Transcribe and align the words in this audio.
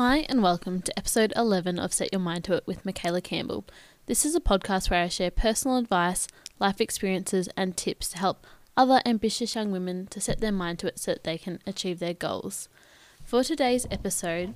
Hi, 0.00 0.18
and 0.28 0.44
welcome 0.44 0.80
to 0.82 0.96
episode 0.96 1.32
11 1.34 1.76
of 1.80 1.92
Set 1.92 2.12
Your 2.12 2.20
Mind 2.20 2.44
to 2.44 2.52
It 2.52 2.68
with 2.68 2.86
Michaela 2.86 3.20
Campbell. 3.20 3.64
This 4.06 4.24
is 4.24 4.36
a 4.36 4.40
podcast 4.40 4.90
where 4.90 5.02
I 5.02 5.08
share 5.08 5.32
personal 5.32 5.76
advice, 5.76 6.28
life 6.60 6.80
experiences, 6.80 7.48
and 7.56 7.76
tips 7.76 8.10
to 8.10 8.18
help 8.18 8.46
other 8.76 9.02
ambitious 9.04 9.56
young 9.56 9.72
women 9.72 10.06
to 10.10 10.20
set 10.20 10.40
their 10.40 10.52
mind 10.52 10.78
to 10.78 10.86
it 10.86 11.00
so 11.00 11.14
that 11.14 11.24
they 11.24 11.36
can 11.36 11.58
achieve 11.66 11.98
their 11.98 12.14
goals. 12.14 12.68
For 13.24 13.42
today's 13.42 13.88
episode, 13.90 14.54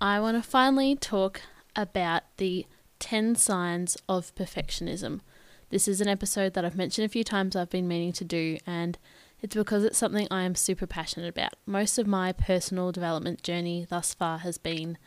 I 0.00 0.18
want 0.18 0.42
to 0.42 0.50
finally 0.50 0.96
talk 0.96 1.40
about 1.76 2.24
the 2.38 2.66
10 2.98 3.36
signs 3.36 3.96
of 4.08 4.34
perfectionism. 4.34 5.20
This 5.68 5.86
is 5.86 6.00
an 6.00 6.08
episode 6.08 6.54
that 6.54 6.64
I've 6.64 6.74
mentioned 6.74 7.04
a 7.04 7.08
few 7.08 7.22
times 7.22 7.54
I've 7.54 7.70
been 7.70 7.86
meaning 7.86 8.12
to 8.14 8.24
do, 8.24 8.58
and 8.66 8.98
it's 9.42 9.54
because 9.54 9.84
it's 9.84 9.98
something 9.98 10.28
I 10.30 10.42
am 10.42 10.54
super 10.54 10.86
passionate 10.86 11.28
about. 11.28 11.54
Most 11.66 11.98
of 11.98 12.06
my 12.06 12.32
personal 12.32 12.92
development 12.92 13.42
journey 13.42 13.86
thus 13.88 14.14
far 14.14 14.38
has 14.38 14.58
been 14.58 14.98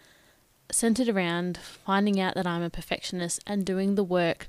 centered 0.72 1.08
around 1.08 1.58
finding 1.58 2.20
out 2.20 2.36
that 2.36 2.48
I'm 2.48 2.64
a 2.64 2.70
perfectionist 2.70 3.42
and 3.46 3.66
doing 3.66 3.96
the 3.96 4.04
work 4.04 4.48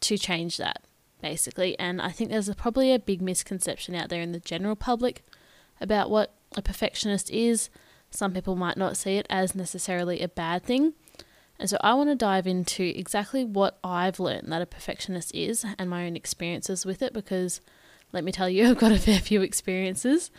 to 0.00 0.16
change 0.16 0.56
that, 0.56 0.82
basically. 1.20 1.78
And 1.78 2.00
I 2.00 2.10
think 2.10 2.30
there's 2.30 2.48
a, 2.48 2.54
probably 2.54 2.92
a 2.92 2.98
big 2.98 3.20
misconception 3.20 3.94
out 3.94 4.08
there 4.08 4.22
in 4.22 4.32
the 4.32 4.40
general 4.40 4.76
public 4.76 5.24
about 5.80 6.10
what 6.10 6.34
a 6.56 6.62
perfectionist 6.62 7.30
is. 7.30 7.68
Some 8.10 8.32
people 8.32 8.56
might 8.56 8.76
not 8.76 8.96
see 8.96 9.16
it 9.16 9.26
as 9.28 9.54
necessarily 9.54 10.22
a 10.22 10.28
bad 10.28 10.62
thing. 10.62 10.94
And 11.58 11.68
so 11.68 11.78
I 11.80 11.94
want 11.94 12.10
to 12.10 12.14
dive 12.14 12.46
into 12.46 12.84
exactly 12.84 13.44
what 13.44 13.78
I've 13.82 14.20
learned 14.20 14.52
that 14.52 14.62
a 14.62 14.66
perfectionist 14.66 15.34
is 15.34 15.64
and 15.78 15.88
my 15.88 16.06
own 16.06 16.16
experiences 16.16 16.84
with 16.84 17.02
it 17.02 17.12
because 17.12 17.60
let 18.16 18.24
me 18.24 18.32
tell 18.32 18.48
you, 18.48 18.66
I've 18.70 18.78
got 18.78 18.90
a 18.90 18.98
fair 18.98 19.20
few 19.20 19.42
experiences. 19.42 20.32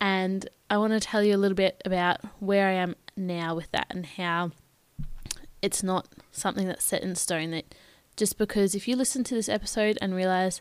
And 0.00 0.48
I 0.68 0.76
want 0.76 0.92
to 0.92 1.00
tell 1.00 1.24
you 1.24 1.34
a 1.34 1.38
little 1.38 1.56
bit 1.56 1.82
about 1.84 2.20
where 2.38 2.68
I 2.68 2.72
am 2.72 2.94
now 3.16 3.54
with 3.54 3.70
that 3.72 3.86
and 3.88 4.04
how 4.04 4.52
it's 5.62 5.82
not 5.82 6.06
something 6.30 6.68
that's 6.68 6.84
set 6.84 7.02
in 7.02 7.16
stone. 7.16 7.50
That 7.52 7.74
just 8.16 8.36
because 8.36 8.74
if 8.74 8.86
you 8.86 8.94
listen 8.94 9.24
to 9.24 9.34
this 9.34 9.48
episode 9.48 9.98
and 10.02 10.14
realize, 10.14 10.60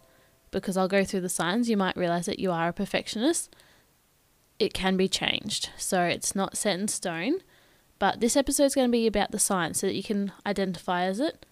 because 0.52 0.78
I'll 0.78 0.88
go 0.88 1.04
through 1.04 1.22
the 1.22 1.30
signs, 1.30 1.70
you 1.70 1.76
might 1.76 1.98
realize 1.98 2.26
that 2.28 2.40
you 2.40 2.52
are 2.52 2.70
a 2.70 2.74
perfectionist, 2.74 3.54
it 4.58 4.74
can 4.74 4.96
be 4.96 5.10
changed. 5.10 5.70
So 5.78 6.04
it's 6.04 6.34
not 6.34 6.56
set 6.56 6.80
in 6.80 6.88
stone. 6.88 7.40
But 8.00 8.22
this 8.22 8.38
episode 8.38 8.66
is 8.66 8.76
going 8.76 8.88
to 8.88 8.92
be 8.92 9.08
about 9.08 9.32
the 9.32 9.40
signs 9.40 9.80
so 9.80 9.88
that 9.88 9.96
you 9.96 10.04
can 10.04 10.32
identify 10.46 11.04
as 11.04 11.20
it 11.20 11.46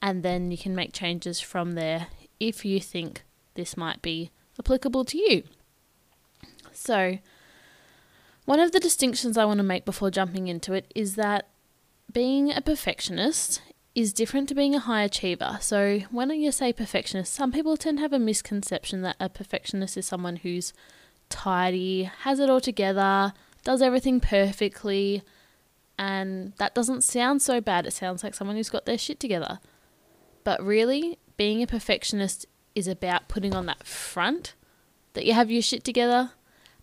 and 0.00 0.22
then 0.22 0.50
you 0.50 0.58
can 0.58 0.74
make 0.74 0.92
changes 0.92 1.40
from 1.40 1.72
there 1.72 2.08
if 2.38 2.64
you 2.64 2.80
think 2.80 3.24
this 3.54 3.76
might 3.76 4.00
be 4.00 4.30
applicable 4.58 5.04
to 5.06 5.18
you. 5.18 5.42
So, 6.72 7.18
one 8.44 8.60
of 8.60 8.72
the 8.72 8.80
distinctions 8.80 9.36
I 9.36 9.44
want 9.44 9.58
to 9.58 9.64
make 9.64 9.84
before 9.84 10.10
jumping 10.10 10.48
into 10.48 10.72
it 10.72 10.90
is 10.94 11.16
that 11.16 11.48
being 12.12 12.52
a 12.52 12.60
perfectionist 12.60 13.60
is 13.94 14.12
different 14.12 14.48
to 14.48 14.54
being 14.54 14.74
a 14.74 14.80
high 14.80 15.02
achiever. 15.02 15.58
So, 15.60 16.00
when 16.10 16.30
you 16.30 16.52
say 16.52 16.72
perfectionist, 16.72 17.34
some 17.34 17.52
people 17.52 17.76
tend 17.76 17.98
to 17.98 18.02
have 18.02 18.12
a 18.12 18.18
misconception 18.18 19.02
that 19.02 19.16
a 19.20 19.28
perfectionist 19.28 19.96
is 19.96 20.06
someone 20.06 20.36
who's 20.36 20.72
tidy, 21.28 22.04
has 22.04 22.40
it 22.40 22.48
all 22.48 22.60
together, 22.60 23.32
does 23.64 23.82
everything 23.82 24.20
perfectly, 24.20 25.22
and 25.98 26.52
that 26.58 26.74
doesn't 26.74 27.02
sound 27.02 27.42
so 27.42 27.60
bad. 27.60 27.86
It 27.86 27.92
sounds 27.92 28.22
like 28.22 28.34
someone 28.34 28.56
who's 28.56 28.70
got 28.70 28.86
their 28.86 28.98
shit 28.98 29.18
together. 29.18 29.58
But 30.44 30.62
really, 30.62 31.18
being 31.36 31.62
a 31.62 31.66
perfectionist 31.66 32.46
is 32.78 32.88
about 32.88 33.28
putting 33.28 33.54
on 33.54 33.66
that 33.66 33.84
front 33.84 34.54
that 35.14 35.26
you 35.26 35.32
have 35.34 35.50
your 35.50 35.62
shit 35.62 35.84
together, 35.84 36.30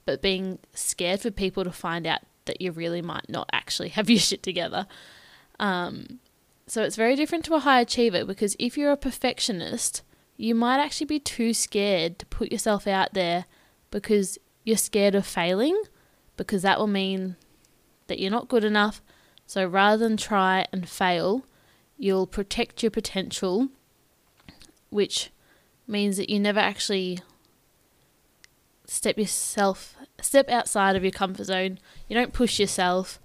but 0.05 0.21
being 0.21 0.59
scared 0.73 1.21
for 1.21 1.31
people 1.31 1.63
to 1.63 1.71
find 1.71 2.05
out 2.05 2.19
that 2.45 2.61
you 2.61 2.71
really 2.71 3.01
might 3.01 3.29
not 3.29 3.49
actually 3.51 3.89
have 3.89 4.09
your 4.09 4.19
shit 4.19 4.43
together. 4.43 4.85
Um, 5.59 6.19
so 6.67 6.83
it's 6.83 6.95
very 6.95 7.15
different 7.15 7.45
to 7.45 7.55
a 7.55 7.59
high 7.59 7.81
achiever 7.81 8.25
because 8.25 8.55
if 8.59 8.77
you're 8.77 8.91
a 8.91 8.97
perfectionist, 8.97 10.03
you 10.37 10.53
might 10.53 10.79
actually 10.79 11.07
be 11.07 11.19
too 11.19 11.53
scared 11.53 12.19
to 12.19 12.25
put 12.25 12.51
yourself 12.51 12.87
out 12.87 13.13
there 13.13 13.45
because 13.89 14.37
you're 14.63 14.77
scared 14.77 15.15
of 15.15 15.25
failing, 15.25 15.81
because 16.35 16.63
that 16.63 16.79
will 16.79 16.87
mean 16.87 17.37
that 18.07 18.19
you're 18.19 18.31
not 18.31 18.49
good 18.49 18.63
enough. 18.63 19.01
So 19.47 19.65
rather 19.65 20.03
than 20.03 20.17
try 20.17 20.65
and 20.73 20.89
fail, 20.89 21.45
you'll 21.97 22.27
protect 22.27 22.83
your 22.83 22.91
potential, 22.91 23.69
which 24.89 25.29
means 25.87 26.17
that 26.17 26.29
you 26.29 26.39
never 26.39 26.59
actually 26.59 27.19
step 28.87 29.17
yourself 29.17 29.95
step 30.21 30.49
outside 30.49 30.95
of 30.95 31.03
your 31.03 31.11
comfort 31.11 31.45
zone. 31.45 31.79
You 32.07 32.15
don't 32.15 32.33
push 32.33 32.59
yourself, 32.59 33.19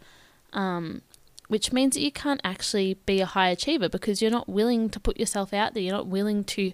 um, 0.53 1.03
which 1.49 1.73
means 1.73 1.95
that 1.95 2.03
you 2.03 2.13
can't 2.13 2.41
actually 2.45 2.95
be 3.07 3.21
a 3.21 3.27
high 3.27 3.51
achiever 3.51 3.89
because 3.89 4.21
you're 4.21 4.31
not 4.31 4.49
willing 4.49 4.91
to 4.91 5.01
put 5.01 5.19
yourself 5.19 5.53
out 5.53 5.75
there. 5.75 5.83
You're 5.83 5.97
not 5.97 6.07
willing 6.07 6.45
to 6.45 6.73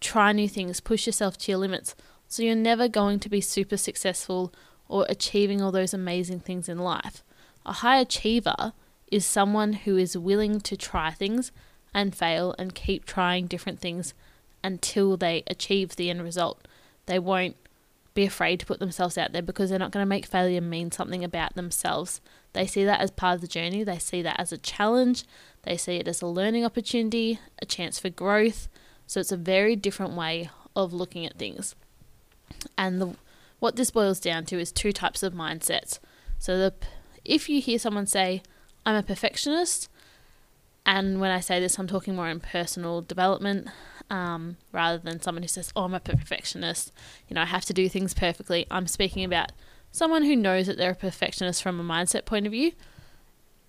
try 0.00 0.32
new 0.32 0.48
things, 0.48 0.80
push 0.80 1.06
yourself 1.06 1.36
to 1.38 1.52
your 1.52 1.58
limits. 1.58 1.94
So 2.26 2.42
you're 2.42 2.54
never 2.54 2.88
going 2.88 3.20
to 3.20 3.28
be 3.28 3.40
super 3.40 3.76
successful 3.76 4.52
or 4.88 5.06
achieving 5.08 5.60
all 5.60 5.72
those 5.72 5.94
amazing 5.94 6.40
things 6.40 6.68
in 6.68 6.78
life. 6.78 7.22
A 7.66 7.74
high 7.74 8.00
achiever 8.00 8.72
is 9.10 9.24
someone 9.24 9.72
who 9.72 9.96
is 9.96 10.16
willing 10.16 10.60
to 10.60 10.76
try 10.76 11.10
things 11.10 11.52
and 11.94 12.14
fail 12.14 12.54
and 12.58 12.74
keep 12.74 13.04
trying 13.04 13.46
different 13.46 13.80
things 13.80 14.14
until 14.62 15.16
they 15.16 15.42
achieve 15.46 15.96
the 15.96 16.10
end 16.10 16.22
result. 16.22 16.66
They 17.06 17.18
won't 17.18 17.56
be 18.14 18.24
afraid 18.24 18.58
to 18.60 18.66
put 18.66 18.80
themselves 18.80 19.16
out 19.16 19.32
there 19.32 19.42
because 19.42 19.70
they're 19.70 19.78
not 19.78 19.92
going 19.92 20.02
to 20.02 20.08
make 20.08 20.26
failure 20.26 20.60
mean 20.60 20.90
something 20.90 21.22
about 21.22 21.54
themselves. 21.54 22.20
They 22.52 22.66
see 22.66 22.84
that 22.84 23.00
as 23.00 23.10
part 23.10 23.36
of 23.36 23.40
the 23.40 23.46
journey, 23.46 23.84
they 23.84 23.98
see 23.98 24.22
that 24.22 24.40
as 24.40 24.52
a 24.52 24.58
challenge, 24.58 25.24
they 25.62 25.76
see 25.76 25.96
it 25.96 26.08
as 26.08 26.20
a 26.20 26.26
learning 26.26 26.64
opportunity, 26.64 27.38
a 27.62 27.66
chance 27.66 27.98
for 27.98 28.10
growth. 28.10 28.68
So 29.06 29.20
it's 29.20 29.32
a 29.32 29.36
very 29.36 29.76
different 29.76 30.14
way 30.14 30.50
of 30.74 30.92
looking 30.92 31.24
at 31.26 31.38
things. 31.38 31.76
And 32.76 33.00
the, 33.00 33.14
what 33.60 33.76
this 33.76 33.90
boils 33.90 34.20
down 34.20 34.44
to 34.46 34.58
is 34.58 34.72
two 34.72 34.92
types 34.92 35.22
of 35.22 35.32
mindsets. 35.32 35.98
So 36.38 36.58
the 36.58 36.74
if 37.24 37.48
you 37.48 37.60
hear 37.60 37.78
someone 37.78 38.06
say, 38.06 38.42
I'm 38.86 38.96
a 38.96 39.02
perfectionist, 39.02 39.88
and 40.86 41.20
when 41.20 41.30
I 41.30 41.40
say 41.40 41.60
this, 41.60 41.78
I'm 41.78 41.86
talking 41.86 42.16
more 42.16 42.28
in 42.28 42.40
personal 42.40 43.02
development 43.02 43.68
um, 44.10 44.56
rather 44.72 44.98
than 44.98 45.20
someone 45.20 45.42
who 45.42 45.48
says, 45.48 45.72
Oh, 45.76 45.84
I'm 45.84 45.94
a 45.94 46.00
perfectionist. 46.00 46.92
You 47.28 47.34
know, 47.34 47.42
I 47.42 47.46
have 47.46 47.64
to 47.66 47.72
do 47.72 47.88
things 47.88 48.14
perfectly. 48.14 48.66
I'm 48.70 48.86
speaking 48.86 49.24
about 49.24 49.52
someone 49.90 50.24
who 50.24 50.36
knows 50.36 50.66
that 50.66 50.76
they're 50.76 50.92
a 50.92 50.96
perfectionist 50.96 51.62
from 51.62 51.80
a 51.80 51.84
mindset 51.84 52.24
point 52.24 52.46
of 52.46 52.52
view. 52.52 52.72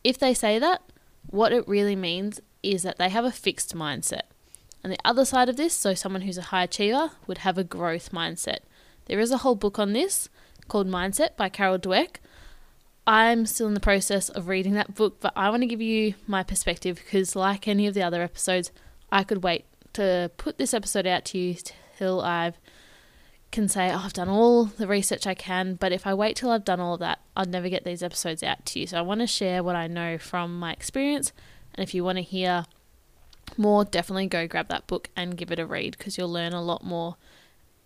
If 0.04 0.18
they 0.18 0.34
say 0.34 0.60
that, 0.60 0.82
what 1.28 1.52
it 1.52 1.68
really 1.68 1.96
means 1.96 2.40
is 2.64 2.84
that 2.84 2.98
they 2.98 3.10
have 3.10 3.26
a 3.26 3.32
fixed 3.32 3.76
mindset. 3.76 4.24
And 4.84 4.94
the 4.94 5.00
other 5.04 5.26
side 5.26 5.50
of 5.50 5.58
this, 5.58 5.74
so 5.74 5.94
someone 5.94 6.22
who's 6.22 6.38
a 6.38 6.44
high 6.44 6.64
achiever 6.64 7.12
would 7.28 7.40
have 7.40 7.58
a 7.58 7.64
growth 7.64 8.12
mindset. 8.12 8.60
There 9.06 9.20
is 9.20 9.32
a 9.32 9.38
whole 9.38 9.56
book 9.56 9.78
on 9.78 9.94
this 9.94 10.30
called 10.68 10.88
Mindset 10.88 11.36
by 11.36 11.50
Carol 11.50 11.80
Dweck. 11.80 12.18
I'm 13.06 13.46
still 13.46 13.68
in 13.68 13.74
the 13.74 13.80
process 13.80 14.30
of 14.30 14.48
reading 14.48 14.74
that 14.76 14.96
book, 14.96 15.18
but 15.20 15.34
I 15.36 15.50
want 15.50 15.64
to 15.64 15.68
give 15.68 15.82
you 15.82 16.14
my 16.28 16.44
perspective 16.44 16.98
because, 17.04 17.36
like 17.36 17.68
any 17.68 17.88
of 17.88 17.96
the 17.96 18.04
other 18.04 18.22
episodes, 18.22 18.72
I 19.12 19.24
could 19.24 19.44
wait 19.44 19.66
to 20.00 20.32
put 20.38 20.58
this 20.58 20.74
episode 20.74 21.06
out 21.06 21.26
to 21.26 21.38
you 21.38 21.56
till 21.98 22.22
I 22.22 22.54
can 23.52 23.68
say, 23.68 23.92
oh, 23.92 24.02
I've 24.06 24.14
done 24.14 24.30
all 24.30 24.66
the 24.66 24.88
research 24.88 25.28
I 25.28 25.34
can. 25.34 25.76
But 25.76 25.92
if 25.92 26.08
I 26.08 26.14
wait 26.14 26.38
till 26.38 26.52
I've 26.52 26.66
done 26.66 26.80
all 26.80 26.94
of 26.94 27.00
that, 27.02 27.20
I'll 27.36 27.46
never 27.46 27.68
get 27.68 27.84
these 27.84 28.02
episodes 28.02 28.44
out 28.44 28.66
to 28.68 28.80
you. 28.80 28.88
So 28.88 28.98
I 28.98 29.02
want 29.02 29.22
to 29.22 29.28
share 29.28 29.64
what 29.64 29.76
I 29.76 29.88
know 29.88 30.18
from 30.18 30.58
my 30.58 30.72
experience. 30.72 31.34
And 31.74 31.84
if 31.84 31.94
you 31.94 32.04
want 32.04 32.18
to 32.18 32.24
hear 32.24 32.66
more, 33.58 33.84
definitely 33.84 34.28
go 34.28 34.48
grab 34.48 34.70
that 34.70 34.88
book 34.88 35.10
and 35.16 35.36
give 35.36 35.52
it 35.52 35.60
a 35.60 35.66
read 35.66 35.98
because 35.98 36.18
you'll 36.18 36.32
learn 36.32 36.54
a 36.54 36.62
lot 36.62 36.84
more 36.84 37.18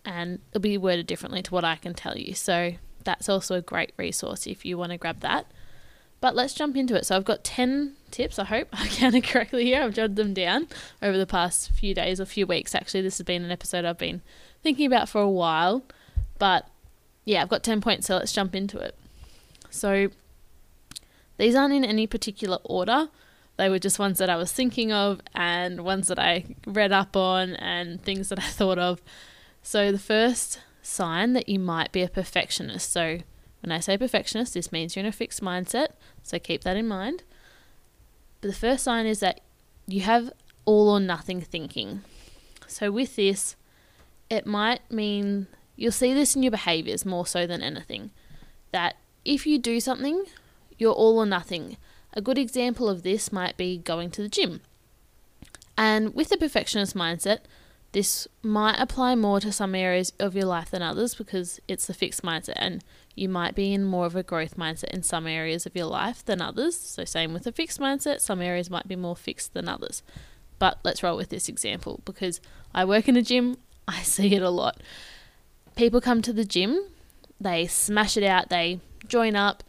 and 0.04 0.38
it'll 0.50 0.60
be 0.60 0.78
worded 0.78 1.06
differently 1.06 1.42
to 1.42 1.50
what 1.50 1.64
I 1.64 1.76
can 1.76 1.94
tell 1.94 2.16
you. 2.16 2.34
So 2.34 2.74
that's 3.02 3.28
also 3.28 3.56
a 3.56 3.62
great 3.62 3.92
resource 3.96 4.46
if 4.46 4.64
you 4.64 4.78
want 4.78 4.92
to 4.92 4.98
grab 4.98 5.20
that. 5.20 5.46
But 6.20 6.34
let's 6.34 6.54
jump 6.54 6.76
into 6.76 6.94
it. 6.94 7.06
So 7.06 7.16
I've 7.16 7.24
got 7.24 7.44
10 7.44 7.96
tips, 8.14 8.38
I 8.38 8.44
hope 8.44 8.68
I 8.72 8.86
counted 8.88 9.24
correctly 9.24 9.64
here. 9.64 9.82
I've 9.82 9.94
jotted 9.94 10.16
them 10.16 10.32
down 10.32 10.68
over 11.02 11.18
the 11.18 11.26
past 11.26 11.70
few 11.72 11.94
days 11.94 12.20
or 12.20 12.24
few 12.24 12.46
weeks. 12.46 12.74
Actually, 12.74 13.02
this 13.02 13.18
has 13.18 13.24
been 13.26 13.44
an 13.44 13.50
episode 13.50 13.84
I've 13.84 13.98
been 13.98 14.22
thinking 14.62 14.86
about 14.86 15.08
for 15.08 15.20
a 15.20 15.28
while. 15.28 15.84
But 16.38 16.68
yeah, 17.24 17.42
I've 17.42 17.48
got 17.48 17.62
10 17.62 17.80
points, 17.80 18.06
so 18.06 18.16
let's 18.16 18.32
jump 18.32 18.54
into 18.54 18.78
it. 18.78 18.96
So 19.70 20.08
these 21.36 21.54
aren't 21.54 21.74
in 21.74 21.84
any 21.84 22.06
particular 22.06 22.58
order. 22.64 23.08
They 23.56 23.68
were 23.68 23.78
just 23.78 23.98
ones 23.98 24.18
that 24.18 24.30
I 24.30 24.36
was 24.36 24.52
thinking 24.52 24.92
of 24.92 25.20
and 25.34 25.84
ones 25.84 26.08
that 26.08 26.18
I 26.18 26.44
read 26.66 26.92
up 26.92 27.16
on 27.16 27.54
and 27.56 28.02
things 28.02 28.28
that 28.28 28.38
I 28.38 28.42
thought 28.48 28.78
of. 28.78 29.02
So 29.62 29.90
the 29.90 29.98
first 29.98 30.60
sign 30.82 31.32
that 31.32 31.48
you 31.48 31.58
might 31.58 31.92
be 31.92 32.02
a 32.02 32.08
perfectionist. 32.08 32.92
So 32.92 33.20
when 33.62 33.72
I 33.72 33.80
say 33.80 33.96
perfectionist, 33.96 34.54
this 34.54 34.70
means 34.70 34.94
you're 34.94 35.04
in 35.04 35.08
a 35.08 35.12
fixed 35.12 35.40
mindset, 35.40 35.88
so 36.22 36.38
keep 36.38 36.64
that 36.64 36.76
in 36.76 36.86
mind. 36.86 37.22
But 38.44 38.50
the 38.50 38.58
first 38.58 38.84
sign 38.84 39.06
is 39.06 39.20
that 39.20 39.40
you 39.86 40.02
have 40.02 40.30
all 40.66 40.90
or 40.90 41.00
nothing 41.00 41.40
thinking. 41.40 42.02
So 42.66 42.90
with 42.90 43.16
this, 43.16 43.56
it 44.28 44.46
might 44.46 44.82
mean 44.92 45.46
you'll 45.76 45.92
see 45.92 46.12
this 46.12 46.36
in 46.36 46.42
your 46.42 46.50
behaviors 46.50 47.06
more 47.06 47.26
so 47.26 47.46
than 47.46 47.62
anything. 47.62 48.10
That 48.70 48.96
if 49.24 49.46
you 49.46 49.58
do 49.58 49.80
something, 49.80 50.26
you're 50.76 50.92
all 50.92 51.16
or 51.16 51.24
nothing. 51.24 51.78
A 52.12 52.20
good 52.20 52.36
example 52.36 52.90
of 52.90 53.02
this 53.02 53.32
might 53.32 53.56
be 53.56 53.78
going 53.78 54.10
to 54.10 54.20
the 54.20 54.28
gym. 54.28 54.60
And 55.78 56.14
with 56.14 56.28
the 56.28 56.36
perfectionist 56.36 56.94
mindset, 56.94 57.38
this 57.92 58.28
might 58.42 58.78
apply 58.78 59.14
more 59.14 59.40
to 59.40 59.52
some 59.52 59.74
areas 59.74 60.12
of 60.20 60.36
your 60.36 60.44
life 60.44 60.70
than 60.70 60.82
others 60.82 61.14
because 61.14 61.60
it's 61.66 61.86
the 61.86 61.94
fixed 61.94 62.20
mindset, 62.20 62.56
and 62.56 62.84
you 63.14 63.28
might 63.28 63.54
be 63.54 63.72
in 63.72 63.84
more 63.84 64.06
of 64.06 64.16
a 64.16 64.22
growth 64.22 64.56
mindset 64.56 64.90
in 64.90 65.02
some 65.02 65.26
areas 65.26 65.66
of 65.66 65.76
your 65.76 65.86
life 65.86 66.24
than 66.24 66.40
others. 66.40 66.76
So, 66.76 67.04
same 67.04 67.32
with 67.32 67.46
a 67.46 67.52
fixed 67.52 67.80
mindset, 67.80 68.20
some 68.20 68.42
areas 68.42 68.70
might 68.70 68.88
be 68.88 68.96
more 68.96 69.16
fixed 69.16 69.54
than 69.54 69.68
others. 69.68 70.02
But 70.58 70.78
let's 70.84 71.02
roll 71.02 71.16
with 71.16 71.28
this 71.28 71.48
example 71.48 72.00
because 72.04 72.40
I 72.74 72.84
work 72.84 73.08
in 73.08 73.16
a 73.16 73.22
gym, 73.22 73.56
I 73.88 74.02
see 74.02 74.34
it 74.34 74.42
a 74.42 74.50
lot. 74.50 74.80
People 75.76 76.00
come 76.00 76.22
to 76.22 76.32
the 76.32 76.44
gym, 76.44 76.88
they 77.40 77.66
smash 77.66 78.16
it 78.16 78.24
out, 78.24 78.48
they 78.48 78.80
join 79.06 79.36
up, 79.36 79.62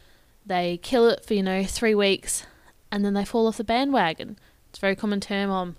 they 0.46 0.78
kill 0.78 1.10
it 1.10 1.26
for, 1.26 1.34
you 1.34 1.44
know, 1.44 1.64
three 1.64 1.96
weeks, 1.96 2.46
and 2.92 3.04
then 3.04 3.14
they 3.14 3.26
fall 3.26 3.48
off 3.48 3.58
the 3.58 3.64
bandwagon. 3.64 4.38
It's 4.70 4.80
a 4.80 4.82
very 4.82 4.96
common 4.96 5.20
term. 5.20 5.50
I'm 5.50 5.76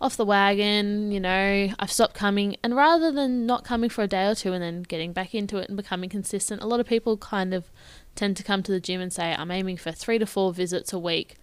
off 0.00 0.16
the 0.16 0.24
wagon, 0.24 1.12
you 1.12 1.20
know, 1.20 1.68
I've 1.78 1.92
stopped 1.92 2.14
coming. 2.14 2.56
And 2.62 2.74
rather 2.74 3.12
than 3.12 3.44
not 3.44 3.64
coming 3.64 3.90
for 3.90 4.02
a 4.02 4.08
day 4.08 4.26
or 4.26 4.34
two 4.34 4.52
and 4.52 4.62
then 4.62 4.82
getting 4.82 5.12
back 5.12 5.34
into 5.34 5.58
it 5.58 5.68
and 5.68 5.76
becoming 5.76 6.08
consistent, 6.08 6.62
a 6.62 6.66
lot 6.66 6.80
of 6.80 6.86
people 6.86 7.18
kind 7.18 7.52
of 7.52 7.70
tend 8.14 8.36
to 8.38 8.42
come 8.42 8.62
to 8.62 8.72
the 8.72 8.80
gym 8.80 9.00
and 9.00 9.12
say, 9.12 9.34
I'm 9.34 9.50
aiming 9.50 9.76
for 9.76 9.92
three 9.92 10.18
to 10.18 10.26
four 10.26 10.54
visits 10.54 10.92
a 10.92 10.98
week. 10.98 11.36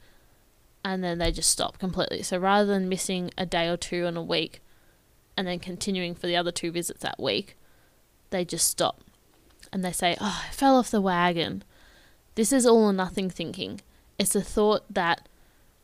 And 0.84 1.04
then 1.04 1.20
they 1.20 1.32
just 1.32 1.50
stop 1.50 1.78
completely. 1.78 2.24
So 2.24 2.38
rather 2.38 2.66
than 2.66 2.90
missing 2.90 3.32
a 3.38 3.46
day 3.46 3.68
or 3.68 3.78
two 3.78 4.06
in 4.06 4.18
a 4.18 4.24
week 4.24 4.62
and 5.36 5.48
then 5.48 5.60
continuing 5.60 6.16
for 6.16 6.26
the 6.26 6.36
other 6.36 6.52
two 6.52 6.72
visits 6.72 7.02
that 7.02 7.20
week, 7.20 7.56
they 8.32 8.44
just 8.44 8.68
stop. 8.68 9.04
And 9.72 9.84
they 9.84 9.92
say, 9.92 10.16
Oh, 10.20 10.46
I 10.48 10.52
fell 10.52 10.78
off 10.78 10.90
the 10.90 11.02
wagon. 11.02 11.64
This 12.36 12.52
is 12.52 12.66
all 12.66 12.86
or 12.86 12.94
nothing 12.94 13.30
thinking. 13.30 13.82
It's 14.18 14.36
a 14.36 14.42
thought 14.42 14.92
that 14.92 15.28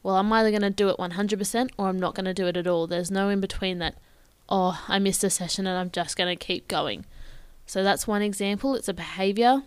well, 0.03 0.17
I'm 0.17 0.31
either 0.33 0.51
going 0.51 0.61
to 0.61 0.69
do 0.69 0.89
it 0.89 0.97
100% 0.97 1.69
or 1.77 1.87
I'm 1.87 1.99
not 1.99 2.13
going 2.13 2.25
to 2.25 2.33
do 2.33 2.45
it 2.47 2.57
at 2.57 2.67
all. 2.67 2.87
There's 2.87 3.09
no 3.09 3.29
in 3.29 3.39
between 3.39 3.79
that, 3.79 3.95
oh, 4.49 4.83
I 4.89 4.99
missed 4.99 5.23
a 5.23 5.29
session 5.29 5.65
and 5.65 5.77
I'm 5.77 5.89
just 5.89 6.17
going 6.17 6.37
to 6.37 6.45
keep 6.45 6.67
going. 6.67 7.05
So 7.65 7.83
that's 7.83 8.05
one 8.05 8.21
example. 8.21 8.75
It's 8.75 8.89
a 8.89 8.93
behavior. 8.93 9.63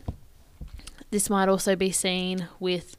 This 1.11 1.31
might 1.31 1.49
also 1.49 1.75
be 1.75 1.91
seen 1.91 2.49
with 2.61 2.99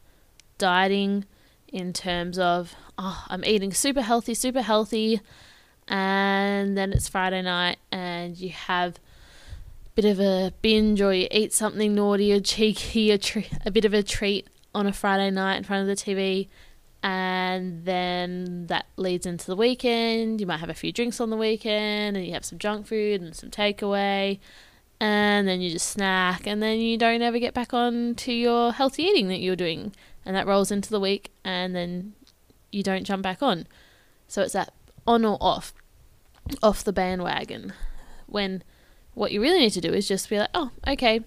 dieting 0.58 1.26
in 1.68 1.94
terms 1.94 2.40
of, 2.40 2.74
oh, 2.98 3.24
I'm 3.28 3.46
eating 3.46 3.72
super 3.72 4.02
healthy, 4.02 4.34
super 4.34 4.64
healthy, 4.64 5.22
and 5.88 6.76
then 6.76 6.92
it's 6.92 7.08
Friday 7.08 7.44
night 7.44 7.78
and 7.92 8.36
you 8.36 8.50
have 8.50 8.96
a 8.96 9.90
bit 9.94 10.06
of 10.06 10.20
a 10.20 10.54
binge 10.64 11.02
or 11.02 11.14
you 11.14 11.28
eat 11.30 11.54
something 11.54 11.94
naughty 11.94 12.34
or 12.34 12.40
cheeky, 12.40 13.12
a, 13.12 13.20
a 13.64 13.70
bit 13.70 13.86
of 13.86 13.94
a 13.94 14.02
treat 14.02 14.48
on 14.74 14.88
a 14.88 14.94
Friday 14.94 15.30
night 15.30 15.58
in 15.58 15.64
front 15.64 15.88
of 15.88 15.88
the 15.88 16.04
TV 16.04 16.48
and 17.08 17.86
then 17.86 18.68
that 18.68 18.86
leads 18.98 19.26
into 19.26 19.46
the 19.46 19.56
weekend. 19.56 20.42
You 20.42 20.46
might 20.46 20.60
have 20.60 20.70
a 20.70 20.74
few 20.74 20.92
drinks 20.92 21.22
on 21.22 21.30
the 21.30 21.38
weekend, 21.38 22.18
and 22.18 22.26
you 22.26 22.34
have 22.34 22.44
some 22.44 22.60
junk 22.60 22.86
food 22.86 23.22
and 23.22 23.34
some 23.34 23.50
takeaway, 23.50 24.40
and 25.00 25.48
then 25.48 25.62
you 25.62 25.72
just 25.72 25.88
snack, 25.88 26.46
and 26.46 26.62
then 26.62 26.80
you 26.80 26.98
don't 26.98 27.22
ever 27.22 27.40
get 27.40 27.54
back 27.54 27.74
on 27.74 28.14
to 28.16 28.34
your 28.34 28.74
healthy 28.74 29.04
eating 29.04 29.30
that 29.30 29.40
you're 29.40 29.56
doing, 29.56 29.96
and 30.26 30.36
that 30.36 30.46
rolls 30.46 30.70
into 30.70 30.90
the 30.90 31.00
week, 31.00 31.32
and 31.46 31.74
then 31.74 32.12
you 32.74 32.84
don't 32.84 33.06
jump 33.06 33.24
back 33.24 33.42
on. 33.42 33.68
So 34.28 34.42
it's 34.42 34.52
that 34.52 34.74
on 35.08 35.24
or 35.24 35.38
off, 35.40 35.74
off 36.62 36.84
the 36.84 36.92
bandwagon. 36.92 37.72
When 38.26 38.64
what 39.14 39.32
you 39.32 39.42
really 39.42 39.60
need 39.60 39.72
to 39.72 39.82
do 39.82 39.94
is 39.94 40.10
just 40.10 40.30
be 40.30 40.40
like, 40.40 40.50
oh, 40.54 40.72
okay, 40.86 41.22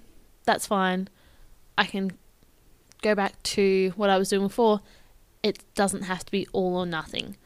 that's 0.44 0.66
fine. 0.66 1.08
I 1.78 1.86
can 1.86 2.10
go 3.00 3.14
back 3.14 3.42
to 3.42 3.94
what 3.96 4.10
I 4.10 4.18
was 4.18 4.28
doing 4.28 4.42
before 4.42 4.82
it 5.42 5.62
doesn't 5.74 6.02
have 6.02 6.24
to 6.24 6.30
be 6.30 6.46
all 6.52 6.76
or 6.76 6.86
nothing. 6.86 7.36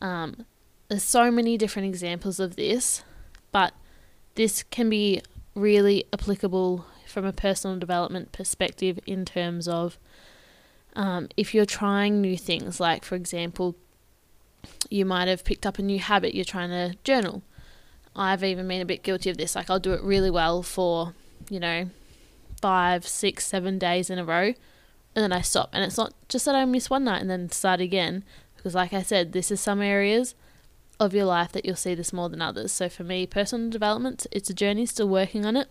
Um, 0.00 0.46
there's 0.88 1.02
so 1.02 1.30
many 1.30 1.56
different 1.56 1.88
examples 1.88 2.40
of 2.40 2.56
this, 2.56 3.02
but 3.52 3.74
this 4.34 4.62
can 4.64 4.88
be 4.88 5.22
really 5.54 6.04
applicable 6.12 6.86
from 7.06 7.24
a 7.24 7.32
personal 7.32 7.78
development 7.78 8.32
perspective 8.32 8.98
in 9.06 9.24
terms 9.24 9.66
of 9.66 9.98
um, 10.94 11.28
if 11.36 11.54
you're 11.54 11.66
trying 11.66 12.20
new 12.20 12.36
things, 12.36 12.80
like 12.80 13.04
for 13.04 13.14
example, 13.14 13.76
you 14.90 15.04
might 15.04 15.28
have 15.28 15.44
picked 15.44 15.66
up 15.66 15.78
a 15.78 15.82
new 15.82 15.98
habit, 15.98 16.34
you're 16.34 16.44
trying 16.44 16.70
to 16.70 16.96
journal. 17.04 17.42
I've 18.16 18.42
even 18.42 18.66
been 18.66 18.80
a 18.80 18.86
bit 18.86 19.02
guilty 19.02 19.30
of 19.30 19.36
this. 19.36 19.54
Like, 19.54 19.70
I'll 19.70 19.78
do 19.78 19.92
it 19.92 20.02
really 20.02 20.30
well 20.30 20.62
for, 20.62 21.14
you 21.48 21.60
know, 21.60 21.90
five, 22.60 23.06
six, 23.06 23.46
seven 23.46 23.78
days 23.78 24.10
in 24.10 24.18
a 24.18 24.24
row 24.24 24.54
and 25.18 25.24
then 25.24 25.32
I 25.32 25.40
stop. 25.40 25.70
And 25.72 25.82
it's 25.82 25.96
not 25.96 26.14
just 26.28 26.44
that 26.44 26.54
I 26.54 26.64
miss 26.64 26.88
one 26.88 27.02
night 27.02 27.20
and 27.20 27.28
then 27.28 27.50
start 27.50 27.80
again, 27.80 28.22
because 28.56 28.72
like 28.72 28.92
I 28.92 29.02
said, 29.02 29.32
this 29.32 29.50
is 29.50 29.60
some 29.60 29.82
areas 29.82 30.36
of 31.00 31.12
your 31.12 31.24
life 31.24 31.50
that 31.50 31.64
you'll 31.64 31.74
see 31.74 31.96
this 31.96 32.12
more 32.12 32.28
than 32.28 32.40
others. 32.40 32.70
So 32.70 32.88
for 32.88 33.02
me, 33.02 33.26
personal 33.26 33.68
development, 33.68 34.28
it's 34.30 34.48
a 34.48 34.54
journey, 34.54 34.86
still 34.86 35.08
working 35.08 35.44
on 35.44 35.56
it. 35.56 35.66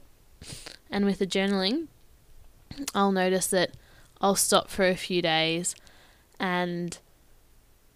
And 0.91 1.05
with 1.05 1.19
the 1.19 1.25
journaling, 1.25 1.87
I'll 2.93 3.13
notice 3.13 3.47
that 3.47 3.71
I'll 4.19 4.35
stop 4.35 4.69
for 4.69 4.85
a 4.85 4.97
few 4.97 5.21
days 5.21 5.75
and 6.41 6.97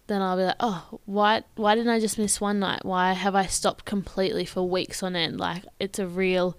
then 0.06 0.22
I'll 0.22 0.38
be 0.38 0.44
like, 0.44 0.56
oh, 0.58 1.00
why 1.04 1.42
why 1.56 1.74
didn't 1.74 1.92
I 1.92 2.00
just 2.00 2.18
miss 2.18 2.40
one 2.40 2.60
night? 2.60 2.86
Why 2.86 3.12
have 3.12 3.34
I 3.34 3.44
stopped 3.44 3.84
completely 3.84 4.46
for 4.46 4.66
weeks 4.66 5.02
on 5.02 5.16
end? 5.16 5.38
Like 5.38 5.64
it's 5.78 5.98
a 5.98 6.06
real 6.06 6.56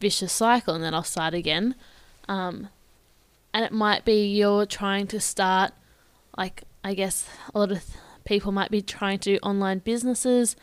vicious 0.00 0.32
cycle, 0.32 0.74
and 0.74 0.82
then 0.82 0.92
I'll 0.92 1.04
start 1.04 1.34
again. 1.34 1.76
Um, 2.28 2.68
and 3.54 3.64
it 3.64 3.72
might 3.72 4.04
be 4.04 4.26
you're 4.26 4.66
trying 4.66 5.06
to 5.06 5.18
start 5.18 5.72
like 6.36 6.64
i 6.82 6.92
guess 6.92 7.26
a 7.54 7.58
lot 7.58 7.72
of 7.72 7.82
people 8.24 8.52
might 8.52 8.70
be 8.70 8.82
trying 8.82 9.18
to 9.18 9.34
do 9.34 9.38
online 9.42 9.78
businesses 9.78 10.56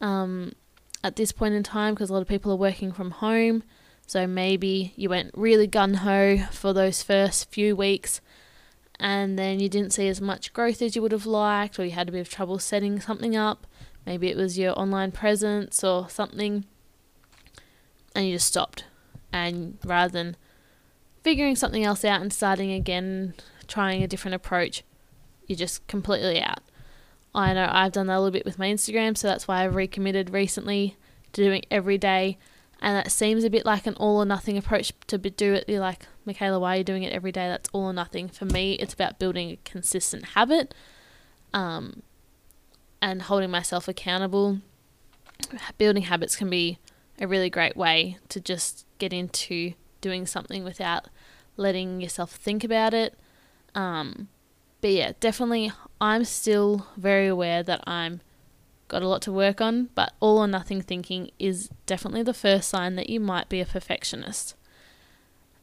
um, 0.00 0.52
at 1.02 1.16
this 1.16 1.32
point 1.32 1.54
in 1.54 1.62
time 1.62 1.94
because 1.94 2.10
a 2.10 2.12
lot 2.12 2.22
of 2.22 2.28
people 2.28 2.52
are 2.52 2.56
working 2.56 2.92
from 2.92 3.10
home. 3.10 3.62
So 4.06 4.26
maybe 4.26 4.92
you 4.96 5.08
went 5.08 5.30
really 5.34 5.66
gun-ho 5.66 6.38
for 6.50 6.72
those 6.72 7.02
first 7.02 7.50
few 7.50 7.76
weeks 7.76 8.20
and 8.98 9.38
then 9.38 9.60
you 9.60 9.68
didn't 9.68 9.92
see 9.92 10.08
as 10.08 10.20
much 10.20 10.52
growth 10.52 10.82
as 10.82 10.96
you 10.96 11.02
would 11.02 11.12
have 11.12 11.26
liked 11.26 11.78
or 11.78 11.84
you 11.84 11.92
had 11.92 12.08
a 12.08 12.12
bit 12.12 12.20
of 12.20 12.28
trouble 12.28 12.58
setting 12.58 13.00
something 13.00 13.36
up. 13.36 13.66
Maybe 14.04 14.28
it 14.28 14.36
was 14.36 14.58
your 14.58 14.78
online 14.78 15.12
presence 15.12 15.84
or 15.84 16.08
something 16.08 16.64
and 18.14 18.26
you 18.26 18.34
just 18.34 18.48
stopped. 18.48 18.84
And 19.32 19.78
rather 19.84 20.12
than 20.12 20.36
figuring 21.22 21.56
something 21.56 21.84
else 21.84 22.04
out 22.04 22.20
and 22.20 22.32
starting 22.32 22.72
again, 22.72 23.34
trying 23.66 24.02
a 24.02 24.08
different 24.08 24.34
approach, 24.34 24.82
you're 25.46 25.56
just 25.56 25.86
completely 25.86 26.40
out. 26.40 26.60
I 27.34 27.52
know 27.54 27.68
I've 27.70 27.92
done 27.92 28.08
that 28.08 28.16
a 28.16 28.20
little 28.20 28.32
bit 28.32 28.44
with 28.44 28.58
my 28.58 28.68
Instagram, 28.68 29.16
so 29.16 29.28
that's 29.28 29.46
why 29.46 29.64
I've 29.64 29.74
recommitted 29.74 30.30
recently 30.30 30.96
to 31.32 31.44
doing 31.44 31.62
every 31.70 31.98
day. 31.98 32.38
And 32.82 32.96
that 32.96 33.12
seems 33.12 33.44
a 33.44 33.50
bit 33.50 33.66
like 33.66 33.86
an 33.86 33.94
all 33.94 34.16
or 34.16 34.24
nothing 34.24 34.56
approach 34.56 34.92
to 35.08 35.18
do 35.18 35.52
it. 35.52 35.66
You're 35.68 35.80
like, 35.80 36.06
Michaela, 36.24 36.58
why 36.58 36.74
are 36.74 36.78
you 36.78 36.84
doing 36.84 37.02
it 37.02 37.12
every 37.12 37.30
day? 37.30 37.46
That's 37.46 37.68
all 37.72 37.84
or 37.86 37.92
nothing. 37.92 38.28
For 38.28 38.46
me, 38.46 38.72
it's 38.74 38.94
about 38.94 39.18
building 39.18 39.50
a 39.50 39.58
consistent 39.64 40.24
habit 40.30 40.74
um, 41.52 42.02
and 43.02 43.22
holding 43.22 43.50
myself 43.50 43.86
accountable. 43.86 44.60
Building 45.76 46.04
habits 46.04 46.36
can 46.36 46.48
be 46.48 46.78
a 47.20 47.26
really 47.26 47.50
great 47.50 47.76
way 47.76 48.16
to 48.30 48.40
just 48.40 48.86
get 48.98 49.12
into 49.12 49.74
doing 50.00 50.26
something 50.26 50.64
without 50.64 51.08
letting 51.56 52.00
yourself 52.00 52.32
think 52.32 52.64
about 52.64 52.94
it. 52.94 53.18
Um, 53.74 54.28
but 54.80 54.90
yeah, 54.90 55.12
definitely, 55.20 55.72
I'm 56.00 56.24
still 56.24 56.86
very 56.96 57.26
aware 57.26 57.62
that 57.62 57.82
I'm 57.86 58.20
got 58.88 59.02
a 59.02 59.08
lot 59.08 59.22
to 59.22 59.32
work 59.32 59.60
on, 59.60 59.88
but 59.94 60.12
all 60.20 60.38
or 60.38 60.48
nothing 60.48 60.82
thinking 60.82 61.30
is 61.38 61.70
definitely 61.86 62.22
the 62.22 62.34
first 62.34 62.68
sign 62.68 62.96
that 62.96 63.08
you 63.08 63.20
might 63.20 63.48
be 63.48 63.60
a 63.60 63.66
perfectionist. 63.66 64.54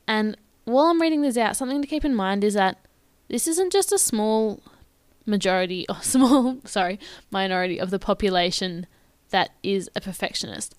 And 0.08 0.38
while 0.64 0.86
I'm 0.86 1.02
reading 1.02 1.22
this 1.22 1.38
out, 1.38 1.58
something 1.58 1.82
to 1.82 1.88
keep 1.88 2.06
in 2.06 2.16
mind 2.16 2.44
is 2.44 2.54
that 2.54 2.80
this 3.28 3.48
isn't 3.48 3.74
just 3.74 3.92
a 3.92 4.00
small 4.00 4.62
majority 5.26 5.86
or 5.90 6.02
small, 6.02 6.58
sorry, 6.64 7.00
minority 7.30 7.80
of 7.80 7.90
the 7.90 8.00
population 8.00 8.88
that 9.30 9.52
is 9.62 9.90
a 9.96 10.02
perfectionist. 10.02 10.74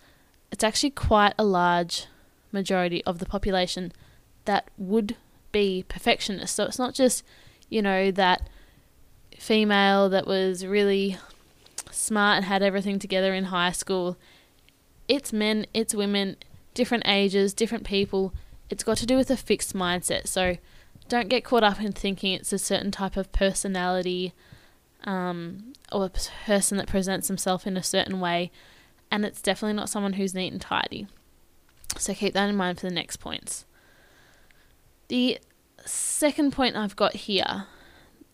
It's 0.50 0.64
actually 0.64 0.90
quite 0.90 1.34
a 1.38 1.44
large 1.44 2.06
majority 2.52 3.04
of 3.04 3.18
the 3.18 3.26
population 3.26 3.92
that 4.44 4.70
would 4.76 5.16
be 5.52 5.84
perfectionists. 5.88 6.56
So 6.56 6.64
it's 6.64 6.78
not 6.78 6.94
just, 6.94 7.24
you 7.68 7.82
know, 7.82 8.10
that 8.10 8.48
female 9.38 10.08
that 10.08 10.26
was 10.26 10.66
really 10.66 11.18
smart 11.90 12.36
and 12.36 12.44
had 12.46 12.62
everything 12.62 12.98
together 12.98 13.32
in 13.34 13.44
high 13.44 13.72
school. 13.72 14.16
It's 15.06 15.32
men, 15.32 15.66
it's 15.72 15.94
women, 15.94 16.36
different 16.74 17.04
ages, 17.06 17.54
different 17.54 17.84
people. 17.84 18.32
It's 18.70 18.84
got 18.84 18.98
to 18.98 19.06
do 19.06 19.16
with 19.16 19.30
a 19.30 19.36
fixed 19.36 19.74
mindset. 19.74 20.26
So 20.26 20.56
don't 21.08 21.28
get 21.28 21.44
caught 21.44 21.62
up 21.62 21.80
in 21.80 21.92
thinking 21.92 22.32
it's 22.32 22.52
a 22.52 22.58
certain 22.58 22.90
type 22.90 23.16
of 23.16 23.32
personality 23.32 24.34
um, 25.04 25.72
or 25.90 26.06
a 26.06 26.10
person 26.46 26.76
that 26.78 26.86
presents 26.86 27.28
himself 27.28 27.66
in 27.66 27.76
a 27.76 27.82
certain 27.82 28.20
way. 28.20 28.50
And 29.10 29.24
it's 29.24 29.40
definitely 29.40 29.74
not 29.74 29.88
someone 29.88 30.14
who's 30.14 30.34
neat 30.34 30.52
and 30.52 30.60
tidy. 30.60 31.06
So 31.96 32.14
keep 32.14 32.34
that 32.34 32.48
in 32.48 32.56
mind 32.56 32.80
for 32.80 32.86
the 32.86 32.94
next 32.94 33.16
points. 33.16 33.64
The 35.08 35.38
second 35.84 36.52
point 36.52 36.76
I've 36.76 36.96
got 36.96 37.14
here, 37.14 37.66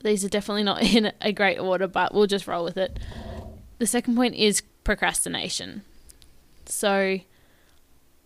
these 0.02 0.24
are 0.24 0.28
definitely 0.28 0.64
not 0.64 0.82
in 0.94 1.12
a 1.20 1.32
great 1.32 1.58
order, 1.58 1.86
but 1.86 2.12
we'll 2.12 2.26
just 2.26 2.46
roll 2.46 2.64
with 2.64 2.76
it. 2.76 2.98
The 3.78 3.86
second 3.86 4.16
point 4.16 4.34
is 4.34 4.62
procrastination. 4.82 5.82
So 6.66 7.20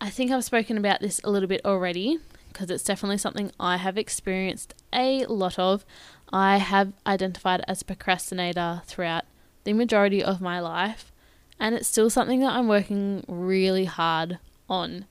I 0.01 0.09
think 0.09 0.31
I've 0.31 0.43
spoken 0.43 0.77
about 0.77 1.01
this 1.01 1.19
a 1.23 1.29
little 1.29 1.49
bit 1.49 1.61
already 1.65 2.19
because 2.51 2.69
it's 2.69 2.83
definitely 2.83 3.17
something 3.17 3.51
I 3.59 3.77
have 3.77 3.97
experienced 3.97 4.73
a 4.91 5.25
lot 5.25 5.59
of. 5.59 5.85
I 6.31 6.57
have 6.57 6.93
identified 7.05 7.63
as 7.67 7.81
a 7.81 7.85
procrastinator 7.85 8.81
throughout 8.85 9.25
the 9.63 9.73
majority 9.73 10.23
of 10.23 10.41
my 10.41 10.59
life, 10.59 11.11
and 11.59 11.75
it's 11.75 11.87
still 11.87 12.09
something 12.09 12.39
that 12.41 12.53
I'm 12.53 12.67
working 12.67 13.23
really 13.27 13.85
hard 13.85 14.39
on 14.69 15.05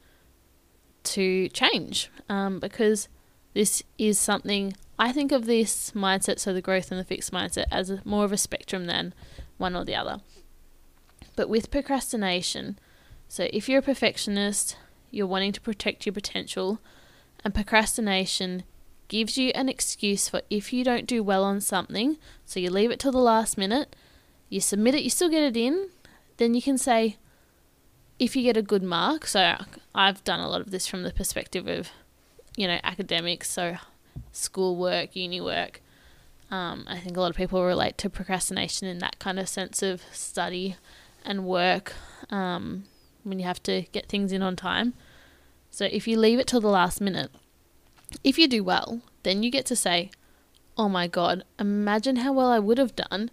to 1.09 1.49
change 1.49 2.11
um, 2.29 2.59
because 2.59 3.09
this 3.55 3.83
is 3.99 4.19
something 4.19 4.75
I 4.99 5.13
think 5.13 5.31
of 5.31 5.47
this 5.47 5.93
mindset, 5.93 6.39
so 6.39 6.53
the 6.53 6.61
growth 6.61 6.91
and 6.91 6.99
the 6.99 7.05
fixed 7.05 7.33
mindset, 7.33 7.67
as 7.71 7.91
a, 7.91 8.03
more 8.05 8.25
of 8.25 8.33
a 8.33 8.37
spectrum 8.37 8.87
than 8.87 9.15
one 9.57 9.77
or 9.77 9.85
the 9.85 9.95
other. 9.95 10.21
But 11.37 11.49
with 11.49 11.71
procrastination, 11.71 12.79
so 13.29 13.49
if 13.53 13.69
you're 13.69 13.79
a 13.79 13.83
perfectionist, 13.83 14.77
you're 15.11 15.27
wanting 15.27 15.53
to 15.53 15.61
protect 15.61 16.05
your 16.05 16.13
potential, 16.13 16.81
and 17.45 17.55
procrastination 17.55 18.65
gives 19.07 19.39
you 19.39 19.51
an 19.55 19.69
excuse 19.69 20.29
for 20.29 20.43
if 20.51 20.73
you 20.73 20.83
don't 20.83 21.07
do 21.07 21.23
well 21.23 21.45
on 21.45 21.61
something, 21.61 22.17
so 22.45 22.59
you 22.59 22.71
leave 22.71 22.91
it 22.91 22.99
till 22.99 23.13
the 23.13 23.19
last 23.19 23.57
minute, 23.57 23.95
you 24.49 24.61
submit 24.61 24.97
it, 24.97 25.03
you 25.03 25.11
still 25.11 25.31
get 25.31 25.45
it 25.45 25.57
in, 25.57 25.91
then 26.39 26.55
you 26.55 26.63
can 26.63 26.77
say, 26.77 27.17
if 28.19 28.35
you 28.35 28.43
get 28.43 28.57
a 28.57 28.63
good 28.63 28.83
mark, 28.83 29.27
so 29.27 29.57
I've 29.95 30.25
done 30.25 30.41
a 30.41 30.49
lot 30.49 30.61
of 30.61 30.71
this 30.71 30.87
from 30.87 31.03
the 31.03 31.13
perspective 31.13 31.67
of, 31.69 31.91
you 32.57 32.67
know, 32.67 32.79
academics, 32.83 33.51
so 33.51 33.77
school 34.33 34.77
work, 34.77 35.15
uni 35.15 35.41
work. 35.41 35.81
Um, 36.51 36.85
I 36.89 36.99
think 36.99 37.17
a 37.17 37.21
lot 37.21 37.31
of 37.31 37.37
people 37.37 37.65
relate 37.65 37.99
to 37.99 38.11
procrastination 38.11 38.89
in 38.89 38.99
that 38.99 39.19
kind 39.19 39.39
of 39.39 39.49
sense 39.49 39.83
of 39.83 40.03
study 40.13 40.77
and 41.25 41.45
work 41.45 41.93
um, 42.31 42.85
when 43.23 43.39
you 43.39 43.45
have 43.45 43.63
to 43.65 43.83
get 43.93 44.09
things 44.09 44.33
in 44.33 44.43
on 44.43 44.57
time. 44.57 44.95
So 45.71 45.87
if 45.91 46.09
you 46.09 46.19
leave 46.19 46.39
it 46.39 46.47
till 46.47 46.61
the 46.61 46.69
last 46.69 47.01
minute, 47.01 47.31
if 48.25 48.39
you 48.39 48.49
do 48.49 48.65
well, 48.65 49.03
then 49.23 49.43
you 49.43 49.51
get 49.51 49.67
to 49.67 49.77
say, 49.77 50.11
"Oh 50.79 50.89
my 50.89 51.07
god, 51.07 51.45
imagine 51.59 52.17
how 52.17 52.33
well 52.33 52.51
I 52.51 52.59
would 52.59 52.79
have 52.79 52.97
done 52.97 53.31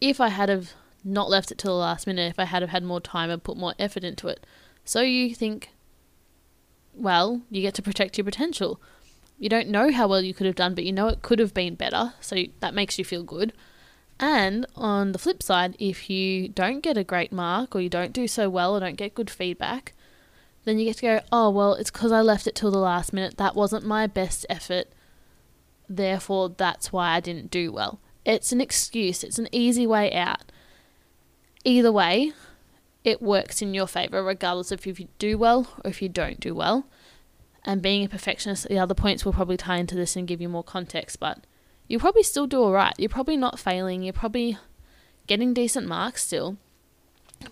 if 0.00 0.20
I 0.20 0.28
had 0.28 0.48
have 0.48 0.72
not 1.04 1.30
left 1.30 1.50
it 1.50 1.58
till 1.58 1.72
the 1.72 1.80
last 1.80 2.06
minute, 2.06 2.30
if 2.30 2.38
I 2.38 2.44
had 2.44 2.62
have 2.62 2.70
had 2.70 2.84
more 2.84 3.00
time 3.00 3.30
and 3.30 3.42
put 3.42 3.56
more 3.56 3.74
effort 3.78 4.04
into 4.04 4.28
it." 4.28 4.44
So 4.84 5.00
you 5.02 5.34
think, 5.34 5.70
well, 6.94 7.42
you 7.50 7.62
get 7.62 7.74
to 7.74 7.82
protect 7.82 8.18
your 8.18 8.24
potential. 8.24 8.80
You 9.38 9.48
don't 9.48 9.68
know 9.68 9.92
how 9.92 10.08
well 10.08 10.22
you 10.22 10.34
could 10.34 10.46
have 10.46 10.56
done, 10.56 10.74
but 10.74 10.84
you 10.84 10.92
know 10.92 11.08
it 11.08 11.22
could 11.22 11.38
have 11.38 11.54
been 11.54 11.74
better, 11.76 12.14
so 12.20 12.36
that 12.60 12.74
makes 12.74 12.98
you 12.98 13.04
feel 13.04 13.22
good. 13.22 13.52
And 14.20 14.66
on 14.74 15.12
the 15.12 15.18
flip 15.18 15.42
side, 15.42 15.76
if 15.78 16.10
you 16.10 16.48
don't 16.48 16.80
get 16.80 16.96
a 16.96 17.04
great 17.04 17.32
mark 17.32 17.76
or 17.76 17.80
you 17.80 17.88
don't 17.88 18.12
do 18.12 18.26
so 18.26 18.50
well 18.50 18.74
or 18.74 18.80
don't 18.80 18.96
get 18.96 19.14
good 19.14 19.30
feedback, 19.30 19.94
then 20.64 20.78
you 20.78 20.86
get 20.86 20.96
to 20.96 21.02
go, 21.02 21.20
oh, 21.30 21.50
well, 21.50 21.74
it's 21.74 21.90
because 21.90 22.10
I 22.10 22.20
left 22.20 22.46
it 22.46 22.56
till 22.56 22.72
the 22.72 22.78
last 22.78 23.12
minute. 23.12 23.36
That 23.36 23.54
wasn't 23.54 23.86
my 23.86 24.06
best 24.06 24.44
effort. 24.50 24.88
Therefore, 25.88 26.48
that's 26.48 26.92
why 26.92 27.10
I 27.10 27.20
didn't 27.20 27.50
do 27.50 27.70
well. 27.70 28.00
It's 28.24 28.50
an 28.52 28.60
excuse, 28.60 29.22
it's 29.22 29.38
an 29.38 29.48
easy 29.52 29.86
way 29.86 30.12
out. 30.12 30.50
Either 31.64 31.92
way, 31.92 32.32
it 33.04 33.22
works 33.22 33.62
in 33.62 33.74
your 33.74 33.86
favor, 33.86 34.22
regardless 34.22 34.72
of 34.72 34.86
if 34.86 35.00
you 35.00 35.08
do 35.18 35.38
well 35.38 35.68
or 35.84 35.90
if 35.90 36.02
you 36.02 36.08
don't 36.08 36.40
do 36.40 36.54
well. 36.54 36.86
And 37.64 37.82
being 37.82 38.04
a 38.04 38.08
perfectionist, 38.08 38.68
the 38.68 38.78
other 38.78 38.94
points 38.94 39.24
will 39.24 39.32
probably 39.32 39.56
tie 39.56 39.76
into 39.76 39.94
this 39.94 40.16
and 40.16 40.28
give 40.28 40.40
you 40.40 40.48
more 40.48 40.64
context, 40.64 41.20
but 41.20 41.44
you 41.86 41.98
probably 41.98 42.22
still 42.22 42.46
do 42.46 42.62
all 42.62 42.72
right. 42.72 42.94
You're 42.98 43.08
probably 43.08 43.36
not 43.36 43.58
failing. 43.58 44.02
You're 44.02 44.12
probably 44.12 44.58
getting 45.26 45.54
decent 45.54 45.86
marks 45.86 46.24
still, 46.24 46.56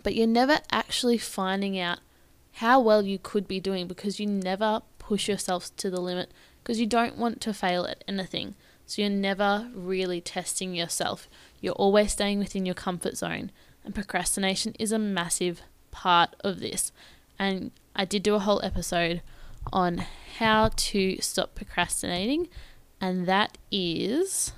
but 0.03 0.15
you're 0.15 0.27
never 0.27 0.61
actually 0.71 1.19
finding 1.19 1.79
out 1.79 2.01
how 2.55 2.81
well 2.81 3.03
you 3.03 3.19
could 3.19 3.47
be 3.47 3.61
doing 3.61 3.87
because 3.87 4.19
you 4.19 4.27
never 4.27 4.83
push 4.99 5.29
yourself 5.29 5.75
to 5.77 5.91
the 5.91 6.01
limit 6.01 6.33
because 6.63 6.81
you 6.81 6.87
don't 6.87 7.17
want 7.17 7.41
to 7.43 7.53
fail 7.53 7.85
at 7.85 8.03
anything. 8.09 8.55
So 8.87 9.03
you're 9.03 9.11
never 9.11 9.69
really 9.75 10.21
testing 10.21 10.75
yourself. 10.75 11.29
You're 11.61 11.75
always 11.75 12.13
staying 12.13 12.39
within 12.39 12.65
your 12.65 12.75
comfort 12.75 13.17
zone. 13.17 13.51
And 13.87 13.95
procrastination 13.95 14.75
is 14.79 14.91
a 14.91 14.99
massive 14.99 15.63
part 15.93 16.35
of 16.41 16.61
this. 16.61 16.93
And 17.39 17.71
I 17.95 18.05
did 18.05 18.25
do 18.25 18.35
a 18.35 18.41
whole 18.41 18.61
episode 18.65 19.23
on 19.73 20.05
how 20.39 20.71
to 20.77 21.17
stop 21.21 21.55
procrastinating, 21.55 22.49
and 23.01 23.27
that 23.27 23.59
is 23.71 24.53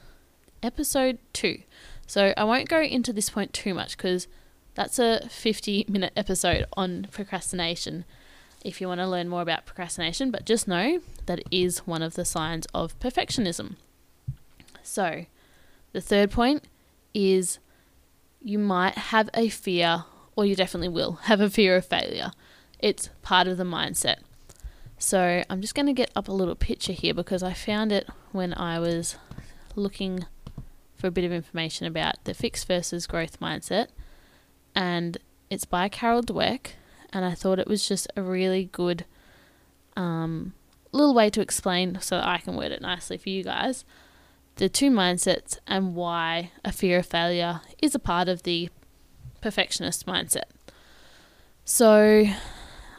episode 0.62 1.18
two. 1.32 1.60
So 2.06 2.32
I 2.36 2.44
won't 2.44 2.68
go 2.68 2.80
into 2.80 3.12
this 3.12 3.30
point 3.30 3.52
too 3.52 3.74
much 3.74 3.96
because 3.96 4.28
that's 4.74 4.98
a 4.98 5.28
50 5.28 5.84
minute 5.88 6.12
episode 6.16 6.64
on 6.74 7.06
procrastination 7.10 8.04
if 8.64 8.80
you 8.80 8.88
want 8.88 9.00
to 9.00 9.06
learn 9.06 9.28
more 9.28 9.42
about 9.42 9.66
procrastination, 9.66 10.30
but 10.30 10.44
just 10.44 10.66
know 10.66 11.00
that 11.26 11.40
it 11.40 11.46
is 11.50 11.86
one 11.86 12.02
of 12.02 12.14
the 12.14 12.24
signs 12.24 12.66
of 12.74 12.98
perfectionism. 12.98 13.76
So, 14.82 15.26
the 15.92 16.00
third 16.00 16.30
point 16.30 16.64
is 17.14 17.58
you 18.40 18.58
might 18.58 18.96
have 18.96 19.30
a 19.34 19.48
fear, 19.48 20.04
or 20.36 20.46
you 20.46 20.54
definitely 20.56 20.88
will 20.88 21.12
have 21.24 21.40
a 21.40 21.50
fear 21.50 21.76
of 21.76 21.86
failure. 21.86 22.32
It's 22.78 23.10
part 23.22 23.48
of 23.48 23.56
the 23.56 23.64
mindset. 23.64 24.18
So, 24.98 25.44
I'm 25.48 25.60
just 25.60 25.74
going 25.74 25.86
to 25.86 25.92
get 25.92 26.10
up 26.16 26.28
a 26.28 26.32
little 26.32 26.56
picture 26.56 26.92
here 26.92 27.14
because 27.14 27.42
I 27.42 27.52
found 27.52 27.92
it 27.92 28.08
when 28.32 28.52
I 28.54 28.80
was 28.80 29.16
looking 29.76 30.26
for 30.96 31.06
a 31.06 31.12
bit 31.12 31.24
of 31.24 31.30
information 31.30 31.86
about 31.86 32.24
the 32.24 32.34
fixed 32.34 32.66
versus 32.66 33.06
growth 33.06 33.38
mindset 33.38 33.88
and 34.74 35.18
it's 35.50 35.64
by 35.64 35.88
Carol 35.88 36.22
Dweck, 36.22 36.72
and 37.12 37.24
I 37.24 37.34
thought 37.34 37.58
it 37.58 37.66
was 37.66 37.88
just 37.88 38.06
a 38.16 38.22
really 38.22 38.66
good 38.70 39.04
um, 39.96 40.54
little 40.92 41.14
way 41.14 41.30
to 41.30 41.40
explain 41.40 41.98
so 42.00 42.20
I 42.22 42.38
can 42.38 42.54
word 42.54 42.70
it 42.70 42.80
nicely 42.80 43.18
for 43.18 43.28
you 43.28 43.42
guys 43.42 43.84
the 44.58 44.68
two 44.68 44.90
mindsets 44.90 45.58
and 45.66 45.94
why 45.94 46.50
a 46.64 46.72
fear 46.72 46.98
of 46.98 47.06
failure 47.06 47.60
is 47.80 47.94
a 47.94 47.98
part 47.98 48.28
of 48.28 48.42
the 48.42 48.68
perfectionist 49.40 50.04
mindset. 50.04 50.50
So, 51.64 52.26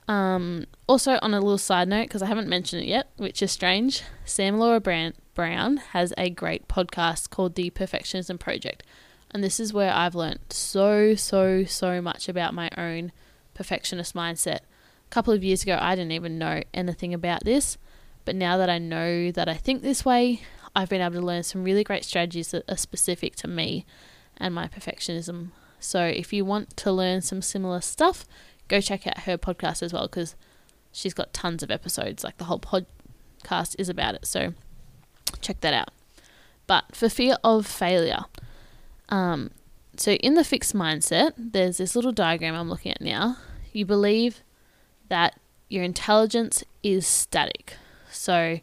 um, 0.07 0.65
also 0.87 1.19
on 1.21 1.33
a 1.33 1.39
little 1.39 1.57
side 1.57 1.89
note, 1.89 2.03
because 2.03 2.21
I 2.21 2.27
haven't 2.27 2.47
mentioned 2.47 2.81
it 2.83 2.87
yet, 2.87 3.09
which 3.17 3.41
is 3.41 3.51
strange, 3.51 4.03
Sam 4.25 4.57
Laura 4.57 4.79
Brand- 4.79 5.15
Brown 5.35 5.77
has 5.77 6.13
a 6.17 6.29
great 6.29 6.67
podcast 6.67 7.29
called 7.29 7.55
The 7.55 7.69
Perfectionism 7.71 8.39
Project. 8.39 8.83
And 9.31 9.43
this 9.43 9.59
is 9.59 9.73
where 9.73 9.93
I've 9.93 10.15
learned 10.15 10.39
so, 10.49 11.13
so, 11.15 11.65
so 11.65 12.01
much 12.01 12.29
about 12.29 12.53
my 12.53 12.69
own 12.77 13.11
perfectionist 13.53 14.15
mindset. 14.15 14.59
A 14.59 15.09
couple 15.09 15.33
of 15.33 15.43
years 15.43 15.63
ago, 15.63 15.77
I 15.79 15.95
didn't 15.95 16.13
even 16.13 16.37
know 16.37 16.63
anything 16.73 17.13
about 17.13 17.43
this. 17.43 17.77
But 18.25 18.35
now 18.35 18.57
that 18.57 18.69
I 18.69 18.77
know 18.77 19.31
that 19.31 19.49
I 19.49 19.55
think 19.55 19.81
this 19.81 20.05
way, 20.05 20.41
I've 20.75 20.89
been 20.89 21.01
able 21.01 21.19
to 21.19 21.25
learn 21.25 21.43
some 21.43 21.63
really 21.63 21.83
great 21.83 22.05
strategies 22.05 22.51
that 22.51 22.69
are 22.69 22.77
specific 22.77 23.35
to 23.37 23.47
me 23.47 23.85
and 24.37 24.53
my 24.53 24.67
perfectionism. 24.67 25.49
So 25.79 26.03
if 26.03 26.33
you 26.33 26.45
want 26.45 26.75
to 26.77 26.91
learn 26.91 27.21
some 27.21 27.41
similar 27.41 27.81
stuff, 27.81 28.25
go 28.67 28.81
check 28.81 29.07
out 29.07 29.19
her 29.19 29.37
podcast 29.37 29.81
as 29.81 29.93
well 29.93 30.07
because 30.07 30.35
she's 30.91 31.13
got 31.13 31.33
tons 31.33 31.63
of 31.63 31.71
episodes. 31.71 32.23
Like 32.23 32.37
the 32.37 32.45
whole 32.45 32.59
podcast 32.59 33.75
is 33.77 33.89
about 33.89 34.15
it. 34.15 34.25
So 34.25 34.53
check 35.41 35.61
that 35.61 35.73
out. 35.73 35.89
But 36.67 36.95
for 36.95 37.09
fear 37.09 37.37
of 37.43 37.65
failure, 37.65 38.25
um, 39.09 39.51
so 39.97 40.11
in 40.13 40.35
the 40.35 40.43
fixed 40.43 40.75
mindset, 40.75 41.33
there's 41.35 41.77
this 41.77 41.95
little 41.95 42.11
diagram 42.11 42.55
I'm 42.55 42.69
looking 42.69 42.91
at 42.91 43.01
now. 43.01 43.37
You 43.73 43.85
believe 43.85 44.41
that 45.09 45.39
your 45.67 45.83
intelligence 45.83 46.63
is 46.83 47.05
static. 47.05 47.75
So 48.11 48.59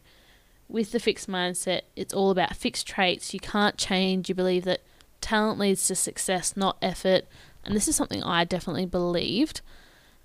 with 0.69 0.91
the 0.91 0.99
fixed 0.99 1.29
mindset, 1.29 1.81
it's 1.95 2.13
all 2.13 2.31
about 2.31 2.55
fixed 2.55 2.87
traits. 2.87 3.33
You 3.33 3.39
can't 3.39 3.77
change. 3.77 4.29
You 4.29 4.35
believe 4.35 4.65
that 4.65 4.81
talent 5.21 5.59
leads 5.59 5.87
to 5.87 5.95
success, 5.95 6.57
not 6.57 6.77
effort. 6.81 7.25
And 7.63 7.75
this 7.75 7.87
is 7.87 7.95
something 7.95 8.23
I 8.23 8.43
definitely 8.43 8.85
believed. 8.85 9.61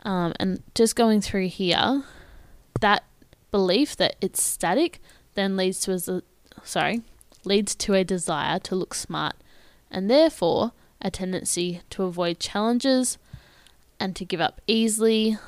Um, 0.05 0.33
and 0.41 0.63
just 0.75 0.97
going 0.97 1.21
through 1.21 1.49
here, 1.49 2.03
that 2.81 3.05
belief 3.51 3.97
that 3.97 4.17
it's 4.21 4.43
static 4.43 5.01
then 5.35 5.57
leads 5.57 5.81
to 5.81 5.93
a 5.93 6.23
sorry 6.65 7.03
leads 7.45 7.75
to 7.75 7.95
a 7.95 8.05
desire 8.05 8.59
to 8.59 8.75
look 8.75 8.95
smart 8.95 9.35
and 9.91 10.11
therefore 10.11 10.73
a 11.01 11.11
tendency 11.11 11.83
to 11.91 12.05
avoid 12.05 12.39
challenges 12.39 13.19
and 14.03 14.17
to 14.17 14.25
give 14.25 14.41
up 14.41 14.61
easily, 14.67 15.39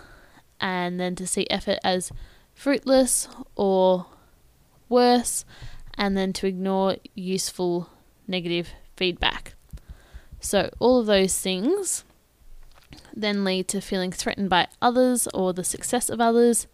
and 0.60 1.00
then 1.00 1.16
to 1.16 1.26
see 1.26 1.44
effort 1.50 1.78
as 1.82 2.12
fruitless 2.54 3.26
or 3.56 4.06
worse, 4.88 5.44
and 5.96 6.16
then 6.16 6.32
to 6.34 6.46
ignore 6.46 6.96
useful 7.14 7.90
negative 8.26 8.70
feedback. 8.96 9.54
So, 10.40 10.70
all 10.78 11.00
of 11.00 11.06
those 11.06 11.38
things 11.38 12.04
then 13.12 13.44
lead 13.44 13.68
to 13.68 13.80
feeling 13.80 14.12
threatened 14.12 14.50
by 14.50 14.68
others 14.82 15.26
or 15.34 15.52
the 15.52 15.64
success 15.64 16.08
of 16.08 16.20
others, 16.20 16.66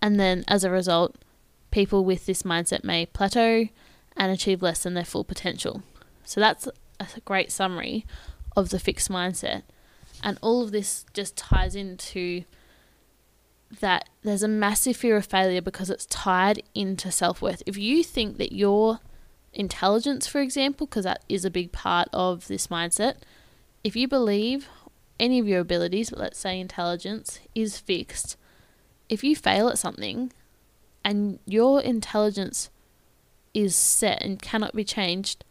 and 0.00 0.18
then 0.18 0.44
as 0.48 0.64
a 0.64 0.70
result, 0.70 1.16
people 1.70 2.04
with 2.04 2.26
this 2.26 2.42
mindset 2.42 2.84
may 2.84 3.06
plateau 3.06 3.68
and 4.16 4.32
achieve 4.32 4.62
less 4.62 4.82
than 4.82 4.94
their 4.94 5.04
full 5.04 5.24
potential. 5.24 5.82
So 6.24 6.40
that's 6.40 6.68
a 7.00 7.20
great 7.24 7.50
summary 7.50 8.06
of 8.56 8.70
the 8.70 8.78
fixed 8.78 9.10
mindset. 9.10 9.62
And 10.22 10.38
all 10.40 10.62
of 10.62 10.70
this 10.70 11.04
just 11.12 11.36
ties 11.36 11.74
into 11.74 12.44
that 13.80 14.08
there's 14.22 14.42
a 14.42 14.48
massive 14.48 14.96
fear 14.96 15.16
of 15.16 15.26
failure 15.26 15.62
because 15.62 15.90
it's 15.90 16.06
tied 16.06 16.62
into 16.74 17.10
self 17.10 17.40
worth. 17.40 17.62
If 17.66 17.76
you 17.76 18.04
think 18.04 18.38
that 18.38 18.52
your 18.52 19.00
intelligence, 19.52 20.26
for 20.26 20.40
example, 20.40 20.86
because 20.86 21.04
that 21.04 21.24
is 21.28 21.44
a 21.44 21.50
big 21.50 21.72
part 21.72 22.08
of 22.12 22.48
this 22.48 22.68
mindset, 22.68 23.16
if 23.82 23.96
you 23.96 24.06
believe 24.06 24.68
any 25.18 25.38
of 25.38 25.48
your 25.48 25.60
abilities, 25.60 26.10
but 26.10 26.18
let's 26.18 26.38
say 26.38 26.58
intelligence, 26.58 27.40
is 27.54 27.78
fixed, 27.78 28.36
if 29.08 29.22
you 29.22 29.36
fail 29.36 29.68
at 29.68 29.78
something 29.78 30.32
and 31.04 31.38
your 31.46 31.80
intelligence 31.80 32.70
is 33.54 33.76
set 33.76 34.22
and 34.22 34.40
cannot 34.40 34.74
be 34.74 34.84
changed, 34.84 35.44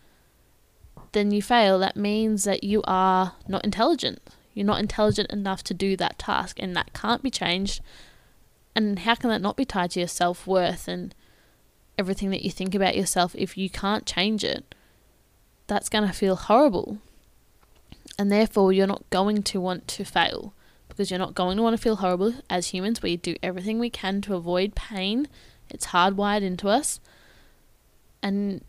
then 1.11 1.31
you 1.31 1.41
fail. 1.41 1.79
That 1.79 1.95
means 1.95 2.43
that 2.45 2.63
you 2.63 2.81
are 2.85 3.33
not 3.47 3.63
intelligent. 3.63 4.19
You're 4.53 4.65
not 4.65 4.79
intelligent 4.79 5.31
enough 5.31 5.63
to 5.65 5.73
do 5.73 5.95
that 5.97 6.19
task, 6.19 6.57
and 6.59 6.75
that 6.75 6.93
can't 6.93 7.21
be 7.21 7.29
changed. 7.29 7.81
And 8.75 8.99
how 8.99 9.15
can 9.15 9.29
that 9.29 9.41
not 9.41 9.57
be 9.57 9.65
tied 9.65 9.91
to 9.91 9.99
your 9.99 10.07
self 10.07 10.47
worth 10.47 10.87
and 10.87 11.13
everything 11.97 12.29
that 12.31 12.43
you 12.43 12.51
think 12.51 12.73
about 12.73 12.95
yourself 12.95 13.35
if 13.35 13.57
you 13.57 13.69
can't 13.69 14.05
change 14.05 14.43
it? 14.43 14.75
That's 15.67 15.89
going 15.89 16.07
to 16.07 16.13
feel 16.13 16.35
horrible. 16.35 16.99
And 18.17 18.31
therefore, 18.31 18.73
you're 18.73 18.87
not 18.87 19.09
going 19.09 19.43
to 19.43 19.59
want 19.59 19.87
to 19.89 20.05
fail 20.05 20.53
because 20.87 21.09
you're 21.09 21.19
not 21.19 21.35
going 21.35 21.57
to 21.57 21.63
want 21.63 21.75
to 21.75 21.81
feel 21.81 21.97
horrible. 21.97 22.33
As 22.49 22.67
humans, 22.67 23.01
we 23.01 23.17
do 23.17 23.35
everything 23.41 23.79
we 23.79 23.89
can 23.89 24.21
to 24.21 24.35
avoid 24.35 24.75
pain, 24.75 25.27
it's 25.69 25.87
hardwired 25.87 26.41
into 26.41 26.67
us. 26.67 26.99
And 28.21 28.63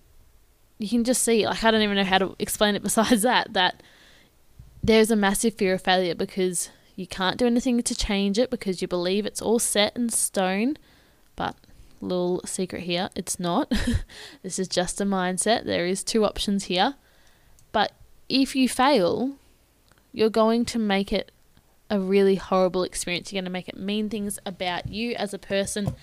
you 0.78 0.88
can 0.88 1.04
just 1.04 1.22
see, 1.22 1.46
like, 1.46 1.62
I 1.62 1.70
don't 1.70 1.82
even 1.82 1.96
know 1.96 2.04
how 2.04 2.18
to 2.18 2.34
explain 2.38 2.74
it 2.74 2.82
besides 2.84 3.22
that, 3.22 3.52
that 3.52 3.82
there's 4.82 5.10
a 5.10 5.16
massive 5.16 5.54
fear 5.54 5.74
of 5.74 5.82
failure 5.82 6.14
because 6.14 6.70
you 6.94 7.06
can't 7.06 7.38
do 7.38 7.46
anything 7.46 7.82
to 7.82 7.94
change 7.94 8.38
it 8.38 8.50
because 8.50 8.82
you 8.82 8.88
believe 8.88 9.26
it's 9.26 9.42
all 9.42 9.58
set 9.58 9.96
in 9.96 10.10
stone. 10.10 10.76
But, 11.36 11.56
little 12.00 12.42
secret 12.44 12.82
here, 12.82 13.08
it's 13.16 13.40
not. 13.40 13.72
this 14.42 14.58
is 14.58 14.68
just 14.68 15.00
a 15.00 15.04
mindset. 15.04 15.64
There 15.64 15.86
is 15.86 16.04
two 16.04 16.24
options 16.24 16.64
here. 16.64 16.94
But 17.72 17.92
if 18.28 18.54
you 18.54 18.68
fail, 18.68 19.36
you're 20.12 20.30
going 20.30 20.64
to 20.66 20.78
make 20.78 21.12
it 21.12 21.32
a 21.88 21.98
really 21.98 22.36
horrible 22.36 22.82
experience. 22.82 23.32
You're 23.32 23.40
going 23.40 23.44
to 23.46 23.50
make 23.50 23.68
it 23.68 23.76
mean 23.76 24.08
things 24.08 24.38
about 24.46 24.88
you 24.88 25.14
as 25.14 25.34
a 25.34 25.38
person, 25.38 25.94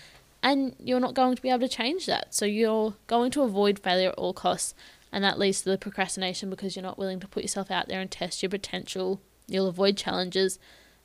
and 0.41 0.75
you're 0.79 1.00
not 1.00 1.13
going 1.13 1.36
to 1.36 1.41
be 1.41 1.50
able 1.50 1.62
to 1.62 1.67
change 1.67 2.05
that. 2.05 2.34
So 2.34 2.46
you're 2.46 2.93
going 3.08 3.31
to 3.31 3.41
avoid 3.41 3.79
failure 3.79 4.10
at 4.10 4.15
all 4.15 4.34
costs, 4.34 4.74
and 5.12 5.24
that 5.24 5.39
leads 5.39 5.62
to 5.62 5.69
the 5.69 5.77
procrastination 5.77 6.50
because 6.50 6.75
you're 6.75 6.84
not 6.84 7.00
willing 7.00 7.19
to 7.19 7.27
put 7.27 7.43
yourself 7.43 7.72
out 7.72 7.88
there 7.88 8.01
and 8.01 8.10
test 8.10 8.43
your 8.43 8.50
potential. 8.50 9.22
You'll 9.50 9.68
avoid 9.68 9.98
challenges, 9.98 10.60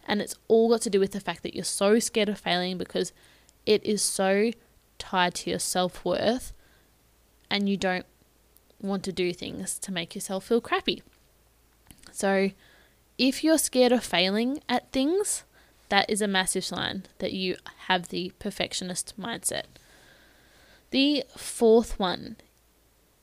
and 0.06 0.20
it's 0.20 0.34
all 0.48 0.68
got 0.68 0.82
to 0.82 0.90
do 0.90 1.00
with 1.00 1.12
the 1.12 1.20
fact 1.20 1.42
that 1.42 1.54
you're 1.54 1.64
so 1.64 1.98
scared 1.98 2.28
of 2.28 2.38
failing 2.38 2.78
because 2.78 3.12
it 3.66 3.84
is 3.84 4.02
so 4.02 4.50
tied 4.98 5.34
to 5.34 5.50
your 5.50 5.58
self 5.58 6.04
worth 6.04 6.52
and 7.50 7.68
you 7.68 7.76
don't 7.76 8.06
want 8.80 9.02
to 9.04 9.12
do 9.12 9.32
things 9.32 9.78
to 9.78 9.92
make 9.92 10.14
yourself 10.14 10.46
feel 10.46 10.60
crappy. 10.60 11.02
So, 12.12 12.50
if 13.16 13.42
you're 13.42 13.58
scared 13.58 13.92
of 13.92 14.04
failing 14.04 14.60
at 14.68 14.90
things, 14.92 15.44
that 15.88 16.08
is 16.10 16.20
a 16.20 16.28
massive 16.28 16.64
sign 16.64 17.04
that 17.18 17.32
you 17.32 17.56
have 17.86 18.08
the 18.08 18.32
perfectionist 18.38 19.14
mindset. 19.18 19.64
The 20.90 21.24
fourth 21.36 21.98
one, 21.98 22.36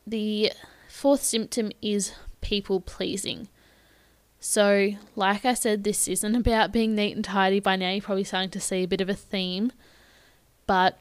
the 0.05 0.51
fourth 0.89 1.23
symptom 1.23 1.71
is 1.81 2.13
people 2.41 2.81
pleasing. 2.81 3.47
So, 4.43 4.93
like 5.15 5.45
I 5.45 5.53
said, 5.53 5.83
this 5.83 6.07
isn't 6.07 6.35
about 6.35 6.71
being 6.71 6.95
neat 6.95 7.15
and 7.15 7.23
tidy. 7.23 7.59
By 7.59 7.75
now, 7.75 7.91
you're 7.91 8.01
probably 8.01 8.23
starting 8.23 8.49
to 8.49 8.59
see 8.59 8.83
a 8.83 8.87
bit 8.87 8.99
of 8.99 9.07
a 9.07 9.13
theme, 9.13 9.71
but 10.65 10.97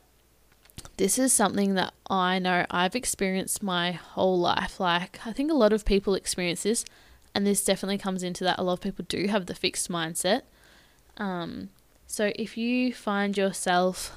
this 0.98 1.18
is 1.18 1.32
something 1.32 1.72
that 1.72 1.94
I 2.10 2.38
know 2.38 2.66
I've 2.70 2.94
experienced 2.94 3.62
my 3.62 3.92
whole 3.92 4.38
life. 4.38 4.78
Like, 4.78 5.26
I 5.26 5.32
think 5.32 5.50
a 5.50 5.54
lot 5.54 5.72
of 5.72 5.86
people 5.86 6.14
experience 6.14 6.64
this, 6.64 6.84
and 7.34 7.46
this 7.46 7.64
definitely 7.64 7.96
comes 7.96 8.22
into 8.22 8.44
that. 8.44 8.58
A 8.58 8.62
lot 8.62 8.74
of 8.74 8.80
people 8.82 9.06
do 9.08 9.26
have 9.28 9.46
the 9.46 9.54
fixed 9.54 9.90
mindset. 9.90 10.42
Um, 11.16 11.70
so, 12.06 12.32
if 12.36 12.58
you 12.58 12.92
find 12.92 13.38
yourself 13.38 14.14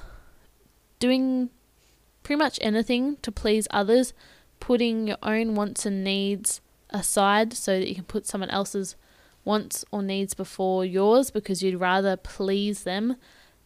doing 0.98 1.48
pretty 2.22 2.38
much 2.38 2.58
anything 2.60 3.16
to 3.22 3.32
please 3.32 3.66
others, 3.70 4.12
putting 4.60 5.08
your 5.08 5.18
own 5.22 5.54
wants 5.54 5.86
and 5.86 6.04
needs 6.04 6.60
aside 6.90 7.54
so 7.54 7.80
that 7.80 7.88
you 7.88 7.94
can 7.94 8.04
put 8.04 8.26
someone 8.26 8.50
else's 8.50 8.96
wants 9.44 9.84
or 9.90 10.02
needs 10.02 10.34
before 10.34 10.84
yours 10.84 11.30
because 11.30 11.62
you'd 11.62 11.80
rather 11.80 12.16
please 12.16 12.84
them, 12.84 13.16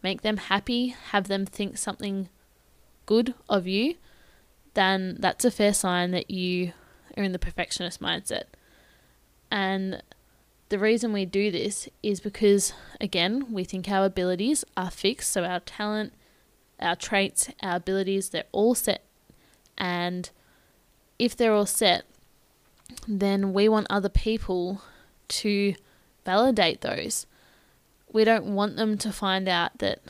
make 0.02 0.22
them 0.22 0.36
happy, 0.36 0.88
have 1.10 1.28
them 1.28 1.46
think 1.46 1.78
something 1.78 2.28
good 3.06 3.34
of 3.48 3.66
you, 3.66 3.94
then 4.74 5.16
that's 5.18 5.44
a 5.44 5.50
fair 5.50 5.72
sign 5.72 6.10
that 6.10 6.30
you 6.30 6.72
are 7.16 7.22
in 7.22 7.32
the 7.32 7.38
perfectionist 7.38 8.00
mindset. 8.00 8.44
And 9.50 10.02
the 10.68 10.78
reason 10.78 11.12
we 11.12 11.24
do 11.24 11.50
this 11.50 11.88
is 12.02 12.20
because, 12.20 12.74
again, 13.00 13.52
we 13.52 13.64
think 13.64 13.88
our 13.88 14.04
abilities 14.04 14.64
are 14.76 14.90
fixed. 14.90 15.30
So 15.30 15.44
our 15.44 15.60
talent, 15.60 16.12
our 16.78 16.94
traits, 16.94 17.50
our 17.62 17.76
abilities, 17.76 18.28
they're 18.28 18.44
all 18.52 18.74
set. 18.74 19.04
And 19.78 20.30
if 21.18 21.36
they're 21.36 21.54
all 21.54 21.66
set, 21.66 22.04
then 23.06 23.52
we 23.52 23.68
want 23.68 23.86
other 23.88 24.08
people 24.08 24.82
to 25.28 25.74
validate 26.24 26.80
those. 26.80 27.26
We 28.12 28.24
don't 28.24 28.54
want 28.54 28.76
them 28.76 28.98
to 28.98 29.12
find 29.12 29.48
out 29.48 29.78
that 29.78 30.00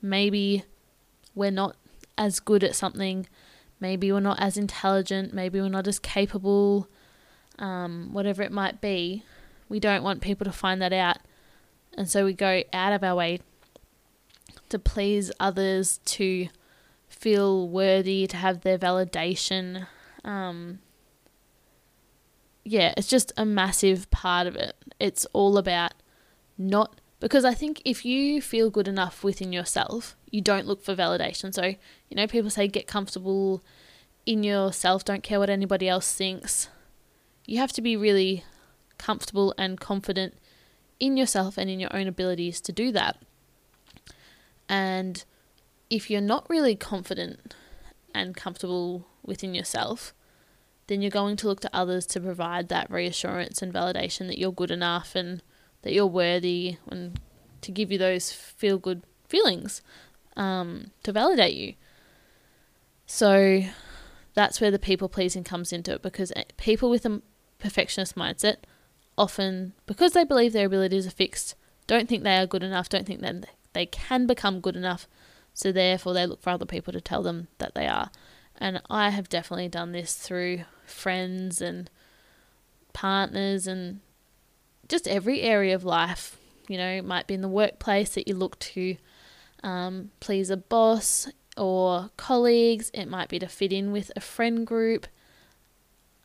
maybe 0.00 0.64
we're 1.34 1.50
not 1.50 1.76
as 2.18 2.40
good 2.40 2.62
at 2.62 2.76
something, 2.76 3.26
maybe 3.80 4.12
we're 4.12 4.20
not 4.20 4.40
as 4.40 4.56
intelligent, 4.56 5.32
maybe 5.32 5.60
we're 5.60 5.68
not 5.68 5.88
as 5.88 5.98
capable, 5.98 6.88
um, 7.58 8.10
whatever 8.12 8.42
it 8.42 8.52
might 8.52 8.80
be. 8.80 9.24
We 9.68 9.80
don't 9.80 10.02
want 10.02 10.20
people 10.20 10.44
to 10.44 10.52
find 10.52 10.80
that 10.82 10.92
out. 10.92 11.18
And 11.96 12.08
so 12.08 12.24
we 12.24 12.32
go 12.32 12.62
out 12.72 12.92
of 12.92 13.02
our 13.02 13.14
way 13.14 13.40
to 14.68 14.78
please 14.78 15.30
others, 15.40 15.98
to 16.04 16.48
feel 17.08 17.68
worthy, 17.68 18.26
to 18.26 18.36
have 18.36 18.60
their 18.62 18.78
validation. 18.78 19.86
Um, 20.24 20.80
yeah, 22.64 22.94
it's 22.96 23.08
just 23.08 23.32
a 23.36 23.44
massive 23.44 24.10
part 24.10 24.46
of 24.46 24.56
it. 24.56 24.74
It's 25.00 25.26
all 25.32 25.58
about 25.58 25.94
not 26.56 27.00
because 27.20 27.44
I 27.44 27.54
think 27.54 27.80
if 27.84 28.04
you 28.04 28.42
feel 28.42 28.68
good 28.68 28.88
enough 28.88 29.22
within 29.22 29.52
yourself, 29.52 30.16
you 30.30 30.40
don't 30.40 30.66
look 30.66 30.82
for 30.82 30.96
validation. 30.96 31.54
So, 31.54 31.66
you 31.66 32.16
know, 32.16 32.26
people 32.26 32.50
say 32.50 32.66
get 32.66 32.88
comfortable 32.88 33.62
in 34.26 34.42
yourself, 34.42 35.04
don't 35.04 35.22
care 35.22 35.38
what 35.38 35.50
anybody 35.50 35.88
else 35.88 36.12
thinks. 36.12 36.68
You 37.46 37.58
have 37.58 37.72
to 37.74 37.82
be 37.82 37.96
really 37.96 38.44
comfortable 38.98 39.54
and 39.56 39.78
confident 39.78 40.34
in 40.98 41.16
yourself 41.16 41.58
and 41.58 41.68
in 41.68 41.80
your 41.80 41.94
own 41.94 42.06
abilities 42.06 42.60
to 42.60 42.72
do 42.72 42.92
that. 42.92 43.18
And 44.68 45.24
if 45.90 46.10
you're 46.10 46.20
not 46.20 46.48
really 46.48 46.74
confident 46.76 47.54
and 48.14 48.36
comfortable 48.36 49.06
within 49.24 49.54
yourself, 49.54 50.14
then 50.86 51.00
you're 51.00 51.10
going 51.10 51.36
to 51.36 51.46
look 51.46 51.60
to 51.60 51.70
others 51.72 52.06
to 52.06 52.20
provide 52.20 52.68
that 52.68 52.90
reassurance 52.90 53.62
and 53.62 53.72
validation 53.72 54.26
that 54.26 54.38
you're 54.38 54.52
good 54.52 54.70
enough 54.70 55.14
and 55.14 55.42
that 55.82 55.92
you're 55.92 56.06
worthy 56.06 56.76
and 56.90 57.20
to 57.60 57.70
give 57.70 57.92
you 57.92 57.98
those 57.98 58.32
feel 58.32 58.78
good 58.78 59.02
feelings 59.28 59.82
um, 60.36 60.90
to 61.02 61.12
validate 61.12 61.54
you. 61.54 61.74
So 63.06 63.62
that's 64.34 64.60
where 64.60 64.70
the 64.70 64.78
people 64.78 65.08
pleasing 65.08 65.44
comes 65.44 65.72
into 65.72 65.92
it 65.94 66.02
because 66.02 66.32
eh, 66.34 66.44
people 66.56 66.90
with 66.90 67.04
a 67.04 67.22
perfectionist 67.58 68.16
mindset 68.16 68.56
often, 69.16 69.74
because 69.86 70.12
they 70.12 70.24
believe 70.24 70.52
their 70.52 70.66
abilities 70.66 71.06
are 71.06 71.10
fixed, 71.10 71.54
don't 71.86 72.08
think 72.08 72.22
they 72.22 72.36
are 72.36 72.46
good 72.46 72.62
enough, 72.62 72.88
don't 72.88 73.06
think 73.06 73.20
that 73.20 73.46
they 73.72 73.86
can 73.86 74.26
become 74.26 74.60
good 74.60 74.76
enough. 74.76 75.06
So 75.54 75.70
therefore, 75.70 76.14
they 76.14 76.26
look 76.26 76.40
for 76.40 76.50
other 76.50 76.64
people 76.64 76.92
to 76.92 77.00
tell 77.00 77.22
them 77.22 77.48
that 77.58 77.74
they 77.74 77.86
are. 77.86 78.10
And 78.58 78.80
I 78.88 79.10
have 79.10 79.28
definitely 79.28 79.68
done 79.68 79.92
this 79.92 80.14
through 80.14 80.64
friends 80.84 81.60
and 81.60 81.90
partners 82.92 83.66
and 83.66 84.00
just 84.88 85.08
every 85.08 85.40
area 85.40 85.74
of 85.74 85.84
life. 85.84 86.36
You 86.68 86.78
know, 86.78 86.88
it 86.90 87.04
might 87.04 87.26
be 87.26 87.34
in 87.34 87.40
the 87.40 87.48
workplace 87.48 88.14
that 88.14 88.28
you 88.28 88.34
look 88.34 88.58
to 88.60 88.96
um, 89.62 90.10
please 90.20 90.50
a 90.50 90.56
boss 90.56 91.28
or 91.56 92.10
colleagues, 92.16 92.90
it 92.94 93.06
might 93.06 93.28
be 93.28 93.38
to 93.38 93.46
fit 93.46 93.72
in 93.72 93.92
with 93.92 94.10
a 94.16 94.20
friend 94.20 94.66
group. 94.66 95.06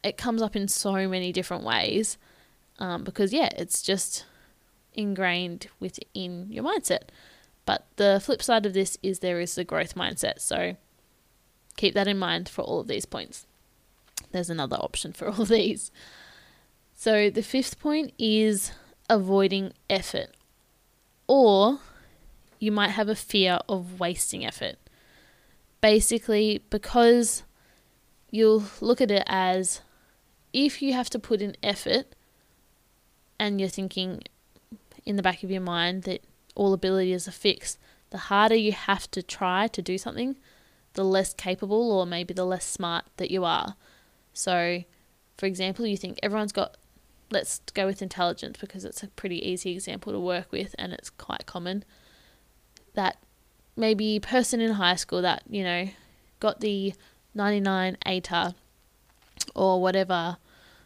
It 0.04 0.18
comes 0.18 0.42
up 0.42 0.56
in 0.56 0.68
so 0.68 1.08
many 1.08 1.32
different 1.32 1.64
ways 1.64 2.18
um, 2.80 3.04
because, 3.04 3.34
yeah, 3.34 3.50
it's 3.58 3.82
just 3.82 4.26
ingrained 4.94 5.68
within 5.80 6.48
your 6.50 6.64
mindset. 6.64 7.10
But 7.66 7.86
the 7.98 8.22
flip 8.24 8.42
side 8.42 8.66
of 8.66 8.74
this 8.74 8.98
is 9.04 9.20
there 9.20 9.42
is 9.42 9.56
the 9.56 9.66
growth 9.66 9.96
mindset. 9.96 10.40
So, 10.40 10.78
keep 11.78 11.94
that 11.94 12.08
in 12.08 12.20
mind 12.20 12.50
for 12.50 12.64
all 12.64 12.82
of 12.82 12.88
these 12.88 13.06
points. 13.06 13.46
There's 14.32 14.50
another 14.50 14.76
option 14.76 15.14
for 15.14 15.30
all 15.30 15.46
these. 15.46 15.92
So 16.94 17.30
the 17.30 17.44
fifth 17.44 17.80
point 17.80 18.14
is 18.18 18.72
avoiding 19.10 19.72
effort, 19.90 20.32
or 21.28 21.80
you 22.60 22.72
might 22.72 22.90
have 22.90 23.08
a 23.08 23.16
fear 23.16 23.60
of 23.70 24.00
wasting 24.00 24.46
effort. 24.46 24.76
Basically, 25.80 26.64
because 26.70 27.44
you'll 28.32 28.64
look 28.82 29.00
at 29.00 29.12
it 29.12 29.24
as 29.28 29.82
if 30.52 30.82
you 30.82 30.94
have 30.94 31.10
to 31.12 31.20
put 31.20 31.42
in 31.42 31.56
effort 31.62 32.08
and 33.40 33.60
you're 33.60 33.70
thinking 33.70 34.24
in 35.06 35.16
the 35.16 35.24
back 35.24 35.44
of 35.44 35.52
your 35.52 35.62
mind 35.62 36.04
that 36.04 36.24
all 36.56 36.74
abilities 36.74 37.28
are 37.28 37.32
fixed, 37.32 37.78
the 38.10 38.18
harder 38.18 38.56
you 38.56 38.72
have 38.72 39.10
to 39.12 39.22
try 39.22 39.68
to 39.68 39.82
do 39.82 39.98
something, 39.98 40.36
the 40.98 41.06
less 41.06 41.34
capable 41.34 41.92
or 41.92 42.06
maybe 42.06 42.34
the 42.34 42.44
less 42.44 42.66
smart 42.66 43.06
that 43.18 43.32
you 43.32 43.46
are. 43.46 43.76
So, 44.34 44.84
for 45.38 45.46
example, 45.46 45.86
you 45.86 45.96
think 45.96 46.20
everyone's 46.22 46.52
got, 46.52 46.76
let's 47.32 47.62
go 47.76 47.86
with 47.86 48.02
intelligence 48.02 48.58
because 48.60 48.84
it's 48.84 49.04
a 49.04 49.08
pretty 49.08 49.48
easy 49.48 49.72
example 49.72 50.12
to 50.12 50.20
work 50.20 50.52
with 50.52 50.76
and 50.78 50.92
it's 50.92 51.12
quite 51.12 51.46
common. 51.46 51.86
That 52.96 53.18
maybe 53.76 54.20
person 54.20 54.60
in 54.60 54.74
high 54.74 54.96
school 54.96 55.22
that, 55.22 55.44
you 55.48 55.64
know, 55.64 55.90
got 56.40 56.62
the 56.62 56.94
99 57.36 57.98
ATAR 58.06 58.56
or 59.54 59.80
whatever 59.80 60.38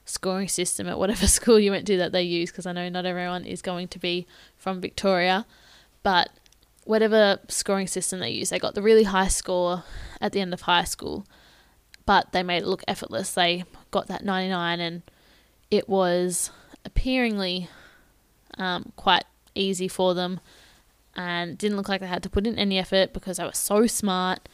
scoring 0.04 0.50
system 0.50 0.88
at 0.88 1.00
whatever 1.00 1.26
school 1.40 1.58
you 1.58 1.72
went 1.72 1.88
to 1.88 1.96
that 1.98 2.12
they 2.12 2.24
use 2.24 2.52
because 2.52 2.66
I 2.66 2.74
know 2.74 2.90
not 2.90 3.06
everyone 3.06 3.46
is 3.46 3.62
going 3.62 3.88
to 3.88 4.00
be 4.00 4.28
from 4.58 4.82
Victoria, 4.82 5.46
but 6.04 6.32
whatever 6.92 7.40
scoring 7.48 7.88
system 7.88 8.20
they 8.20 8.30
use, 8.30 8.50
they 8.50 8.60
got 8.60 8.76
the 8.76 8.82
really 8.82 9.04
high 9.04 9.30
score 9.30 9.86
at 10.20 10.34
the 10.34 10.42
end 10.42 10.54
of 10.54 10.60
high 10.60 10.84
school, 10.84 11.26
but 12.06 12.34
they 12.34 12.44
made 12.44 12.64
it 12.64 12.68
look 12.68 12.84
effortless. 12.86 13.32
They 13.32 13.64
got 13.92 14.08
that 14.08 14.26
99 14.26 14.82
and 14.82 15.02
it 15.72 15.88
was 15.88 16.52
appearingly 16.84 17.70
um, 18.58 18.92
quite 18.98 19.24
easy 19.56 19.88
for 19.88 20.14
them 20.14 20.42
and 21.16 21.58
didn't 21.58 21.78
look 21.78 21.88
like 21.88 22.02
they 22.02 22.08
had 22.08 22.24
to 22.24 22.30
put 22.30 22.46
in 22.46 22.60
any 22.60 22.78
effort 22.78 23.14
because 23.14 23.38
they 23.38 23.46
were 23.46 23.54
so 23.54 23.88
smart 23.88 24.50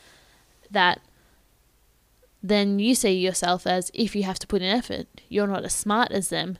that 0.69 1.01
then 2.43 2.77
you 2.77 2.93
see 2.93 3.13
yourself 3.13 3.65
as 3.65 3.89
if 3.95 4.15
you 4.15 4.21
have 4.21 4.37
to 4.37 4.45
put 4.45 4.61
in 4.61 4.69
effort, 4.69 5.07
you're 5.27 5.47
not 5.47 5.65
as 5.65 5.73
smart 5.73 6.11
as 6.11 6.29
them 6.29 6.59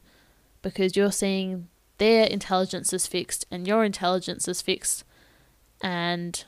because 0.63 0.96
you're 0.96 1.12
seeing 1.12 1.68
their 2.00 2.26
intelligence 2.26 2.94
is 2.94 3.06
fixed 3.06 3.46
and 3.52 3.68
your 3.68 3.84
intelligence 3.84 4.48
is 4.48 4.63
fixed. 4.63 5.04
And 5.82 6.44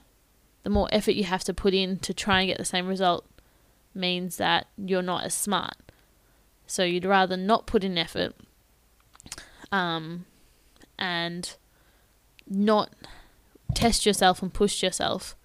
the 0.63 0.69
more 0.69 0.89
effort 0.91 1.11
you 1.11 1.23
have 1.25 1.43
to 1.45 1.53
put 1.53 1.73
in 1.73 1.97
to 1.99 2.13
try 2.13 2.41
and 2.41 2.47
get 2.49 2.57
the 2.57 2.65
same 2.65 2.87
result 2.87 3.25
means 3.93 4.37
that 4.37 4.67
you're 4.77 5.01
not 5.01 5.23
as 5.23 5.33
smart. 5.33 5.75
So 6.67 6.83
you'd 6.83 7.05
rather 7.05 7.37
not 7.37 7.65
put 7.65 7.83
in 7.83 7.97
effort 7.97 8.35
um, 9.71 10.25
and 10.97 11.55
not 12.47 12.93
test 13.73 14.05
yourself 14.05 14.41
and 14.41 14.53
push 14.53 14.83
yourself 14.83 15.35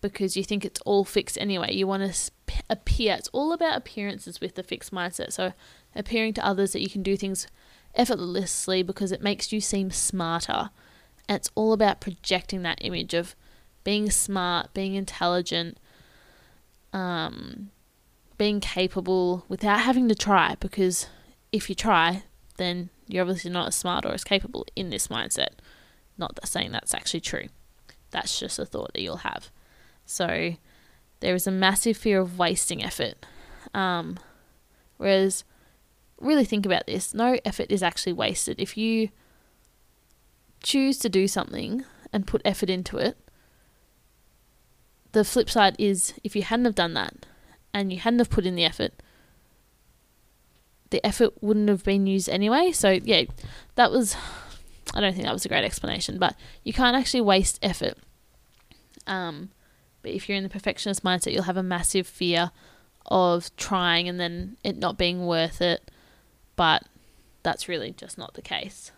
because 0.00 0.36
you 0.36 0.44
think 0.44 0.64
it's 0.64 0.80
all 0.82 1.04
fixed 1.04 1.38
anyway. 1.38 1.74
You 1.74 1.86
want 1.86 2.12
to 2.12 2.30
appear. 2.70 3.14
It's 3.14 3.28
all 3.28 3.52
about 3.52 3.76
appearances 3.76 4.40
with 4.40 4.54
the 4.54 4.62
fixed 4.62 4.92
mindset. 4.92 5.32
So, 5.32 5.52
appearing 5.94 6.34
to 6.34 6.46
others 6.46 6.72
that 6.72 6.82
you 6.82 6.90
can 6.90 7.02
do 7.02 7.16
things 7.16 7.46
effortlessly 7.94 8.82
because 8.82 9.12
it 9.12 9.22
makes 9.22 9.52
you 9.52 9.60
seem 9.60 9.90
smarter. 9.90 10.70
And 11.28 11.36
it's 11.36 11.50
all 11.54 11.72
about 11.72 12.00
projecting 12.00 12.62
that 12.62 12.78
image 12.80 13.14
of 13.14 13.34
being 13.84 14.10
smart, 14.10 14.72
being 14.74 14.94
intelligent, 14.94 15.78
um, 16.92 17.70
being 18.38 18.60
capable 18.60 19.44
without 19.48 19.80
having 19.80 20.08
to 20.08 20.14
try. 20.14 20.56
Because 20.60 21.08
if 21.52 21.68
you 21.68 21.74
try, 21.74 22.22
then 22.56 22.90
you're 23.06 23.22
obviously 23.22 23.50
not 23.50 23.68
as 23.68 23.76
smart 23.76 24.04
or 24.04 24.12
as 24.12 24.24
capable 24.24 24.66
in 24.74 24.90
this 24.90 25.08
mindset. 25.08 25.50
Not 26.18 26.38
saying 26.46 26.72
that's 26.72 26.94
actually 26.94 27.20
true. 27.20 27.48
That's 28.10 28.38
just 28.38 28.58
a 28.58 28.64
thought 28.64 28.92
that 28.94 29.02
you'll 29.02 29.18
have. 29.18 29.50
So 30.04 30.56
there 31.20 31.34
is 31.34 31.46
a 31.46 31.50
massive 31.50 31.96
fear 31.96 32.20
of 32.20 32.38
wasting 32.38 32.82
effort. 32.82 33.26
Um, 33.74 34.18
whereas, 34.96 35.44
really 36.18 36.44
think 36.44 36.64
about 36.64 36.86
this 36.86 37.12
no 37.12 37.38
effort 37.44 37.66
is 37.70 37.82
actually 37.82 38.14
wasted. 38.14 38.60
If 38.60 38.76
you 38.76 39.10
choose 40.66 40.98
to 40.98 41.08
do 41.08 41.28
something 41.28 41.84
and 42.12 42.26
put 42.26 42.42
effort 42.44 42.68
into 42.68 42.98
it, 42.98 43.16
the 45.12 45.24
flip 45.24 45.48
side 45.48 45.76
is 45.78 46.12
if 46.24 46.34
you 46.34 46.42
hadn't 46.42 46.64
have 46.64 46.74
done 46.74 46.92
that 46.94 47.24
and 47.72 47.92
you 47.92 48.00
hadn't 48.00 48.18
have 48.18 48.30
put 48.30 48.44
in 48.44 48.56
the 48.56 48.64
effort, 48.64 48.92
the 50.90 51.04
effort 51.06 51.40
wouldn't 51.40 51.68
have 51.68 51.84
been 51.84 52.08
used 52.08 52.28
anyway. 52.28 52.72
So 52.72 52.90
yeah, 52.90 53.22
that 53.76 53.92
was 53.92 54.16
I 54.92 55.00
don't 55.00 55.12
think 55.12 55.24
that 55.24 55.32
was 55.32 55.44
a 55.44 55.48
great 55.48 55.64
explanation, 55.64 56.18
but 56.18 56.34
you 56.64 56.72
can't 56.72 56.96
actually 56.96 57.20
waste 57.20 57.60
effort. 57.62 57.94
Um, 59.06 59.50
but 60.02 60.10
if 60.10 60.28
you're 60.28 60.36
in 60.36 60.42
the 60.42 60.50
perfectionist 60.50 61.04
mindset, 61.04 61.32
you'll 61.32 61.44
have 61.44 61.56
a 61.56 61.62
massive 61.62 62.08
fear 62.08 62.50
of 63.06 63.54
trying 63.56 64.08
and 64.08 64.18
then 64.18 64.56
it 64.64 64.76
not 64.76 64.98
being 64.98 65.26
worth 65.26 65.60
it. 65.60 65.92
But 66.56 66.82
that's 67.44 67.68
really 67.68 67.92
just 67.92 68.18
not 68.18 68.34
the 68.34 68.42
case. 68.42 68.90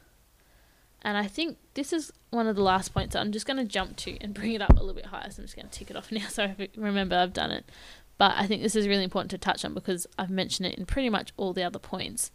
And 1.03 1.17
I 1.17 1.27
think 1.27 1.59
this 1.75 1.93
is 1.93 2.13
one 2.31 2.47
of 2.47 2.57
the 2.57 2.63
last 2.63 2.93
points 2.93 3.13
that 3.13 3.21
I'm 3.21 3.33
just 3.33 3.47
going 3.47 3.57
to 3.57 3.65
jump 3.65 3.97
to 3.99 4.19
and 4.21 4.35
bring 4.35 4.53
it 4.53 4.63
up 4.63 4.71
a 4.71 4.81
little 4.81 4.95
bit 4.95 5.07
higher. 5.07 5.31
So 5.31 5.41
I'm 5.41 5.47
just 5.47 5.57
going 5.57 5.69
to 5.69 5.79
tick 5.79 5.91
it 5.91 5.97
off 5.97 6.11
now 6.13 6.27
so 6.29 6.45
I 6.45 6.69
remember 6.77 7.17
I've 7.17 7.33
done 7.33 7.51
it. 7.51 7.71
But 8.19 8.35
I 8.37 8.47
think 8.47 8.63
this 8.63 8.75
is 8.75 8.89
really 8.89 9.05
important 9.05 9.31
to 9.31 9.39
touch 9.39 9.65
on 9.65 9.75
because 9.75 10.07
I've 10.19 10.31
mentioned 10.31 10.67
it 10.67 10.77
in 10.77 10.87
pretty 10.87 11.09
much 11.09 11.33
all 11.37 11.53
the 11.53 11.63
other 11.63 11.79
points. 11.79 12.33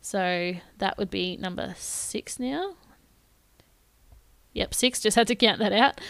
So 0.00 0.54
that 0.78 0.98
would 0.98 1.08
be 1.08 1.38
number 1.38 1.74
six 1.78 2.38
now. 2.38 2.74
Yep, 4.52 4.74
six, 4.74 5.00
just 5.00 5.16
had 5.16 5.26
to 5.28 5.34
count 5.34 5.58
that 5.60 5.72
out. 5.72 6.00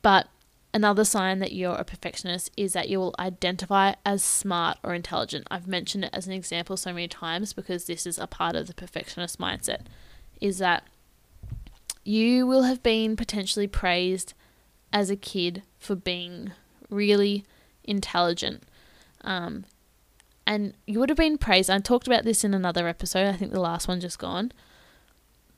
But 0.00 0.28
Another 0.74 1.04
sign 1.04 1.38
that 1.38 1.52
you're 1.52 1.76
a 1.76 1.84
perfectionist 1.84 2.50
is 2.56 2.72
that 2.72 2.88
you 2.88 2.98
will 2.98 3.14
identify 3.16 3.94
as 4.04 4.24
smart 4.24 4.76
or 4.82 4.92
intelligent. 4.92 5.46
I've 5.48 5.68
mentioned 5.68 6.04
it 6.04 6.10
as 6.12 6.26
an 6.26 6.32
example 6.32 6.76
so 6.76 6.92
many 6.92 7.06
times 7.06 7.52
because 7.52 7.84
this 7.84 8.08
is 8.08 8.18
a 8.18 8.26
part 8.26 8.56
of 8.56 8.66
the 8.66 8.74
perfectionist 8.74 9.38
mindset. 9.38 9.82
Is 10.40 10.58
that 10.58 10.82
you 12.04 12.46
will 12.46 12.62
have 12.62 12.82
been 12.82 13.16
potentially 13.16 13.66
praised 13.66 14.34
as 14.92 15.10
a 15.10 15.16
kid 15.16 15.62
for 15.78 15.94
being 15.94 16.52
really 16.90 17.44
intelligent. 17.82 18.62
Um, 19.22 19.64
and 20.46 20.74
you 20.86 21.00
would 21.00 21.08
have 21.08 21.18
been 21.18 21.38
praised. 21.38 21.70
I 21.70 21.78
talked 21.78 22.06
about 22.06 22.24
this 22.24 22.44
in 22.44 22.54
another 22.54 22.86
episode, 22.86 23.26
I 23.26 23.36
think 23.36 23.52
the 23.52 23.60
last 23.60 23.88
one 23.88 24.00
just 24.00 24.18
gone. 24.18 24.52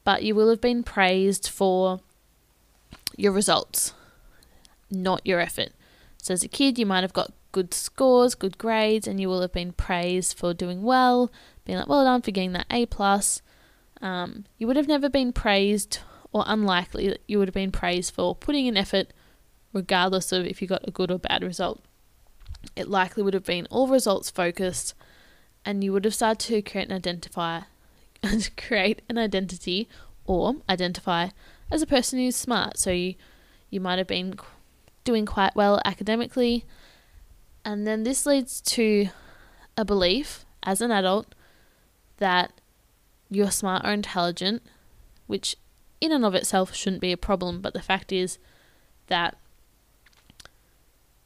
But 0.04 0.22
you 0.22 0.35
will 0.35 0.48
have 0.48 0.61
been 0.61 0.85
praised 0.85 1.48
for 1.48 2.00
your 3.16 3.32
results 3.32 3.92
not 4.90 5.20
your 5.24 5.40
effort. 5.40 5.70
So 6.22 6.35
as 6.35 6.42
a 6.42 6.48
kid, 6.48 6.78
you 6.78 6.87
might 6.87 7.02
have 7.02 7.12
got 7.12 7.32
good 7.52 7.72
scores, 7.72 8.35
good 8.35 8.59
grades, 8.59 9.06
and 9.06 9.20
you 9.20 9.28
will 9.28 9.40
have 9.40 9.52
been 9.52 9.72
praised 9.72 10.37
for 10.37 10.52
doing 10.52 10.82
well, 10.82 11.30
being 11.64 11.78
like, 11.78 11.88
well 11.88 12.04
done 12.04 12.22
for 12.22 12.30
getting 12.30 12.52
that 12.52 12.66
A 12.70 12.87
plus. 12.87 13.42
Um, 14.00 14.44
you 14.59 14.66
would 14.66 14.76
have 14.76 14.88
never 14.88 15.09
been 15.09 15.32
praised, 15.32 16.00
or 16.37 16.44
unlikely 16.46 17.09
that 17.09 17.22
you 17.27 17.38
would 17.38 17.49
have 17.49 17.55
been 17.55 17.72
praised 17.72 18.12
for 18.12 18.35
putting 18.35 18.66
in 18.66 18.77
effort, 18.77 19.14
regardless 19.72 20.33
of 20.33 20.44
if 20.44 20.61
you 20.61 20.68
got 20.68 20.87
a 20.87 20.90
good 20.90 21.11
or 21.11 21.18
bad 21.18 21.42
result. 21.42 21.83
It 22.77 22.88
likely 22.88 23.22
would 23.22 23.33
have 23.33 23.46
been 23.46 23.66
all 23.70 23.88
results 23.88 24.29
focused, 24.29 24.92
and 25.64 25.83
you 25.83 25.94
would 25.94 26.05
have 26.05 26.14
started 26.14 26.46
to 26.49 26.61
create 26.61 26.90
an 26.90 26.96
identify, 26.96 27.62
create 28.59 29.01
an 29.09 29.16
identity, 29.16 29.88
or 30.27 30.57
identify 30.68 31.29
as 31.70 31.81
a 31.81 31.87
person 31.87 32.18
who's 32.18 32.37
smart. 32.37 32.77
So 32.77 32.90
you, 32.90 33.14
you 33.70 33.81
might 33.81 33.96
have 33.96 34.07
been 34.07 34.35
doing 35.05 35.25
quite 35.25 35.57
well 35.57 35.81
academically. 35.87 36.66
And 37.64 37.87
then 37.87 38.03
this 38.03 38.27
leads 38.27 38.61
to 38.61 39.09
a 39.75 39.87
belief 39.87 40.44
as 40.62 40.83
an 40.83 40.90
adult 40.90 41.35
that 42.18 42.53
you're 43.31 43.51
smart 43.51 43.87
or 43.87 43.92
intelligent, 43.92 44.62
which 45.27 45.57
in 46.00 46.12
and 46.12 46.24
of 46.24 46.35
itself 46.35 46.74
shouldn't 46.74 47.02
be 47.02 47.12
a 47.12 47.16
problem, 47.16 47.61
but 47.61 47.74
the 47.74 47.82
fact 47.82 48.12
is 48.12 48.38
that 49.06 49.37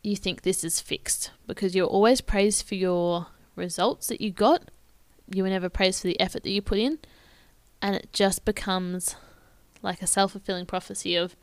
you 0.03 0.17
think 0.17 0.43
this 0.43 0.65
is 0.65 0.81
fixed 0.81 1.31
because 1.47 1.75
you're 1.75 1.87
always 1.87 2.21
praised 2.21 2.67
for 2.67 2.75
your 2.75 3.27
results 3.57 4.07
that 4.09 4.21
you 4.21 4.31
got. 4.31 4.71
You 5.29 5.43
were 5.43 5.51
never 5.51 5.69
praised 5.69 6.01
for 6.01 6.09
the 6.09 6.19
effort 6.21 6.43
that 6.43 6.51
you 6.51 6.63
put 6.63 6.79
in. 6.79 6.99
And 7.83 7.97
it 7.97 8.13
just 8.13 8.45
becomes 8.45 9.17
like 9.83 10.03
a 10.03 10.07
self 10.07 10.33
fulfilling 10.33 10.67
prophecy 10.67 11.17
of 11.17 11.37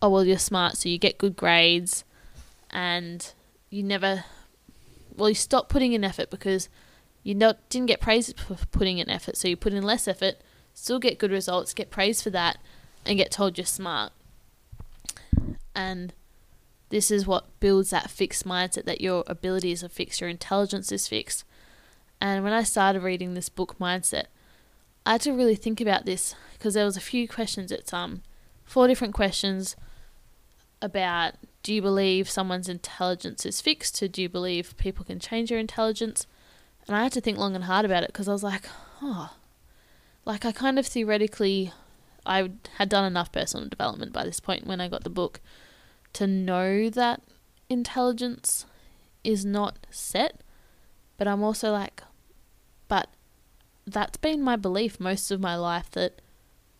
oh 0.00 0.08
well 0.08 0.24
you're 0.24 0.38
smart 0.38 0.76
so 0.76 0.88
you 0.88 0.98
get 0.98 1.18
good 1.18 1.36
grades 1.36 2.04
and 2.70 3.34
you 3.70 3.82
never 3.82 4.24
well 5.16 5.28
you 5.28 5.34
stop 5.34 5.68
putting 5.68 5.92
in 5.92 6.04
effort 6.04 6.30
because 6.30 6.68
you 7.22 7.34
not 7.34 7.68
didn't 7.68 7.88
get 7.88 8.00
praised 8.00 8.38
for 8.40 8.56
putting 8.70 8.98
in 8.98 9.10
effort 9.10 9.36
so 9.36 9.48
you 9.48 9.56
put 9.56 9.72
in 9.72 9.82
less 9.82 10.08
effort 10.08 10.36
still 10.78 10.98
get 10.98 11.18
good 11.18 11.30
results 11.30 11.74
get 11.74 11.90
praised 11.90 12.22
for 12.22 12.30
that 12.30 12.58
and 13.04 13.18
get 13.18 13.30
told 13.30 13.56
you're 13.58 13.64
smart 13.64 14.12
and 15.74 16.12
this 16.90 17.10
is 17.10 17.26
what 17.26 17.60
builds 17.60 17.90
that 17.90 18.10
fixed 18.10 18.46
mindset 18.46 18.84
that 18.84 19.00
your 19.00 19.24
abilities 19.26 19.84
are 19.84 19.88
fixed, 19.88 20.20
your 20.20 20.30
intelligence 20.30 20.90
is 20.90 21.06
fixed. 21.06 21.44
And 22.20 22.42
when 22.42 22.52
I 22.52 22.62
started 22.62 23.02
reading 23.02 23.34
this 23.34 23.48
book, 23.48 23.78
Mindset, 23.78 24.24
I 25.04 25.12
had 25.12 25.20
to 25.22 25.32
really 25.32 25.54
think 25.54 25.80
about 25.80 26.04
this 26.04 26.34
because 26.52 26.74
there 26.74 26.84
was 26.84 26.96
a 26.96 27.00
few 27.00 27.28
questions. 27.28 27.70
It's 27.70 27.92
um 27.92 28.22
four 28.64 28.88
different 28.88 29.14
questions 29.14 29.76
about 30.80 31.34
do 31.62 31.74
you 31.74 31.82
believe 31.82 32.30
someone's 32.30 32.68
intelligence 32.68 33.44
is 33.44 33.60
fixed? 33.60 33.96
To 33.96 34.08
do 34.08 34.22
you 34.22 34.28
believe 34.28 34.76
people 34.78 35.04
can 35.04 35.20
change 35.20 35.50
your 35.50 35.60
intelligence? 35.60 36.26
And 36.86 36.96
I 36.96 37.02
had 37.02 37.12
to 37.12 37.20
think 37.20 37.38
long 37.38 37.54
and 37.54 37.64
hard 37.64 37.84
about 37.84 38.02
it 38.02 38.08
because 38.08 38.28
I 38.28 38.32
was 38.32 38.42
like, 38.42 38.64
oh, 39.02 39.34
like 40.28 40.44
I 40.44 40.52
kind 40.52 40.78
of 40.78 40.86
theoretically, 40.86 41.72
I 42.26 42.50
had 42.76 42.90
done 42.90 43.06
enough 43.06 43.32
personal 43.32 43.66
development 43.66 44.12
by 44.12 44.24
this 44.24 44.40
point 44.40 44.66
when 44.66 44.78
I 44.78 44.86
got 44.86 45.02
the 45.02 45.10
book 45.10 45.40
to 46.12 46.26
know 46.26 46.90
that 46.90 47.22
intelligence 47.70 48.66
is 49.24 49.46
not 49.46 49.86
set. 49.90 50.42
But 51.16 51.28
I'm 51.28 51.42
also 51.42 51.72
like, 51.72 52.02
but 52.88 53.08
that's 53.86 54.18
been 54.18 54.42
my 54.42 54.56
belief 54.56 55.00
most 55.00 55.30
of 55.30 55.40
my 55.40 55.56
life 55.56 55.90
that, 55.92 56.20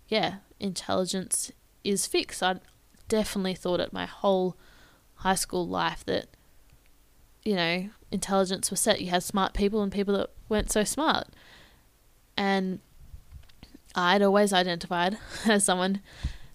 yeah, 0.08 0.36
intelligence 0.60 1.50
is 1.82 2.06
fixed. 2.06 2.42
I 2.42 2.56
definitely 3.08 3.54
thought 3.54 3.80
it 3.80 3.94
my 3.94 4.04
whole 4.04 4.58
high 5.14 5.34
school 5.34 5.66
life 5.66 6.04
that, 6.04 6.26
you 7.44 7.56
know, 7.56 7.88
intelligence 8.12 8.70
was 8.70 8.80
set. 8.80 9.00
You 9.00 9.08
had 9.08 9.22
smart 9.22 9.54
people 9.54 9.82
and 9.82 9.90
people 9.90 10.18
that 10.18 10.30
weren't 10.50 10.70
so 10.70 10.84
smart. 10.84 11.28
And 12.36 12.80
I'd 13.98 14.22
always 14.22 14.52
identified 14.52 15.18
as 15.44 15.64
someone, 15.64 16.00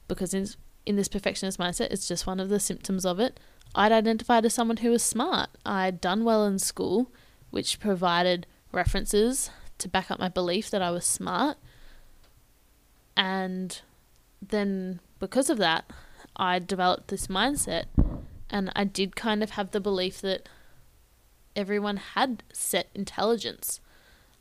because 0.08 0.34
in, 0.34 0.48
in 0.86 0.96
this 0.96 1.10
perfectionist 1.10 1.60
mindset, 1.60 1.92
it's 1.92 2.08
just 2.08 2.26
one 2.26 2.40
of 2.40 2.48
the 2.48 2.60
symptoms 2.60 3.06
of 3.06 3.20
it. 3.20 3.38
I'd 3.76 3.92
identified 3.92 4.46
as 4.46 4.54
someone 4.54 4.78
who 4.78 4.92
was 4.92 5.04
smart. 5.04 5.50
I'd 5.66 6.00
done 6.00 6.24
well 6.24 6.46
in 6.46 6.58
school, 6.58 7.12
which 7.52 7.82
provided 7.82 8.48
references 8.72 9.50
to 9.80 9.90
back 9.90 10.10
up 10.10 10.20
my 10.20 10.30
belief 10.30 10.70
that 10.70 10.82
I 10.82 10.92
was 10.92 11.06
smart. 11.06 11.58
And 13.18 13.82
then 14.42 15.02
because 15.20 15.50
of 15.50 15.58
that, 15.58 15.92
I 16.38 16.60
developed 16.60 17.10
this 17.10 17.28
mindset 17.28 17.86
and 18.50 18.72
I 18.74 18.86
did 18.86 19.18
kind 19.18 19.44
of 19.44 19.52
have 19.52 19.72
the 19.72 19.82
belief 19.82 20.22
that 20.22 20.48
everyone 21.58 21.98
had 21.98 22.44
set 22.54 22.88
intelligence. 22.96 23.82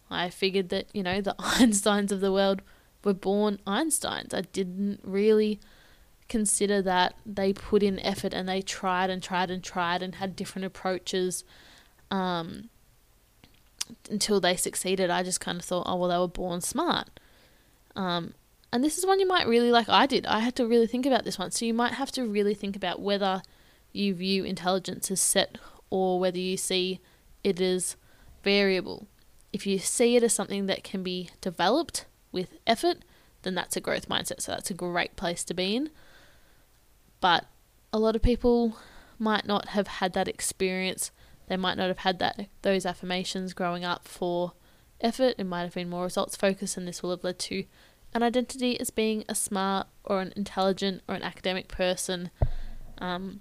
I 0.09 0.31
figured 0.31 0.69
that, 0.69 0.87
you 0.93 1.03
know, 1.03 1.21
the 1.21 1.35
Einsteins 1.41 2.13
of 2.13 2.21
the 2.21 2.33
world 2.33 2.63
were 3.05 3.15
born 3.15 3.61
Einsteins. 3.67 4.35
I 4.35 4.43
didn't 4.43 5.01
really 5.03 5.61
consider 6.29 6.81
that 6.83 7.15
they 7.27 7.53
put 7.53 7.83
in 7.83 7.99
effort 8.01 8.33
and 8.33 8.49
they 8.49 8.63
tried 8.63 9.11
and 9.11 9.23
tried 9.23 9.51
and 9.51 9.63
tried 9.63 10.03
and 10.03 10.15
had 10.15 10.35
different 10.35 10.65
approaches 10.65 11.45
um, 12.11 12.71
until 14.11 14.41
they 14.41 14.57
succeeded. 14.57 15.11
I 15.11 15.23
just 15.23 15.41
kind 15.41 15.59
of 15.59 15.65
thought, 15.65 15.87
oh, 15.87 15.97
well, 15.97 16.09
they 16.09 16.19
were 16.19 16.29
born 16.29 16.61
smart. 16.61 17.09
Um, 17.95 18.35
and 18.73 18.83
this 18.83 18.97
is 18.97 19.05
one 19.05 19.21
you 19.21 19.29
might 19.29 19.47
really 19.47 19.71
like 19.71 19.89
I 19.89 20.07
did. 20.07 20.25
I 20.27 20.41
had 20.41 20.57
to 20.57 20.67
really 20.67 20.87
think 20.87 21.05
about 21.05 21.25
this 21.25 21.39
one. 21.39 21.51
So 21.51 21.67
you 21.67 21.75
might 21.75 21.95
have 21.95 22.11
to 22.13 22.27
really 22.27 22.55
think 22.55 22.75
about 22.75 23.01
whether 23.01 23.43
you 23.93 24.15
view 24.15 24.45
intelligence 24.45 25.11
as 25.11 25.21
set 25.21 25.59
or 25.91 26.19
whether 26.19 26.39
you 26.39 26.57
see 26.57 27.01
it 27.45 27.61
as 27.61 27.97
variable. 28.43 29.07
If 29.53 29.67
you 29.67 29.79
see 29.79 30.17
it 30.17 30.23
as 30.23 30.33
something 30.33 30.65
that 30.67 30.83
can 30.83 31.03
be 31.03 31.29
developed 31.43 32.07
with 32.33 32.57
effort, 32.67 32.99
then 33.43 33.55
that's 33.55 33.77
a 33.77 33.81
growth 33.81 34.09
mindset. 34.09 34.41
So 34.41 34.53
that's 34.53 34.71
a 34.71 34.75
great 34.75 35.17
place 35.17 35.45
to 35.45 35.55
be 35.55 35.77
in. 35.77 35.91
But 37.21 37.47
a 37.93 37.99
lot 37.99 38.17
of 38.17 38.23
people 38.23 38.77
might 39.19 39.47
not 39.47 39.69
have 39.69 39.87
had 39.87 40.13
that 40.15 40.29
experience. 40.29 41.11
They 41.49 41.57
might 41.57 41.77
not 41.77 41.89
have 41.89 41.99
had 41.99 42.19
that 42.19 42.49
those 42.63 42.87
affirmations 42.87 43.53
growing 43.53 43.85
up 43.85 44.09
for 44.09 44.53
effort. 45.01 45.35
It 45.39 45.45
might 45.45 45.63
have 45.63 45.75
been 45.75 45.91
more 45.91 46.05
results 46.05 46.37
focused 46.37 46.77
and 46.77 46.89
this 46.89 47.03
will 47.03 47.11
have 47.11 47.25
led 47.25 47.39
to 47.41 47.65
an 48.15 48.23
identity 48.23 48.79
as 48.79 48.91
being 48.91 49.25
a 49.29 49.35
smart 49.35 49.87
or 50.05 50.21
an 50.21 50.33
intelligent 50.37 51.03
or 51.09 51.15
an 51.15 51.23
academic 51.23 51.69
person, 51.69 52.31
um, 52.99 53.41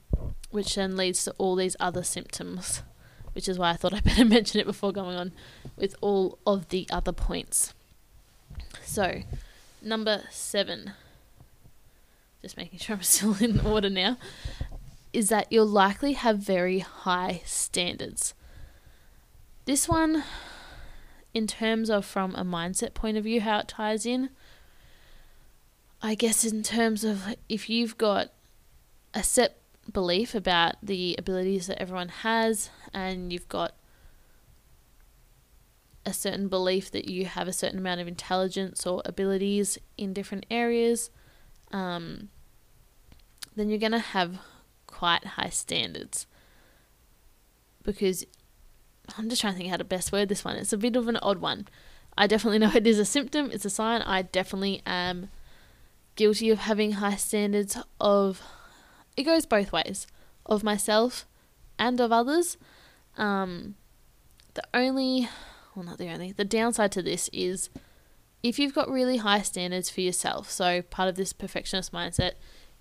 which 0.49 0.75
then 0.75 0.95
leads 0.95 1.23
to 1.25 1.31
all 1.37 1.55
these 1.55 1.75
other 1.79 2.03
symptoms, 2.03 2.83
which 3.33 3.49
is 3.49 3.59
why 3.59 3.71
I 3.71 3.75
thought 3.75 3.93
I 3.93 3.99
better 3.99 4.25
mention 4.25 4.59
it 4.59 4.65
before 4.65 4.91
going 4.91 5.17
on 5.17 5.33
with 5.75 5.95
all 6.01 6.39
of 6.45 6.69
the 6.69 6.87
other 6.91 7.11
points. 7.11 7.73
So, 8.83 9.21
number 9.81 10.23
seven, 10.31 10.93
just 12.41 12.57
making 12.57 12.79
sure 12.79 12.95
I'm 12.95 13.03
still 13.03 13.35
in 13.41 13.59
order 13.61 13.89
now, 13.89 14.17
is 15.13 15.29
that 15.29 15.51
you'll 15.51 15.65
likely 15.65 16.13
have 16.13 16.39
very 16.39 16.79
high 16.79 17.41
standards. 17.45 18.33
This 19.65 19.87
one, 19.87 20.23
in 21.33 21.47
terms 21.47 21.89
of 21.89 22.05
from 22.05 22.35
a 22.35 22.43
mindset 22.43 22.93
point 22.93 23.17
of 23.17 23.23
view, 23.23 23.41
how 23.41 23.59
it 23.59 23.67
ties 23.67 24.05
in, 24.05 24.29
I 26.01 26.15
guess 26.15 26.43
in 26.43 26.63
terms 26.63 27.03
of 27.03 27.35
if 27.47 27.69
you've 27.69 27.97
got 27.97 28.31
a 29.13 29.23
set 29.23 29.57
belief 29.91 30.33
about 30.33 30.75
the 30.81 31.15
abilities 31.17 31.67
that 31.67 31.81
everyone 31.81 32.09
has 32.09 32.69
and 32.93 33.31
you've 33.31 33.49
got 33.49 33.73
a 36.05 36.13
certain 36.13 36.47
belief 36.47 36.91
that 36.91 37.09
you 37.09 37.25
have 37.25 37.47
a 37.47 37.53
certain 37.53 37.79
amount 37.79 38.01
of 38.01 38.07
intelligence 38.07 38.85
or 38.85 39.01
abilities 39.05 39.77
in 39.97 40.13
different 40.13 40.45
areas, 40.49 41.09
um, 41.71 42.29
then 43.55 43.69
you're 43.69 43.77
going 43.77 43.91
to 43.91 43.99
have 43.99 44.39
quite 44.87 45.25
high 45.25 45.49
standards. 45.49 46.25
Because 47.83 48.25
I'm 49.17 49.29
just 49.29 49.41
trying 49.41 49.53
to 49.53 49.57
think 49.57 49.69
how 49.69 49.77
to 49.77 49.83
best 49.83 50.11
word 50.11 50.29
this 50.29 50.43
one. 50.43 50.55
It's 50.55 50.73
a 50.73 50.77
bit 50.77 50.95
of 50.95 51.07
an 51.07 51.17
odd 51.17 51.39
one. 51.39 51.67
I 52.17 52.27
definitely 52.27 52.59
know 52.59 52.71
it 52.73 52.87
is 52.87 52.99
a 52.99 53.05
symptom, 53.05 53.49
it's 53.51 53.65
a 53.65 53.69
sign. 53.69 54.01
I 54.01 54.23
definitely 54.23 54.81
am 54.85 55.29
guilty 56.15 56.49
of 56.49 56.59
having 56.59 56.93
high 56.93 57.15
standards 57.15 57.77
of 57.99 58.41
it 59.15 59.23
goes 59.23 59.45
both 59.45 59.71
ways 59.71 60.07
of 60.45 60.63
myself 60.63 61.25
and 61.79 61.99
of 61.99 62.11
others 62.11 62.57
um, 63.17 63.75
the 64.53 64.63
only 64.73 65.29
well 65.75 65.85
not 65.85 65.97
the 65.97 66.09
only 66.09 66.31
the 66.31 66.45
downside 66.45 66.91
to 66.91 67.01
this 67.01 67.29
is 67.33 67.69
if 68.43 68.57
you've 68.57 68.73
got 68.73 68.89
really 68.89 69.17
high 69.17 69.41
standards 69.41 69.89
for 69.89 70.01
yourself 70.01 70.49
so 70.49 70.81
part 70.81 71.09
of 71.09 71.15
this 71.15 71.33
perfectionist 71.33 71.91
mindset 71.91 72.33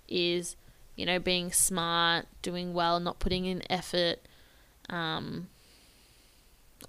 is 0.07 0.55
you 0.95 1.05
know 1.05 1.19
being 1.19 1.51
smart 1.51 2.25
doing 2.41 2.73
well 2.73 2.99
not 2.99 3.19
putting 3.19 3.45
in 3.45 3.61
effort 3.69 4.19
um, 4.89 5.47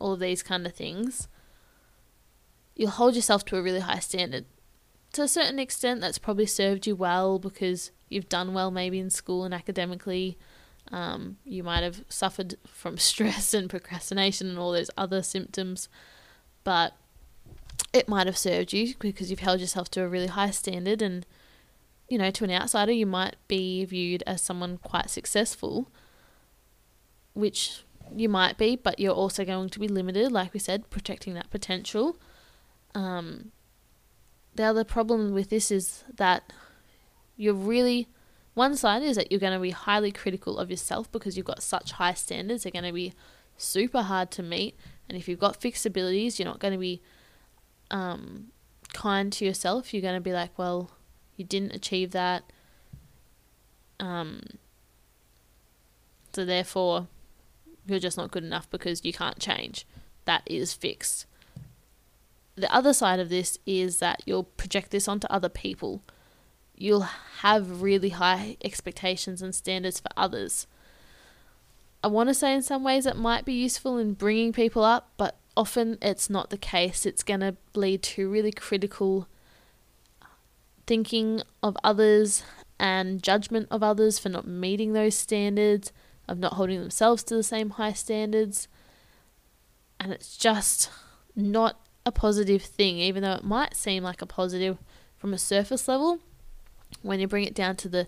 all 0.01 0.13
of 0.13 0.21
these 0.21 0.43
kind 0.43 0.67
of 0.67 0.75
things 0.75 1.29
you'll 2.75 2.91
hold 2.91 3.15
yourself 3.15 3.45
to 3.45 3.57
a 3.57 3.63
really 3.63 3.81
high 3.81 3.99
standard 3.99 4.45
to 5.13 5.23
a 5.23 5.29
certain 5.29 5.59
extent, 5.59 6.01
that's 6.01 6.19
probably 6.19 6.47
served 6.47 6.87
you 6.87 6.97
well 6.97 7.39
because 7.39 7.91
you've 8.09 8.29
done 8.29 8.55
well 8.55 8.71
maybe 8.71 8.99
in 8.99 9.11
school 9.11 9.45
and 9.45 9.53
academically. 9.53 10.39
Um, 10.91 11.39
you 11.45 11.63
might 11.63 11.83
have 11.83 12.05
suffered 12.09 12.57
from 12.67 12.99
stress 12.99 13.55
and 13.55 13.71
procrastination 13.71 14.49
and 14.49 14.59
all 14.59 14.73
those 14.73 14.91
other 14.97 15.23
symptoms, 15.23 15.89
but 16.65 16.95
it 17.93 18.09
might 18.09 18.27
have 18.27 18.37
served 18.37 18.73
you 18.73 18.95
because 18.99 19.31
you've 19.31 19.41
held 19.41 19.61
yourself 19.61 19.91
to 19.91 20.03
a 20.03 20.09
really 20.09 20.27
high 20.27 20.51
standard. 20.51 21.03
And, 21.03 21.27
you 22.09 22.19
know, 22.19 22.31
to 22.31 22.45
an 22.45 22.51
outsider, 22.51 22.93
you 22.93 23.07
might 23.07 23.37
be 23.49 23.85
viewed 23.85 24.23
as 24.27 24.43
someone 24.43 24.79
quite 24.79 25.11
successful, 25.11 25.91
which 27.35 27.85
you 28.15 28.29
might 28.29 28.59
be, 28.59 28.77
but 28.77 28.99
you're 28.99 29.15
also 29.15 29.45
going 29.45 29.71
to 29.71 29.79
be 29.79 29.89
limited, 29.89 30.33
like 30.33 30.53
we 30.53 30.61
said, 30.61 30.91
protecting 30.91 31.35
that 31.35 31.51
potential. 31.51 32.17
Um, 32.95 33.53
the 34.55 34.65
other 34.65 34.85
problem 34.85 35.33
with 35.33 35.49
this 35.49 35.71
is 35.71 36.05
that 36.15 36.53
you're 37.37 37.55
really 37.55 38.09
one 38.55 38.77
side 38.77 39.03
is 39.03 39.17
that 39.17 39.31
you're 39.31 39.41
going 39.41 39.53
to 39.53 39.59
be 39.59 39.71
highly 39.71 40.13
critical 40.13 40.59
of 40.59 40.71
yourself 40.71 41.11
because 41.11 41.37
you've 41.37 41.47
got 41.47 41.63
such 41.63 41.93
high 41.93 42.15
standards. 42.15 42.63
They're 42.63 42.73
going 42.73 42.85
to 42.85 42.93
be 42.93 43.13
super 43.57 44.03
hard 44.03 44.31
to 44.33 44.43
meet, 44.43 44.77
and 45.09 45.17
if 45.17 45.29
you've 45.29 45.39
got 45.39 45.61
fixed 45.61 45.87
abilities, 45.87 46.39
you're 46.39 46.49
not 46.49 46.59
going 46.59 46.73
to 46.73 46.79
be 46.79 47.01
um, 47.91 48.49
kind 48.93 49.33
to 49.35 49.45
yourself. 49.45 49.93
You're 49.93 50.03
going 50.03 50.15
to 50.15 50.21
be 50.21 50.33
like, 50.33 50.59
well, 50.59 50.91
you 51.37 51.45
didn't 51.45 51.75
achieve 51.75 52.11
that. 52.13 52.45
Um, 54.01 54.43
so 56.33 56.45
therefore, 56.45 57.09
you're 57.87 57.99
just 57.99 58.17
not 58.17 58.31
good 58.31 58.45
enough 58.45 58.69
because 58.71 59.05
you 59.05 59.13
can't 59.13 59.39
change. 59.39 59.87
That 60.25 60.43
is 60.47 60.73
fixed 60.73 61.27
the 62.55 62.73
other 62.73 62.93
side 62.93 63.21
of 63.21 63.29
this 63.29 63.59
is 63.67 63.99
that 63.99 64.23
you'll 64.27 64.45
project 64.45 64.91
this 64.91 65.09
onto 65.09 65.27
other 65.29 65.49
people. 65.49 66.03
You'll 66.77 67.09
have 67.41 67.83
really 67.83 68.11
high 68.11 68.57
expectations 68.65 69.43
and 69.43 69.55
standards 69.55 70.01
for 70.01 70.11
others. 70.17 70.67
I 72.03 72.09
want 72.09 72.29
to 72.29 72.35
say 72.35 72.53
in 72.55 72.63
some 72.63 72.83
ways 72.83 73.07
it 73.07 73.17
might 73.17 73.45
be 73.45 73.53
useful 73.53 73.99
in 73.99 74.15
bringing 74.15 74.53
people 74.53 74.83
up, 74.83 75.11
but 75.17 75.39
often 75.57 75.99
it's 76.03 76.29
not 76.29 76.51
the 76.51 76.59
case. 76.59 77.07
It's 77.07 77.23
going 77.23 77.41
to 77.41 77.57
lead 77.75 78.03
to 78.03 78.29
really 78.29 78.53
critical 78.53 79.29
thinking 80.87 81.43
of 81.63 81.77
others 81.85 82.43
and 82.81 83.23
judgment 83.23 83.69
of 83.71 83.83
others 83.83 84.19
for 84.19 84.29
not 84.29 84.47
meeting 84.47 84.93
those 84.93 85.15
standards, 85.15 85.93
of 86.27 86.39
not 86.39 86.55
holding 86.55 86.81
themselves 86.81 87.23
to 87.25 87.37
the 87.37 87.43
same 87.43 87.71
high 87.71 87.93
standards. 87.93 88.67
And 90.01 90.13
it's 90.13 90.37
just 90.37 90.91
not 91.37 91.81
a 92.05 92.11
positive 92.11 92.63
thing, 92.63 92.99
even 92.99 93.23
though 93.23 93.35
it 93.35 93.45
might 93.45 93.77
seem 93.77 94.03
like 94.03 94.21
a 94.21 94.27
positive 94.27 94.79
from 95.17 95.33
a 95.33 95.39
surface 95.39 95.87
level. 95.87 96.19
When 97.01 97.21
you 97.21 97.27
bring 97.27 97.45
it 97.45 97.55
down 97.55 97.77
to 97.77 97.89
the 97.89 98.07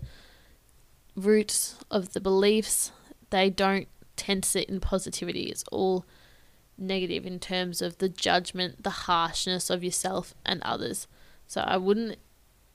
roots 1.16 1.76
of 1.90 2.12
the 2.12 2.20
beliefs, 2.20 2.92
they 3.30 3.50
don't 3.50 3.88
tend 4.16 4.44
to 4.44 4.48
sit 4.48 4.68
in 4.68 4.80
positivity. 4.80 5.44
It's 5.44 5.64
all 5.72 6.04
negative 6.76 7.24
in 7.26 7.38
terms 7.38 7.80
of 7.80 7.98
the 7.98 8.08
judgment, 8.08 8.82
the 8.82 8.90
harshness 8.90 9.70
of 9.70 9.84
yourself 9.84 10.34
and 10.44 10.62
others. 10.62 11.06
So 11.46 11.60
I 11.60 11.76
wouldn't 11.76 12.18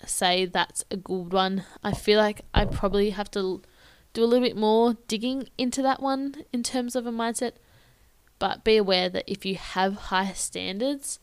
say 0.05 0.45
that's 0.45 0.83
a 0.89 0.97
good 0.97 1.33
one. 1.33 1.65
I 1.83 1.93
feel 1.93 2.19
like 2.19 2.41
I 2.53 2.65
probably 2.65 3.11
have 3.11 3.31
to 3.31 3.61
do 4.13 4.23
a 4.23 4.25
little 4.25 4.45
bit 4.45 4.57
more 4.57 4.95
digging 5.07 5.49
into 5.57 5.81
that 5.81 6.01
one 6.01 6.35
in 6.51 6.63
terms 6.63 6.95
of 6.95 7.05
a 7.05 7.11
mindset. 7.11 7.53
But 8.39 8.63
be 8.63 8.77
aware 8.77 9.09
that 9.09 9.25
if 9.27 9.45
you 9.45 9.55
have 9.55 9.95
high 9.95 10.31
standards, 10.31 11.19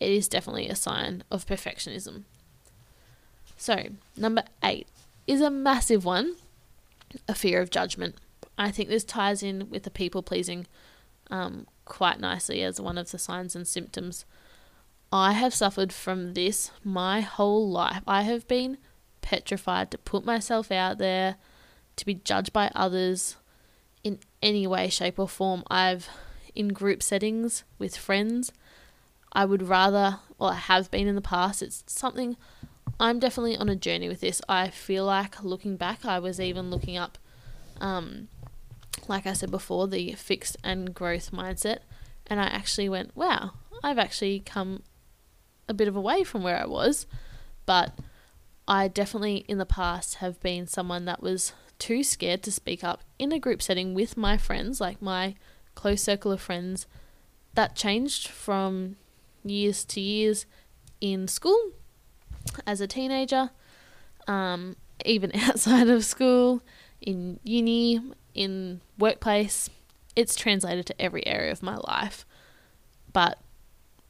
it 0.00 0.10
is 0.10 0.28
definitely 0.28 0.68
a 0.68 0.74
sign 0.74 1.22
of 1.30 1.46
perfectionism. 1.46 2.24
So, 3.60 3.88
number 4.16 4.44
eight 4.64 4.88
is 5.26 5.42
a 5.42 5.50
massive 5.50 6.06
one 6.06 6.36
a 7.28 7.34
fear 7.34 7.60
of 7.60 7.68
judgment. 7.68 8.14
I 8.56 8.70
think 8.70 8.88
this 8.88 9.04
ties 9.04 9.42
in 9.42 9.68
with 9.68 9.82
the 9.82 9.90
people 9.90 10.22
pleasing 10.22 10.66
um, 11.30 11.66
quite 11.84 12.20
nicely 12.20 12.62
as 12.62 12.80
one 12.80 12.96
of 12.96 13.10
the 13.10 13.18
signs 13.18 13.54
and 13.54 13.68
symptoms. 13.68 14.24
I 15.12 15.32
have 15.32 15.52
suffered 15.52 15.92
from 15.92 16.32
this 16.32 16.70
my 16.82 17.20
whole 17.20 17.68
life. 17.68 18.02
I 18.06 18.22
have 18.22 18.48
been 18.48 18.78
petrified 19.20 19.90
to 19.90 19.98
put 19.98 20.24
myself 20.24 20.72
out 20.72 20.96
there, 20.96 21.36
to 21.96 22.06
be 22.06 22.14
judged 22.14 22.54
by 22.54 22.70
others 22.74 23.36
in 24.02 24.20
any 24.42 24.66
way, 24.66 24.88
shape, 24.88 25.18
or 25.18 25.28
form. 25.28 25.64
I've, 25.68 26.08
in 26.54 26.68
group 26.68 27.02
settings 27.02 27.64
with 27.78 27.94
friends, 27.94 28.52
I 29.34 29.44
would 29.44 29.68
rather, 29.68 30.20
well, 30.38 30.50
I 30.50 30.54
have 30.54 30.90
been 30.90 31.06
in 31.06 31.14
the 31.14 31.20
past. 31.20 31.60
It's 31.60 31.84
something 31.86 32.38
I'm 33.00 33.18
definitely 33.18 33.56
on 33.56 33.68
a 33.68 33.76
journey 33.76 34.08
with 34.08 34.20
this. 34.20 34.42
I 34.48 34.68
feel 34.68 35.06
like 35.06 35.42
looking 35.42 35.76
back, 35.76 36.04
I 36.04 36.18
was 36.18 36.38
even 36.38 36.70
looking 36.70 36.96
up 36.96 37.18
um, 37.80 38.28
like 39.08 39.26
I 39.26 39.32
said 39.32 39.50
before, 39.50 39.88
the 39.88 40.12
fixed 40.12 40.56
and 40.62 40.94
growth 40.94 41.32
mindset. 41.32 41.78
And 42.26 42.40
I 42.40 42.44
actually 42.44 42.88
went, 42.88 43.16
wow, 43.16 43.52
I've 43.82 43.98
actually 43.98 44.40
come 44.40 44.82
a 45.68 45.74
bit 45.74 45.88
of 45.88 45.96
a 45.96 46.00
way 46.00 46.22
from 46.22 46.42
where 46.42 46.60
I 46.60 46.66
was. 46.66 47.06
But 47.66 47.98
I 48.68 48.88
definitely 48.88 49.44
in 49.48 49.58
the 49.58 49.66
past 49.66 50.16
have 50.16 50.40
been 50.40 50.66
someone 50.66 51.04
that 51.06 51.22
was 51.22 51.52
too 51.78 52.04
scared 52.04 52.42
to 52.44 52.52
speak 52.52 52.84
up 52.84 53.02
in 53.18 53.32
a 53.32 53.38
group 53.38 53.62
setting 53.62 53.94
with 53.94 54.16
my 54.16 54.36
friends, 54.36 54.80
like 54.80 55.00
my 55.00 55.34
close 55.74 56.02
circle 56.02 56.30
of 56.30 56.40
friends. 56.40 56.86
That 57.54 57.74
changed 57.74 58.28
from 58.28 58.96
years 59.42 59.84
to 59.86 60.00
years 60.00 60.46
in 61.00 61.26
school 61.26 61.72
as 62.66 62.80
a 62.80 62.86
teenager, 62.86 63.50
um, 64.26 64.76
even 65.04 65.32
outside 65.34 65.88
of 65.88 66.04
school, 66.04 66.62
in 67.00 67.40
uni, 67.44 68.00
in 68.34 68.80
workplace, 68.98 69.70
it's 70.16 70.34
translated 70.34 70.86
to 70.86 71.00
every 71.00 71.26
area 71.26 71.50
of 71.50 71.62
my 71.62 71.76
life. 71.76 72.26
But 73.12 73.38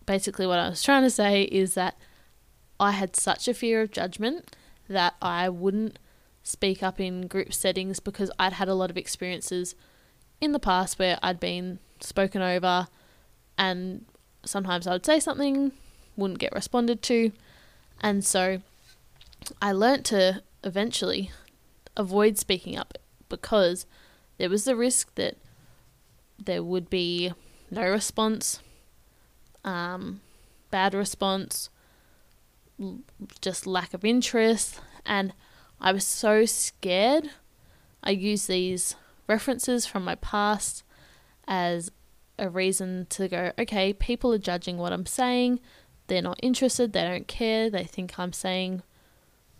basically, 0.06 0.46
what 0.46 0.58
I 0.58 0.68
was 0.68 0.82
trying 0.82 1.02
to 1.02 1.10
say 1.10 1.42
is 1.44 1.74
that 1.74 1.96
I 2.78 2.92
had 2.92 3.14
such 3.14 3.46
a 3.46 3.54
fear 3.54 3.82
of 3.82 3.90
judgment 3.90 4.56
that 4.88 5.14
I 5.22 5.48
wouldn't 5.48 5.98
speak 6.42 6.82
up 6.82 6.98
in 6.98 7.26
group 7.26 7.52
settings 7.52 8.00
because 8.00 8.30
I'd 8.38 8.54
had 8.54 8.68
a 8.68 8.74
lot 8.74 8.90
of 8.90 8.96
experiences 8.96 9.74
in 10.40 10.52
the 10.52 10.58
past 10.58 10.98
where 10.98 11.18
I'd 11.22 11.38
been 11.38 11.78
spoken 12.00 12.42
over 12.42 12.88
and 13.58 14.06
sometimes 14.44 14.86
I 14.86 14.92
would 14.92 15.04
say 15.04 15.20
something, 15.20 15.72
wouldn't 16.16 16.40
get 16.40 16.52
responded 16.52 17.02
to. 17.02 17.30
And 18.00 18.24
so 18.24 18.62
I 19.60 19.72
learnt 19.72 20.04
to 20.06 20.42
eventually 20.64 21.30
avoid 21.96 22.38
speaking 22.38 22.76
up 22.76 22.98
because 23.28 23.86
there 24.38 24.48
was 24.48 24.64
the 24.64 24.76
risk 24.76 25.14
that 25.16 25.36
there 26.42 26.62
would 26.62 26.88
be 26.88 27.32
no 27.70 27.82
response, 27.82 28.60
um, 29.64 30.20
bad 30.70 30.94
response, 30.94 31.68
just 33.40 33.66
lack 33.66 33.92
of 33.92 34.04
interest, 34.04 34.80
and 35.04 35.32
I 35.80 35.92
was 35.92 36.04
so 36.04 36.46
scared. 36.46 37.30
I 38.02 38.10
use 38.10 38.46
these 38.46 38.96
references 39.26 39.84
from 39.84 40.04
my 40.04 40.14
past 40.14 40.82
as 41.46 41.90
a 42.38 42.48
reason 42.48 43.06
to 43.10 43.28
go, 43.28 43.52
okay, 43.58 43.92
people 43.92 44.32
are 44.32 44.38
judging 44.38 44.78
what 44.78 44.92
I'm 44.92 45.06
saying. 45.06 45.60
They're 46.10 46.20
not 46.20 46.40
interested. 46.42 46.92
They 46.92 47.02
don't 47.02 47.28
care. 47.28 47.70
They 47.70 47.84
think 47.84 48.18
I'm 48.18 48.32
saying 48.32 48.82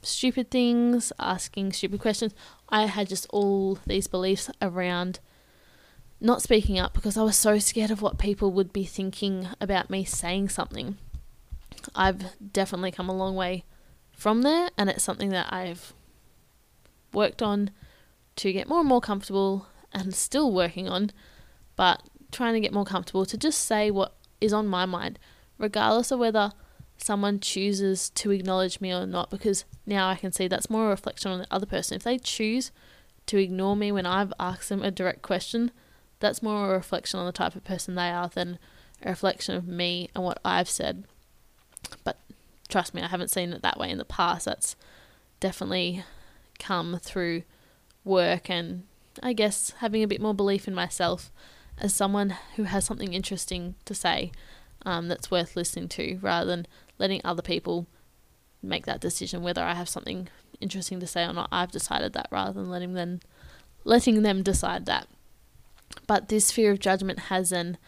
stupid 0.03 0.51
things, 0.51 1.13
asking 1.17 1.75
stupid 1.75 2.01
questions. 2.01 2.35
I 2.69 2.87
had 2.87 3.09
just 3.09 3.29
all 3.31 3.79
these 3.87 4.09
beliefs 4.09 4.51
around 4.61 5.21
not 6.21 6.43
speaking 6.43 6.77
up 6.77 6.93
because 6.93 7.17
I 7.17 7.23
was 7.23 7.37
so 7.37 7.61
scared 7.61 7.93
of 7.93 8.03
what 8.03 8.19
people 8.19 8.51
would 8.51 8.73
be 8.73 8.83
thinking 8.83 9.47
about 9.61 9.91
me 9.91 10.05
saying 10.05 10.49
something. 10.49 10.99
I've 11.95 12.21
definitely 12.53 12.91
come 12.91 13.09
a 13.09 13.17
long 13.17 13.37
way 13.37 13.63
from 14.11 14.43
there, 14.43 14.71
and 14.77 14.91
it's 14.91 15.05
something 15.05 15.29
that 15.29 15.53
I've 15.53 15.95
worked 17.13 17.43
on 17.43 17.71
to 18.37 18.53
get 18.53 18.69
more 18.69 18.81
and 18.81 18.89
more 18.89 19.01
comfortable 19.01 19.67
and 19.93 20.17
still 20.17 20.51
working 20.51 20.89
on, 20.89 21.13
but 21.77 22.03
trying 22.33 22.55
to 22.55 22.61
get 22.61 22.73
more 22.73 22.85
comfortable 22.85 23.25
to 23.27 23.39
just 23.39 23.61
say 23.61 23.89
what 23.93 24.17
is 24.41 24.53
on 24.53 24.67
my 24.67 24.85
mind, 24.85 25.17
regardless 25.61 26.11
of 26.11 26.19
whether 26.19 26.53
someone 26.97 27.41
chooses 27.41 28.11
to 28.11 28.31
acknowledge 28.31 28.81
me 28.81 28.93
or 28.93 29.07
not 29.07 29.31
because 29.31 29.65
now 29.87 30.09
I 30.09 30.17
can 30.17 30.33
see 30.33 30.49
that's 30.49 30.71
more 30.71 30.87
a 30.87 30.91
reflection 30.91 31.31
on 31.31 31.39
the 31.39 31.47
other 31.51 31.67
person. 31.67 31.97
If 31.97 32.03
they 32.03 32.19
choose 32.19 32.73
to 33.27 33.39
ignore 33.39 33.77
me 33.77 33.93
when 33.93 34.07
I've 34.07 34.33
asked 34.41 34.69
them 34.69 34.83
a 34.83 34.91
direct 34.91 35.23
question, 35.23 35.71
that's 36.19 36.43
more 36.43 36.71
a 36.71 36.77
reflection 36.77 37.21
on 37.21 37.27
the 37.27 37.33
type 37.33 37.55
of 37.55 37.65
person 37.65 37.95
they 37.95 38.11
are 38.11 38.29
than 38.29 38.59
a 39.03 39.11
reflection 39.11 39.55
of 39.55 39.67
me 39.67 40.11
and 40.15 40.25
what 40.25 40.41
I've 40.45 40.69
said. 40.69 41.05
But 42.05 42.19
trust 42.69 42.93
me, 42.93 43.03
I 43.03 43.09
haven't 43.09 43.31
seen 43.31 43.53
it 43.53 43.63
that 43.63 43.79
way 43.79 43.91
in 43.91 43.99
the 43.99 44.05
past. 44.05 44.45
That's 44.45 44.77
definitely 45.39 46.05
come 46.59 46.99
through 47.01 47.43
work 48.05 48.51
and 48.51 48.85
I 49.23 49.33
guess 49.33 49.75
having 49.79 50.03
a 50.03 50.09
bit 50.09 50.21
more 50.21 50.35
belief 50.35 50.69
in 50.69 50.75
myself 50.75 51.33
as 51.79 51.95
someone 51.95 52.37
who 52.57 52.65
has 52.65 52.85
something 52.85 53.15
interesting 53.15 53.75
to 53.87 53.95
say 53.95 54.33
um, 54.85 55.09
that's 55.09 55.31
worth 55.31 55.57
listening 55.57 55.89
to 55.89 56.19
rather 56.23 56.47
than 56.51 56.67
letting 56.99 57.21
other 57.25 57.43
people 57.43 57.87
make 58.63 58.87
that 58.87 59.01
decision 59.01 59.43
whether 59.43 59.63
I 59.63 59.75
have 59.75 59.89
something 59.89 60.29
interesting 60.61 61.01
to 61.01 61.07
say 61.07 61.25
or 61.25 61.33
not. 61.33 61.49
I've 61.51 61.73
decided 61.73 62.13
that 62.13 62.29
rather 62.31 62.53
than 62.53 62.71
letting 62.71 62.95
them 62.95 63.21
letting 63.85 64.23
them 64.23 64.43
decide 64.43 64.87
that. 64.87 65.09
But 66.07 66.29
this 66.29 66.53
fear 66.53 66.71
of 66.71 66.79
judgment 66.79 67.19
has 67.19 67.51
then 67.51 67.79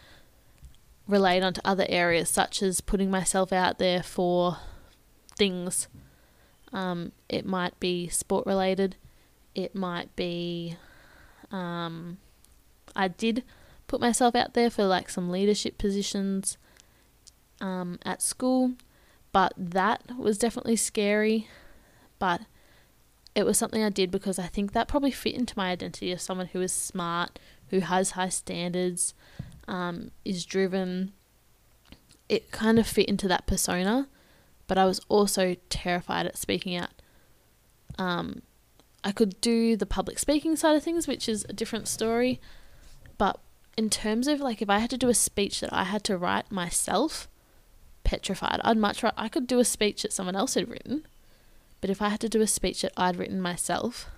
relayed 1.07 1.43
onto 1.43 1.61
other 1.63 1.85
areas 1.87 2.29
such 2.29 2.63
as 2.63 2.81
putting 2.81 3.11
myself 3.11 3.53
out 3.53 3.77
there 3.77 4.01
for 4.01 4.57
things. 5.37 5.87
Um, 6.71 7.11
it 7.29 7.45
might 7.45 7.79
be 7.79 8.07
sport 8.07 8.45
related. 8.45 8.95
It 9.53 9.75
might 9.75 10.15
be 10.15 10.77
um, 11.51 12.17
I 12.95 13.07
did 13.07 13.43
put 13.87 14.01
myself 14.01 14.35
out 14.35 14.55
there 14.55 14.69
for 14.69 14.85
like 14.85 15.09
some 15.09 15.29
leadership 15.29 15.77
positions 15.77 16.57
um, 17.63 17.97
at 18.05 18.21
school 18.21 18.73
but 19.33 19.51
that 19.57 20.03
was 20.17 20.37
definitely 20.37 20.77
scary. 20.77 21.49
But 22.19 22.41
it 23.35 23.45
was 23.45 23.57
something 23.57 23.83
I 23.83 23.89
did 23.89 24.11
because 24.11 24.39
I 24.39 24.47
think 24.47 24.71
that 24.71 24.87
probably 24.87 25.11
fit 25.11 25.33
into 25.33 25.57
my 25.57 25.71
identity 25.71 26.13
as 26.13 26.21
someone 26.21 26.47
who 26.47 26.61
is 26.61 26.71
smart, 26.71 27.39
who 27.69 27.79
has 27.79 28.11
high 28.11 28.29
standards, 28.29 29.13
um, 29.67 30.11
is 30.23 30.45
driven. 30.45 31.11
It 32.29 32.51
kind 32.51 32.79
of 32.79 32.87
fit 32.87 33.09
into 33.09 33.27
that 33.27 33.47
persona, 33.47 34.07
but 34.67 34.77
I 34.77 34.85
was 34.85 35.01
also 35.09 35.55
terrified 35.69 36.27
at 36.27 36.37
speaking 36.37 36.75
out. 36.75 36.91
Um, 37.97 38.43
I 39.03 39.11
could 39.11 39.41
do 39.41 39.75
the 39.75 39.85
public 39.85 40.19
speaking 40.19 40.55
side 40.55 40.75
of 40.75 40.83
things, 40.83 41.07
which 41.07 41.27
is 41.27 41.43
a 41.49 41.53
different 41.53 41.87
story, 41.87 42.39
but 43.17 43.39
in 43.75 43.89
terms 43.89 44.27
of 44.27 44.39
like 44.39 44.61
if 44.61 44.69
I 44.69 44.77
had 44.77 44.91
to 44.91 44.97
do 44.97 45.09
a 45.09 45.15
speech 45.15 45.59
that 45.59 45.73
I 45.73 45.85
had 45.85 46.03
to 46.05 46.17
write 46.17 46.51
myself, 46.51 47.27
petrified. 48.03 48.59
I'd 48.63 48.77
much 48.77 49.03
rather, 49.03 49.15
I 49.17 49.29
could 49.29 49.47
do 49.47 49.59
a 49.59 49.65
speech 49.65 50.03
that 50.03 50.13
someone 50.13 50.35
else 50.35 50.53
had 50.55 50.69
written, 50.69 51.05
but 51.81 51.89
if 51.89 52.01
I 52.01 52.09
had 52.09 52.19
to 52.21 52.29
do 52.29 52.41
a 52.41 52.47
speech 52.47 52.81
that 52.81 52.93
I'd 52.95 53.17
written 53.17 53.41
myself, 53.41 54.09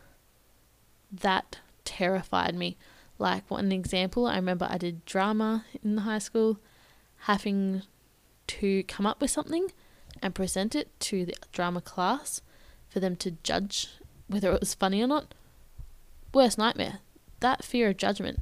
that 1.12 1.60
terrified 1.84 2.56
me. 2.56 2.78
Like 3.18 3.50
one 3.50 3.72
example, 3.72 4.28
I 4.28 4.36
remember 4.36 4.68
I 4.70 4.78
did 4.78 5.06
drama 5.06 5.66
in 5.84 5.98
high 6.00 6.20
school, 6.20 6.60
having 7.20 7.84
to 8.48 8.84
come 8.84 9.06
up 9.06 9.22
with 9.22 9.32
something 9.32 9.72
and 10.22 10.36
present 10.36 10.76
it 10.76 10.98
to 11.00 11.26
the 11.26 11.36
drama 11.52 11.82
class 11.82 12.42
for 12.90 13.00
them 13.00 13.16
to 13.18 13.32
judge 13.44 13.90
whether 14.28 14.52
it 14.52 14.60
was 14.60 14.74
funny 14.74 15.02
or 15.02 15.08
not. 15.08 15.34
Worst 16.34 16.58
nightmare. 16.58 17.00
That 17.40 17.64
fear 17.64 17.90
of 17.90 17.98
judgment. 17.98 18.40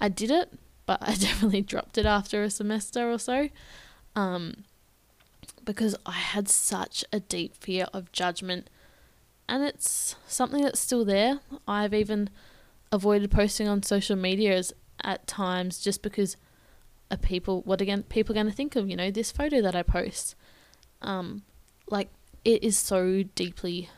I 0.00 0.08
did 0.08 0.30
it, 0.30 0.52
but 0.86 0.98
I 1.02 1.14
definitely 1.14 1.62
dropped 1.62 1.98
it 1.98 2.06
after 2.06 2.42
a 2.42 2.50
semester 2.50 3.10
or 3.10 3.18
so. 3.18 3.48
Um, 4.14 4.64
because 5.66 5.94
I 6.06 6.12
had 6.12 6.48
such 6.48 7.04
a 7.12 7.20
deep 7.20 7.54
fear 7.54 7.88
of 7.92 8.10
judgment. 8.12 8.70
And 9.48 9.62
it's 9.62 10.16
something 10.26 10.62
that's 10.62 10.80
still 10.80 11.04
there. 11.04 11.40
I've 11.68 11.92
even 11.92 12.30
avoided 12.90 13.30
posting 13.30 13.68
on 13.68 13.82
social 13.82 14.16
media 14.16 14.62
at 15.02 15.26
times 15.26 15.78
just 15.80 16.02
because 16.02 16.36
are 17.10 17.16
people 17.16 17.62
what 17.62 17.80
again 17.80 18.02
people 18.04 18.34
going 18.34 18.46
to 18.46 18.52
think 18.52 18.74
of 18.74 18.88
you 18.88 18.96
know 18.96 19.10
this 19.10 19.30
photo 19.30 19.60
that 19.60 19.76
I 19.76 19.82
post 19.82 20.34
um 21.02 21.42
like 21.88 22.08
it 22.44 22.64
is 22.64 22.78
so 22.78 23.22
deeply 23.34 23.90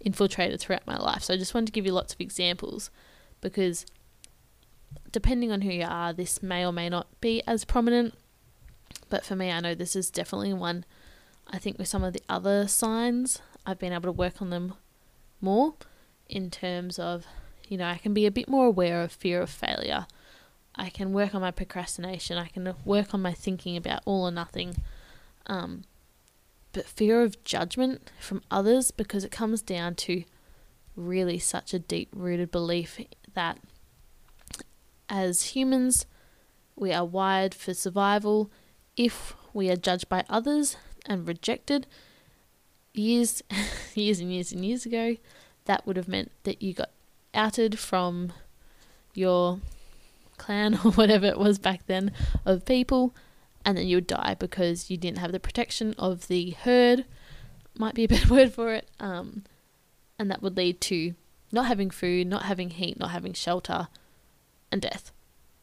infiltrated 0.00 0.60
throughout 0.60 0.86
my 0.86 0.98
life 0.98 1.22
so 1.22 1.34
I 1.34 1.38
just 1.38 1.54
wanted 1.54 1.66
to 1.66 1.72
give 1.72 1.86
you 1.86 1.92
lots 1.92 2.12
of 2.12 2.20
examples 2.20 2.90
because 3.40 3.86
depending 5.10 5.50
on 5.50 5.62
who 5.62 5.70
you 5.70 5.86
are 5.88 6.12
this 6.12 6.42
may 6.42 6.66
or 6.66 6.72
may 6.72 6.88
not 6.88 7.08
be 7.20 7.42
as 7.46 7.64
prominent 7.64 8.14
but 9.12 9.24
for 9.24 9.36
me 9.36 9.50
I 9.50 9.60
know 9.60 9.74
this 9.74 9.94
is 9.94 10.10
definitely 10.10 10.52
one 10.54 10.84
I 11.52 11.58
think 11.58 11.78
with 11.78 11.88
some 11.88 12.02
of 12.02 12.12
the 12.12 12.22
other 12.28 12.66
signs 12.66 13.40
I've 13.66 13.78
been 13.78 13.92
able 13.92 14.08
to 14.08 14.12
work 14.12 14.40
on 14.40 14.50
them 14.50 14.74
more 15.40 15.74
in 16.28 16.50
terms 16.50 16.98
of 16.98 17.26
you 17.68 17.76
know 17.76 17.86
I 17.86 17.98
can 17.98 18.14
be 18.14 18.26
a 18.26 18.30
bit 18.30 18.48
more 18.48 18.66
aware 18.66 19.02
of 19.02 19.12
fear 19.12 19.42
of 19.42 19.50
failure 19.50 20.06
I 20.74 20.88
can 20.88 21.12
work 21.12 21.34
on 21.34 21.40
my 21.40 21.50
procrastination. 21.50 22.38
I 22.38 22.48
can 22.48 22.74
work 22.84 23.12
on 23.12 23.22
my 23.22 23.32
thinking 23.32 23.76
about 23.76 24.02
all 24.04 24.24
or 24.24 24.30
nothing. 24.30 24.76
Um, 25.46 25.84
but 26.72 26.86
fear 26.86 27.22
of 27.22 27.44
judgment 27.44 28.10
from 28.18 28.42
others 28.50 28.90
because 28.90 29.24
it 29.24 29.30
comes 29.30 29.60
down 29.60 29.94
to 29.96 30.24
really 30.96 31.38
such 31.38 31.74
a 31.74 31.78
deep 31.78 32.08
rooted 32.14 32.50
belief 32.50 32.98
that 33.34 33.58
as 35.08 35.42
humans, 35.54 36.06
we 36.74 36.92
are 36.92 37.04
wired 37.04 37.54
for 37.54 37.74
survival. 37.74 38.50
If 38.96 39.34
we 39.52 39.70
are 39.70 39.76
judged 39.76 40.08
by 40.08 40.24
others 40.28 40.76
and 41.06 41.26
rejected, 41.26 41.86
years, 42.92 43.42
years 43.94 44.20
and 44.20 44.32
years 44.32 44.52
and 44.52 44.64
years 44.64 44.86
ago, 44.86 45.16
that 45.64 45.86
would 45.86 45.96
have 45.96 46.08
meant 46.08 46.32
that 46.44 46.62
you 46.62 46.74
got 46.74 46.90
outed 47.34 47.78
from 47.78 48.32
your 49.14 49.60
clan 50.38 50.74
or 50.84 50.92
whatever 50.92 51.26
it 51.26 51.38
was 51.38 51.58
back 51.58 51.86
then 51.86 52.12
of 52.44 52.64
people, 52.64 53.14
and 53.64 53.78
then 53.78 53.86
you 53.86 53.96
would 53.96 54.06
die 54.06 54.36
because 54.38 54.90
you 54.90 54.96
didn't 54.96 55.18
have 55.18 55.32
the 55.32 55.40
protection 55.40 55.94
of 55.98 56.28
the 56.28 56.50
herd. 56.50 57.04
Might 57.78 57.94
be 57.94 58.04
a 58.04 58.08
better 58.08 58.28
word 58.28 58.52
for 58.52 58.72
it. 58.74 58.88
Um, 59.00 59.44
and 60.18 60.30
that 60.30 60.42
would 60.42 60.56
lead 60.56 60.80
to 60.82 61.14
not 61.50 61.66
having 61.66 61.90
food, 61.90 62.26
not 62.26 62.44
having 62.44 62.70
heat, 62.70 62.98
not 62.98 63.10
having 63.10 63.32
shelter, 63.32 63.88
and 64.70 64.80
death. 64.80 65.12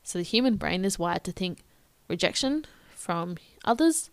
So 0.03 0.17
the 0.17 0.23
human 0.23 0.55
brain 0.55 0.85
is 0.85 0.99
wired 0.99 1.23
to 1.25 1.31
think 1.31 1.59
rejection 2.07 2.65
from 2.99 3.37
others 3.63 4.09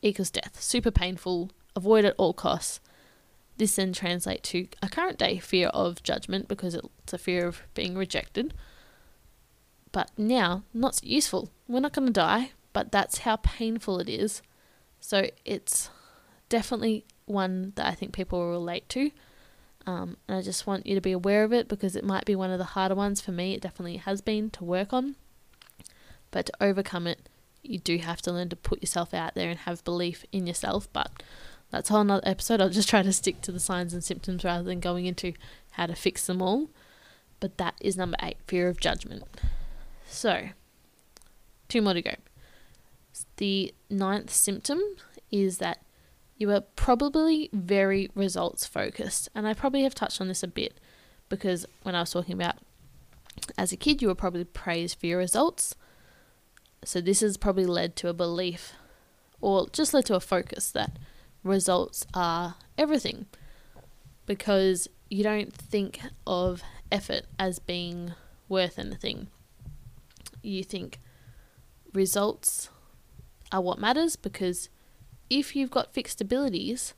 equals 0.00 0.30
death. 0.30 0.60
Super 0.60 0.90
painful, 0.90 1.50
avoid 1.76 2.04
at 2.04 2.14
all 2.18 2.32
costs. 2.32 2.80
This 3.56 3.76
then 3.76 3.92
translates 3.92 4.50
to 4.50 4.68
a 4.82 4.88
current 4.88 5.18
day 5.18 5.38
fear 5.38 5.68
of 5.68 6.02
judgment 6.02 6.48
because 6.48 6.74
it's 6.74 7.12
a 7.12 7.18
fear 7.18 7.46
of 7.46 7.62
being 7.74 7.96
rejected 7.96 8.54
but 9.92 10.10
now 10.16 10.64
not 10.74 11.04
useful. 11.04 11.50
We're 11.68 11.80
not 11.80 11.92
going 11.92 12.06
to 12.06 12.12
die, 12.12 12.52
but 12.72 12.90
that's 12.90 13.18
how 13.18 13.36
painful 13.36 14.00
it 14.00 14.08
is. 14.08 14.42
So 14.98 15.28
it's 15.44 15.90
definitely 16.48 17.04
one 17.26 17.72
that 17.76 17.86
I 17.86 17.94
think 17.94 18.12
people 18.12 18.40
will 18.40 18.50
relate 18.50 18.88
to. 18.90 19.10
Um, 19.86 20.16
and 20.26 20.38
I 20.38 20.42
just 20.42 20.66
want 20.66 20.86
you 20.86 20.94
to 20.94 21.00
be 21.00 21.12
aware 21.12 21.44
of 21.44 21.52
it 21.52 21.68
because 21.68 21.94
it 21.94 22.04
might 22.04 22.24
be 22.24 22.36
one 22.36 22.50
of 22.50 22.58
the 22.58 22.64
harder 22.64 22.94
ones 22.94 23.20
for 23.20 23.32
me. 23.32 23.54
It 23.54 23.60
definitely 23.60 23.98
has 23.98 24.20
been 24.20 24.50
to 24.50 24.64
work 24.64 24.92
on. 24.92 25.16
But 26.30 26.46
to 26.46 26.52
overcome 26.60 27.06
it, 27.06 27.28
you 27.62 27.78
do 27.78 27.98
have 27.98 28.22
to 28.22 28.32
learn 28.32 28.48
to 28.50 28.56
put 28.56 28.82
yourself 28.82 29.14
out 29.14 29.34
there 29.34 29.50
and 29.50 29.60
have 29.60 29.84
belief 29.84 30.24
in 30.32 30.46
yourself. 30.46 30.88
But 30.92 31.22
that's 31.70 31.90
a 31.90 31.92
whole 31.92 32.04
nother 32.04 32.26
episode. 32.26 32.60
I'll 32.60 32.68
just 32.68 32.88
try 32.88 33.02
to 33.02 33.12
stick 33.12 33.40
to 33.42 33.52
the 33.52 33.60
signs 33.60 33.94
and 33.94 34.02
symptoms 34.02 34.44
rather 34.44 34.64
than 34.64 34.80
going 34.80 35.06
into 35.06 35.32
how 35.72 35.86
to 35.86 35.94
fix 35.94 36.26
them 36.26 36.42
all. 36.42 36.70
But 37.40 37.58
that 37.58 37.74
is 37.80 37.96
number 37.96 38.16
eight 38.22 38.38
fear 38.46 38.68
of 38.68 38.80
judgment. 38.80 39.24
So, 40.06 40.50
two 41.68 41.82
more 41.82 41.94
to 41.94 42.02
go. 42.02 42.14
The 43.38 43.74
ninth 43.88 44.30
symptom 44.30 44.80
is 45.30 45.58
that 45.58 45.82
you 46.36 46.50
are 46.50 46.60
probably 46.60 47.48
very 47.52 48.10
results 48.14 48.66
focused. 48.66 49.28
And 49.34 49.46
I 49.46 49.54
probably 49.54 49.82
have 49.84 49.94
touched 49.94 50.20
on 50.20 50.28
this 50.28 50.42
a 50.42 50.48
bit 50.48 50.78
because 51.28 51.66
when 51.82 51.94
I 51.94 52.00
was 52.00 52.10
talking 52.10 52.34
about 52.34 52.56
as 53.56 53.72
a 53.72 53.76
kid, 53.76 54.02
you 54.02 54.08
were 54.08 54.14
probably 54.14 54.44
praised 54.44 54.98
for 54.98 55.06
your 55.06 55.18
results. 55.18 55.74
So, 56.84 57.00
this 57.00 57.20
has 57.20 57.36
probably 57.36 57.66
led 57.66 57.96
to 57.96 58.08
a 58.08 58.14
belief 58.14 58.72
or 59.40 59.68
just 59.70 59.94
led 59.94 60.06
to 60.06 60.14
a 60.14 60.20
focus 60.20 60.70
that 60.72 60.98
results 61.44 62.06
are 62.14 62.56
everything 62.78 63.26
because 64.26 64.88
you 65.10 65.22
don't 65.22 65.52
think 65.52 66.00
of 66.26 66.62
effort 66.90 67.24
as 67.38 67.58
being 67.58 68.12
worth 68.48 68.78
anything 68.78 69.28
you 70.42 70.64
think 70.64 70.98
results 71.92 72.68
are 73.50 73.60
what 73.60 73.78
matters 73.78 74.16
because 74.16 74.68
if 75.30 75.54
you've 75.56 75.70
got 75.70 75.94
fixed 75.94 76.20
abilities, 76.20 76.94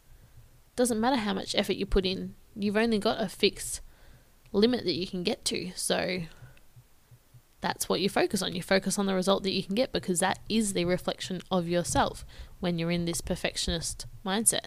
doesn't 0.76 1.00
matter 1.00 1.16
how 1.16 1.34
much 1.34 1.54
effort 1.54 1.76
you 1.76 1.86
put 1.86 2.06
in, 2.06 2.34
you've 2.56 2.76
only 2.76 2.98
got 2.98 3.20
a 3.20 3.28
fixed 3.28 3.80
limit 4.52 4.84
that 4.84 4.94
you 4.94 5.06
can 5.06 5.22
get 5.22 5.44
to. 5.46 5.70
So 5.76 6.22
that's 7.64 7.88
what 7.88 8.02
you 8.02 8.10
focus 8.10 8.42
on. 8.42 8.54
You 8.54 8.60
focus 8.62 8.98
on 8.98 9.06
the 9.06 9.14
result 9.14 9.42
that 9.44 9.52
you 9.52 9.62
can 9.62 9.74
get 9.74 9.90
because 9.90 10.20
that 10.20 10.38
is 10.50 10.74
the 10.74 10.84
reflection 10.84 11.40
of 11.50 11.66
yourself 11.66 12.22
when 12.60 12.78
you're 12.78 12.90
in 12.90 13.06
this 13.06 13.22
perfectionist 13.22 14.04
mindset. 14.24 14.66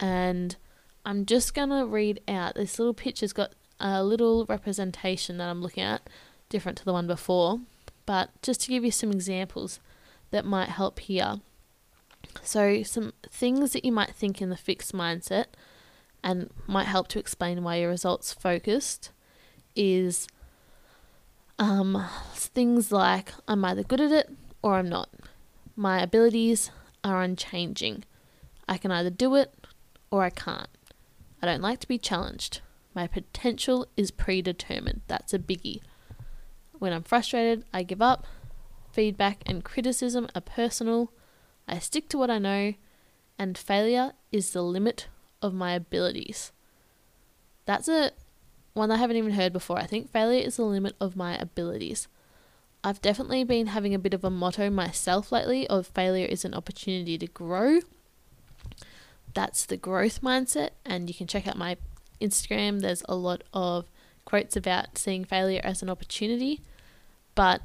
And 0.00 0.56
I'm 1.04 1.26
just 1.26 1.52
going 1.52 1.68
to 1.68 1.84
read 1.84 2.22
out 2.26 2.54
this 2.54 2.78
little 2.78 2.94
picture's 2.94 3.34
got 3.34 3.52
a 3.78 4.02
little 4.02 4.46
representation 4.46 5.36
that 5.36 5.50
I'm 5.50 5.60
looking 5.60 5.82
at 5.82 6.08
different 6.48 6.78
to 6.78 6.84
the 6.86 6.94
one 6.94 7.06
before, 7.06 7.60
but 8.06 8.30
just 8.40 8.62
to 8.62 8.68
give 8.68 8.86
you 8.86 8.90
some 8.90 9.12
examples 9.12 9.78
that 10.30 10.46
might 10.46 10.70
help 10.70 10.98
here. 10.98 11.40
So, 12.42 12.82
some 12.84 13.12
things 13.28 13.72
that 13.72 13.84
you 13.84 13.92
might 13.92 14.14
think 14.14 14.40
in 14.40 14.48
the 14.48 14.56
fixed 14.56 14.94
mindset 14.94 15.46
and 16.24 16.48
might 16.66 16.86
help 16.86 17.08
to 17.08 17.18
explain 17.18 17.62
why 17.62 17.76
your 17.76 17.90
results 17.90 18.32
focused 18.32 19.10
is 19.76 20.26
um, 21.62 22.04
things 22.34 22.90
like 22.90 23.32
I'm 23.46 23.64
either 23.64 23.84
good 23.84 24.00
at 24.00 24.10
it 24.10 24.28
or 24.62 24.74
I'm 24.74 24.88
not. 24.88 25.08
My 25.76 26.02
abilities 26.02 26.72
are 27.04 27.22
unchanging. 27.22 28.04
I 28.68 28.78
can 28.78 28.90
either 28.90 29.10
do 29.10 29.36
it 29.36 29.54
or 30.10 30.24
I 30.24 30.30
can't. 30.30 30.68
I 31.40 31.46
don't 31.46 31.62
like 31.62 31.78
to 31.78 31.86
be 31.86 31.98
challenged. 31.98 32.62
My 32.94 33.06
potential 33.06 33.86
is 33.96 34.10
predetermined. 34.10 35.02
That's 35.06 35.32
a 35.32 35.38
biggie. 35.38 35.82
When 36.72 36.92
I'm 36.92 37.04
frustrated, 37.04 37.64
I 37.72 37.84
give 37.84 38.02
up. 38.02 38.26
Feedback 38.90 39.42
and 39.46 39.64
criticism 39.64 40.28
are 40.34 40.40
personal. 40.40 41.12
I 41.68 41.78
stick 41.78 42.08
to 42.08 42.18
what 42.18 42.28
I 42.28 42.38
know, 42.38 42.74
and 43.38 43.56
failure 43.56 44.14
is 44.32 44.50
the 44.50 44.62
limit 44.62 45.06
of 45.40 45.54
my 45.54 45.74
abilities. 45.74 46.50
That's 47.66 47.86
a 47.86 48.10
one 48.74 48.90
I 48.90 48.96
haven't 48.96 49.16
even 49.16 49.32
heard 49.32 49.52
before. 49.52 49.78
I 49.78 49.86
think 49.86 50.10
failure 50.10 50.40
is 50.40 50.56
the 50.56 50.64
limit 50.64 50.94
of 51.00 51.16
my 51.16 51.36
abilities. 51.36 52.08
I've 52.84 53.02
definitely 53.02 53.44
been 53.44 53.68
having 53.68 53.94
a 53.94 53.98
bit 53.98 54.14
of 54.14 54.24
a 54.24 54.30
motto 54.30 54.68
myself 54.70 55.30
lately 55.30 55.68
of 55.68 55.86
failure 55.86 56.26
is 56.26 56.44
an 56.44 56.54
opportunity 56.54 57.16
to 57.18 57.26
grow. 57.26 57.80
That's 59.34 59.64
the 59.66 59.76
growth 59.76 60.20
mindset, 60.20 60.70
and 60.84 61.08
you 61.08 61.14
can 61.14 61.26
check 61.26 61.46
out 61.46 61.56
my 61.56 61.76
Instagram. 62.20 62.80
There's 62.80 63.02
a 63.08 63.14
lot 63.14 63.44
of 63.52 63.86
quotes 64.24 64.56
about 64.56 64.98
seeing 64.98 65.24
failure 65.24 65.60
as 65.62 65.82
an 65.82 65.90
opportunity. 65.90 66.60
But 67.34 67.62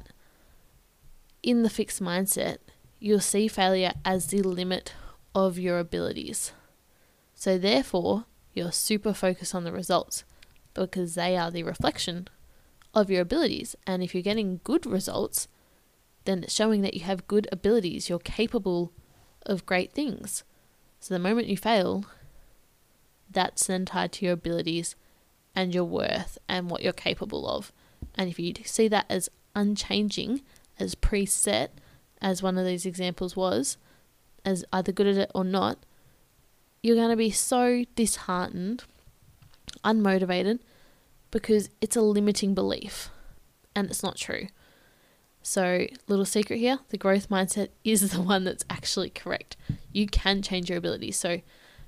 in 1.42 1.62
the 1.62 1.70
fixed 1.70 2.02
mindset, 2.02 2.58
you'll 3.00 3.20
see 3.20 3.48
failure 3.48 3.92
as 4.04 4.26
the 4.26 4.42
limit 4.42 4.94
of 5.34 5.58
your 5.58 5.78
abilities. 5.78 6.52
So, 7.34 7.58
therefore, 7.58 8.24
you're 8.54 8.72
super 8.72 9.12
focused 9.12 9.54
on 9.54 9.64
the 9.64 9.72
results 9.72 10.24
because 10.86 11.14
they 11.14 11.36
are 11.36 11.50
the 11.50 11.62
reflection 11.62 12.28
of 12.94 13.10
your 13.10 13.22
abilities. 13.22 13.76
And 13.86 14.02
if 14.02 14.14
you're 14.14 14.22
getting 14.22 14.60
good 14.64 14.86
results, 14.86 15.48
then 16.24 16.44
it's 16.44 16.54
showing 16.54 16.82
that 16.82 16.94
you 16.94 17.00
have 17.00 17.26
good 17.26 17.48
abilities, 17.50 18.08
you're 18.08 18.18
capable 18.18 18.92
of 19.46 19.66
great 19.66 19.92
things. 19.92 20.44
So, 21.00 21.14
the 21.14 21.20
moment 21.20 21.46
you 21.46 21.56
fail, 21.56 22.04
that's 23.30 23.66
then 23.66 23.84
tied 23.84 24.12
to 24.12 24.24
your 24.24 24.34
abilities 24.34 24.96
and 25.54 25.74
your 25.74 25.84
worth 25.84 26.38
and 26.48 26.70
what 26.70 26.82
you're 26.82 26.92
capable 26.92 27.48
of. 27.48 27.72
And 28.14 28.28
if 28.28 28.38
you 28.38 28.52
see 28.64 28.88
that 28.88 29.06
as 29.08 29.28
unchanging 29.54 30.42
as 30.78 30.94
preset, 30.94 31.68
as 32.20 32.42
one 32.42 32.58
of 32.58 32.66
these 32.66 32.86
examples 32.86 33.36
was, 33.36 33.76
as 34.44 34.64
either 34.72 34.92
good 34.92 35.06
at 35.06 35.16
it 35.16 35.30
or 35.34 35.44
not, 35.44 35.78
you're 36.82 36.96
going 36.96 37.10
to 37.10 37.16
be 37.16 37.30
so 37.30 37.84
disheartened 37.94 38.84
unmotivated 39.84 40.60
because 41.30 41.70
it's 41.80 41.96
a 41.96 42.02
limiting 42.02 42.54
belief 42.54 43.10
and 43.74 43.90
it's 43.90 44.02
not 44.02 44.16
true. 44.16 44.48
So, 45.42 45.86
little 46.08 46.24
secret 46.24 46.58
here 46.58 46.80
the 46.90 46.98
growth 46.98 47.28
mindset 47.28 47.68
is 47.84 48.10
the 48.10 48.20
one 48.20 48.44
that's 48.44 48.64
actually 48.68 49.10
correct. 49.10 49.56
You 49.92 50.06
can 50.06 50.42
change 50.42 50.68
your 50.68 50.78
abilities. 50.78 51.16
So, 51.16 51.40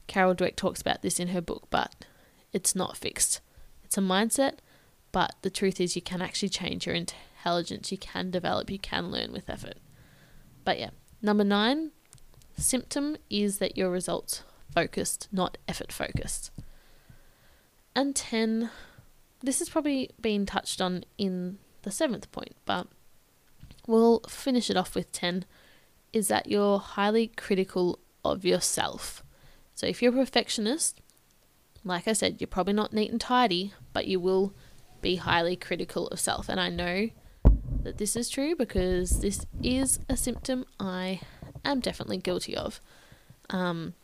Carol 0.07 0.35
Dweck 0.35 0.57
talks 0.57 0.81
about 0.81 1.03
this 1.03 1.21
in 1.21 1.29
her 1.29 1.41
book, 1.41 1.69
but 1.71 2.05
it's 2.53 2.75
not 2.75 2.97
fixed. 2.97 3.41
It's 3.85 3.99
a 3.99 4.01
mindset, 4.01 4.55
but 5.13 5.35
the 5.43 5.51
truth 5.51 5.81
is, 5.81 5.97
you 5.97 6.03
can 6.03 6.23
actually 6.23 6.49
change 6.49 6.87
your 6.87 6.95
intelligence. 6.95 7.91
You 7.93 7.99
can 7.99 8.31
develop, 8.31 8.71
you 8.71 8.79
can 8.79 9.11
learn 9.11 9.33
with 9.33 9.51
effort. 9.51 9.77
But 10.65 10.79
yeah, 10.79 10.91
number 11.21 11.45
nine 11.45 11.91
symptom 12.57 13.17
is 13.29 13.59
that 13.59 13.77
your 13.77 13.91
results 13.91 14.43
focused, 14.73 15.29
not 15.33 15.59
effort 15.67 15.93
focused. 15.93 16.51
And 17.95 18.15
10, 18.15 18.71
this 19.43 19.59
has 19.59 19.69
probably 19.69 20.11
been 20.21 20.47
touched 20.47 20.81
on 20.81 21.05
in 21.19 21.59
the 21.83 21.91
seventh 21.91 22.31
point, 22.33 22.57
but 22.65 22.87
we'll 23.87 24.21
finish 24.29 24.71
it 24.71 24.77
off 24.77 24.95
with 24.95 25.11
10 25.13 25.45
is 26.13 26.29
that 26.29 26.49
you're 26.49 26.79
highly 26.79 27.29
critical 27.29 27.99
of 28.25 28.45
yourself. 28.45 29.23
So 29.75 29.87
if 29.87 30.03
you're 30.03 30.13
a 30.13 30.17
perfectionist, 30.17 31.01
like 31.85 32.07
I 32.07 32.13
said, 32.13 32.41
you're 32.41 32.49
probably 32.49 32.75
not 32.75 32.93
neat 32.93 33.11
and 33.11 33.21
tidy, 33.21 33.73
but 33.93 34.07
you 34.07 34.21
will 34.21 34.53
be 35.01 35.17
highly 35.17 35.57
critical 35.57 36.09
of 36.09 36.21
self. 36.21 36.49
And 36.49 36.61
I 36.61 36.69
know 36.69 37.09
that 37.83 37.99
this 37.99 38.17
is 38.17 38.29
true 38.29 38.55
because 38.55 39.21
this 39.21 39.47
is 39.63 40.01
a 40.09 40.17
symptom 40.17 40.67
I 40.79 41.21
am 41.65 41.81
definitely 41.81 42.19
guilty 42.19 42.57
of. 42.57 42.81
Um, 43.49 43.95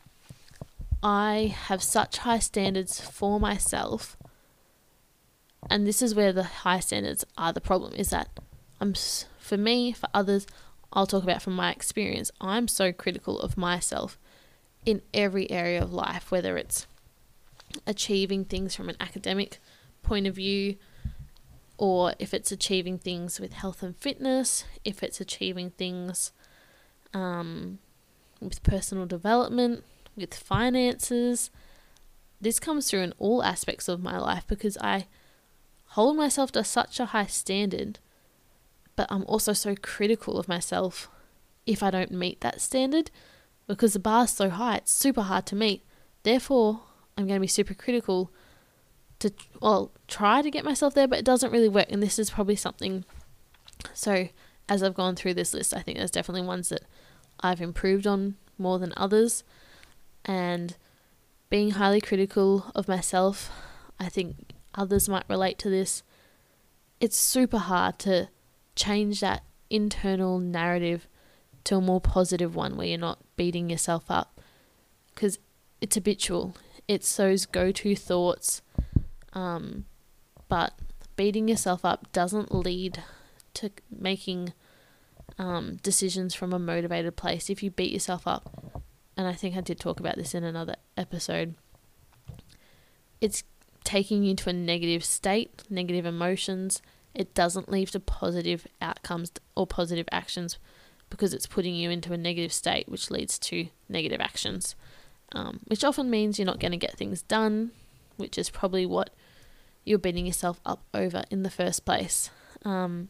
I 1.02 1.54
have 1.66 1.82
such 1.82 2.18
high 2.18 2.38
standards 2.38 3.00
for 3.00 3.38
myself, 3.38 4.16
and 5.70 5.86
this 5.86 6.02
is 6.02 6.14
where 6.14 6.32
the 6.32 6.42
high 6.42 6.80
standards 6.80 7.24
are 7.36 7.52
the 7.52 7.60
problem. 7.60 7.94
Is 7.94 8.10
that 8.10 8.28
I'm 8.80 8.94
for 9.38 9.56
me, 9.56 9.92
for 9.92 10.08
others, 10.12 10.46
I'll 10.92 11.06
talk 11.06 11.22
about 11.22 11.42
from 11.42 11.54
my 11.54 11.70
experience. 11.70 12.30
I'm 12.40 12.68
so 12.68 12.92
critical 12.92 13.38
of 13.40 13.56
myself 13.56 14.18
in 14.84 15.02
every 15.12 15.50
area 15.50 15.82
of 15.82 15.92
life, 15.92 16.30
whether 16.30 16.56
it's 16.56 16.86
achieving 17.86 18.44
things 18.44 18.74
from 18.74 18.88
an 18.88 18.96
academic 19.00 19.58
point 20.02 20.26
of 20.26 20.36
view, 20.36 20.76
or 21.76 22.14
if 22.18 22.32
it's 22.32 22.52
achieving 22.52 22.98
things 22.98 23.40
with 23.40 23.52
health 23.52 23.82
and 23.82 23.96
fitness, 23.96 24.64
if 24.84 25.02
it's 25.02 25.20
achieving 25.20 25.70
things 25.70 26.32
um, 27.12 27.78
with 28.40 28.62
personal 28.62 29.06
development, 29.06 29.84
with 30.16 30.34
finances. 30.34 31.50
This 32.40 32.60
comes 32.60 32.90
through 32.90 33.00
in 33.00 33.14
all 33.18 33.42
aspects 33.42 33.88
of 33.88 34.02
my 34.02 34.18
life 34.18 34.46
because 34.46 34.76
I 34.78 35.06
hold 35.88 36.16
myself 36.16 36.52
to 36.52 36.64
such 36.64 37.00
a 37.00 37.06
high 37.06 37.26
standard, 37.26 37.98
but 38.96 39.06
I'm 39.10 39.24
also 39.24 39.52
so 39.52 39.74
critical 39.80 40.38
of 40.38 40.48
myself 40.48 41.08
if 41.66 41.82
I 41.82 41.90
don't 41.90 42.12
meet 42.12 42.40
that 42.40 42.60
standard 42.60 43.10
because 43.66 43.92
the 43.92 43.98
bar's 43.98 44.30
so 44.30 44.50
high, 44.50 44.76
it's 44.76 44.92
super 44.92 45.22
hard 45.22 45.46
to 45.46 45.56
meet. 45.56 45.84
Therefore, 46.22 46.80
I'm 47.16 47.26
going 47.26 47.36
to 47.36 47.40
be 47.40 47.46
super 47.46 47.74
critical 47.74 48.30
to 49.18 49.32
well 49.60 49.92
try 50.08 50.42
to 50.42 50.50
get 50.50 50.64
myself 50.64 50.94
there, 50.94 51.08
but 51.08 51.18
it 51.18 51.24
doesn't 51.24 51.50
really 51.50 51.68
work. 51.68 51.86
And 51.90 52.02
this 52.02 52.18
is 52.18 52.30
probably 52.30 52.56
something. 52.56 53.04
So 53.94 54.28
as 54.68 54.82
I've 54.82 54.94
gone 54.94 55.16
through 55.16 55.34
this 55.34 55.54
list, 55.54 55.74
I 55.74 55.80
think 55.80 55.98
there's 55.98 56.10
definitely 56.10 56.46
ones 56.46 56.68
that 56.68 56.82
I've 57.40 57.60
improved 57.60 58.06
on 58.06 58.36
more 58.58 58.78
than 58.78 58.92
others, 58.96 59.44
and 60.24 60.76
being 61.50 61.72
highly 61.72 62.00
critical 62.00 62.70
of 62.74 62.88
myself. 62.88 63.50
I 63.98 64.08
think 64.08 64.45
others 64.76 65.08
might 65.08 65.24
relate 65.28 65.58
to 65.60 65.70
this. 65.70 66.02
It's 67.00 67.18
super 67.18 67.58
hard 67.58 67.98
to 68.00 68.28
change 68.74 69.20
that 69.20 69.42
internal 69.70 70.38
narrative 70.38 71.08
to 71.64 71.76
a 71.76 71.80
more 71.80 72.00
positive 72.00 72.54
one 72.54 72.76
where 72.76 72.86
you're 72.86 72.98
not 72.98 73.18
beating 73.36 73.70
yourself 73.70 74.04
up 74.08 74.40
because 75.14 75.38
it's 75.80 75.96
habitual. 75.96 76.54
It's 76.86 77.16
those 77.16 77.46
go 77.46 77.72
to 77.72 77.96
thoughts 77.96 78.62
um, 79.36 79.84
but 80.48 80.72
beating 81.14 81.46
yourself 81.46 81.84
up 81.84 82.10
doesn't 82.12 82.54
lead 82.54 83.02
to 83.54 83.70
making 83.90 84.54
um, 85.38 85.76
decisions 85.82 86.34
from 86.34 86.54
a 86.54 86.58
motivated 86.58 87.16
place. 87.16 87.50
If 87.50 87.62
you 87.62 87.70
beat 87.70 87.92
yourself 87.92 88.26
up, 88.26 88.82
and 89.14 89.26
I 89.26 89.34
think 89.34 89.54
I 89.54 89.60
did 89.60 89.78
talk 89.78 90.00
about 90.00 90.16
this 90.16 90.34
in 90.34 90.42
another 90.42 90.76
episode, 90.96 91.54
it's 93.20 93.44
taking 93.86 94.24
you 94.24 94.34
to 94.34 94.50
a 94.50 94.52
negative 94.52 95.04
state, 95.04 95.62
negative 95.70 96.04
emotions. 96.04 96.82
It 97.14 97.32
doesn't 97.34 97.70
lead 97.70 97.88
to 97.88 98.00
positive 98.00 98.66
outcomes 98.82 99.30
or 99.54 99.66
positive 99.66 100.08
actions 100.10 100.58
because 101.08 101.32
it's 101.32 101.46
putting 101.46 101.74
you 101.76 101.88
into 101.88 102.12
a 102.12 102.18
negative 102.18 102.52
state, 102.52 102.88
which 102.88 103.10
leads 103.10 103.38
to 103.38 103.68
negative 103.88 104.20
actions, 104.20 104.74
um, 105.32 105.60
which 105.66 105.84
often 105.84 106.10
means 106.10 106.38
you're 106.38 106.44
not 106.46 106.58
going 106.58 106.72
to 106.72 106.76
get 106.76 106.98
things 106.98 107.22
done, 107.22 107.70
which 108.16 108.36
is 108.36 108.50
probably 108.50 108.84
what 108.84 109.10
you're 109.84 109.98
beating 109.98 110.26
yourself 110.26 110.60
up 110.66 110.82
over 110.92 111.22
in 111.30 111.44
the 111.44 111.50
first 111.50 111.84
place. 111.84 112.28
Um, 112.64 113.08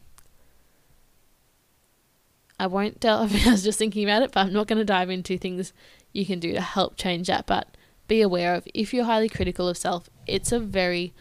I 2.59 2.67
won't 2.67 2.99
delve, 2.99 3.35
I 3.47 3.51
was 3.51 3.63
just 3.63 3.79
thinking 3.79 4.03
about 4.03 4.21
it, 4.21 4.31
but 4.31 4.41
I'm 4.41 4.53
not 4.53 4.67
going 4.67 4.77
to 4.77 4.85
dive 4.85 5.09
into 5.09 5.39
things 5.39 5.73
you 6.13 6.25
can 6.25 6.39
do 6.39 6.53
to 6.53 6.61
help 6.61 6.97
change 6.97 7.27
that. 7.27 7.47
But 7.47 7.75
be 8.07 8.21
aware 8.21 8.53
of 8.53 8.67
if 8.75 8.93
you're 8.93 9.05
highly 9.05 9.27
critical 9.27 9.67
of 9.67 9.75
self, 9.75 10.07
it's 10.27 10.51
a 10.51 10.59
very 10.59 11.13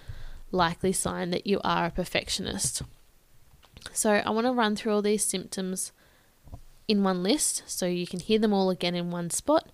likely 0.53 0.93
sign 0.93 1.31
that 1.31 1.47
you 1.47 1.61
are 1.65 1.87
a 1.87 1.91
perfectionist. 1.91 2.83
So 3.93 4.11
I 4.11 4.31
want 4.31 4.47
to 4.47 4.53
run 4.53 4.77
through 4.77 4.95
all 4.95 5.03
these 5.03 5.25
symptoms 5.25 5.93
in 6.89 7.03
one 7.03 7.23
list 7.23 7.63
so 7.67 7.87
you 7.87 8.07
can 8.07 8.21
hear 8.21 8.39
them 8.39 8.53
all 8.53 8.71
again 8.71 8.95
in 8.95 9.11
one 9.11 9.31
spot. 9.31 9.71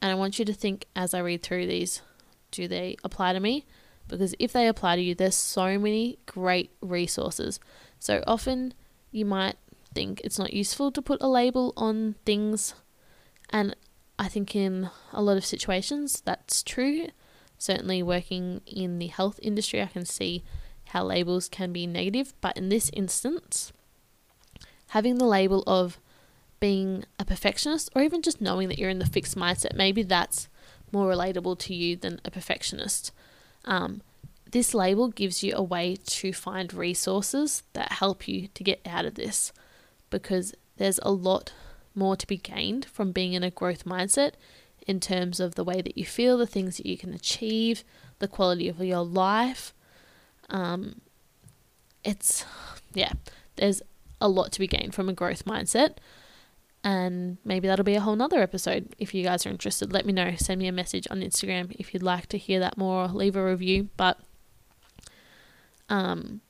And 0.00 0.10
I 0.10 0.14
want 0.14 0.38
you 0.38 0.44
to 0.44 0.52
think 0.52 0.86
as 0.94 1.14
I 1.14 1.20
read 1.20 1.42
through 1.42 1.66
these 1.66 2.02
do 2.50 2.68
they 2.68 2.96
apply 3.02 3.32
to 3.32 3.40
me? 3.40 3.66
because 4.08 4.34
if 4.38 4.52
they 4.52 4.68
apply 4.68 4.96
to 4.96 5.02
you, 5.02 5.14
there's 5.14 5.34
so 5.34 5.78
many 5.78 6.18
great 6.26 6.70
resources. 6.80 7.60
So 7.98 8.22
often 8.26 8.74
you 9.10 9.24
might 9.24 9.56
think 9.94 10.20
it's 10.22 10.38
not 10.38 10.52
useful 10.52 10.92
to 10.92 11.02
put 11.02 11.22
a 11.22 11.28
label 11.28 11.72
on 11.76 12.16
things, 12.24 12.74
and 13.50 13.74
I 14.18 14.28
think 14.28 14.54
in 14.54 14.90
a 15.12 15.22
lot 15.22 15.36
of 15.36 15.44
situations 15.44 16.22
that's 16.24 16.62
true. 16.62 17.08
Certainly, 17.58 18.02
working 18.02 18.60
in 18.66 18.98
the 18.98 19.06
health 19.06 19.40
industry, 19.42 19.82
I 19.82 19.86
can 19.86 20.04
see 20.04 20.42
how 20.86 21.04
labels 21.04 21.48
can 21.48 21.72
be 21.72 21.86
negative, 21.86 22.32
but 22.40 22.56
in 22.56 22.68
this 22.68 22.90
instance, 22.92 23.72
having 24.88 25.18
the 25.18 25.24
label 25.24 25.64
of 25.66 25.98
being 26.60 27.04
a 27.18 27.24
perfectionist 27.24 27.90
or 27.94 28.02
even 28.02 28.22
just 28.22 28.40
knowing 28.40 28.68
that 28.68 28.78
you're 28.78 28.90
in 28.90 28.98
the 28.98 29.06
fixed 29.06 29.36
mindset, 29.36 29.74
maybe 29.74 30.02
that's 30.02 30.48
more 30.92 31.10
relatable 31.10 31.58
to 31.58 31.74
you 31.74 31.96
than 31.96 32.20
a 32.24 32.30
perfectionist. 32.30 33.12
Um, 33.64 34.02
this 34.50 34.74
label 34.74 35.08
gives 35.08 35.42
you 35.42 35.52
a 35.54 35.62
way 35.62 35.96
to 36.06 36.32
find 36.32 36.72
resources 36.72 37.62
that 37.72 37.92
help 37.92 38.28
you 38.28 38.48
to 38.54 38.64
get 38.64 38.80
out 38.86 39.04
of 39.04 39.14
this 39.14 39.52
because 40.08 40.54
there's 40.76 41.00
a 41.02 41.10
lot 41.10 41.52
more 41.94 42.16
to 42.16 42.26
be 42.26 42.36
gained 42.36 42.84
from 42.84 43.12
being 43.12 43.32
in 43.32 43.42
a 43.42 43.50
growth 43.50 43.84
mindset 43.84 44.32
in 44.86 45.00
terms 45.00 45.40
of 45.40 45.54
the 45.54 45.64
way 45.64 45.82
that 45.82 45.98
you 45.98 46.04
feel, 46.04 46.38
the 46.38 46.46
things 46.46 46.76
that 46.76 46.86
you 46.86 46.96
can 46.96 47.12
achieve, 47.12 47.84
the 48.18 48.28
quality 48.28 48.68
of 48.68 48.80
your 48.80 49.04
life. 49.04 49.74
Um, 50.48 51.00
it's, 52.04 52.44
yeah, 52.94 53.12
there's 53.56 53.82
a 54.20 54.28
lot 54.28 54.52
to 54.52 54.60
be 54.60 54.66
gained 54.66 54.94
from 54.94 55.08
a 55.08 55.12
growth 55.12 55.44
mindset. 55.44 55.96
And 56.84 57.38
maybe 57.44 57.66
that'll 57.66 57.84
be 57.84 57.96
a 57.96 58.00
whole 58.00 58.14
nother 58.14 58.40
episode. 58.40 58.94
If 58.96 59.12
you 59.12 59.24
guys 59.24 59.44
are 59.44 59.50
interested, 59.50 59.92
let 59.92 60.06
me 60.06 60.12
know. 60.12 60.34
Send 60.36 60.60
me 60.60 60.68
a 60.68 60.72
message 60.72 61.08
on 61.10 61.20
Instagram 61.20 61.74
if 61.80 61.92
you'd 61.92 62.02
like 62.02 62.26
to 62.28 62.38
hear 62.38 62.60
that 62.60 62.78
more 62.78 63.06
or 63.06 63.08
leave 63.08 63.34
a 63.34 63.44
review. 63.44 63.88
But 63.96 64.20
um, 65.88 66.42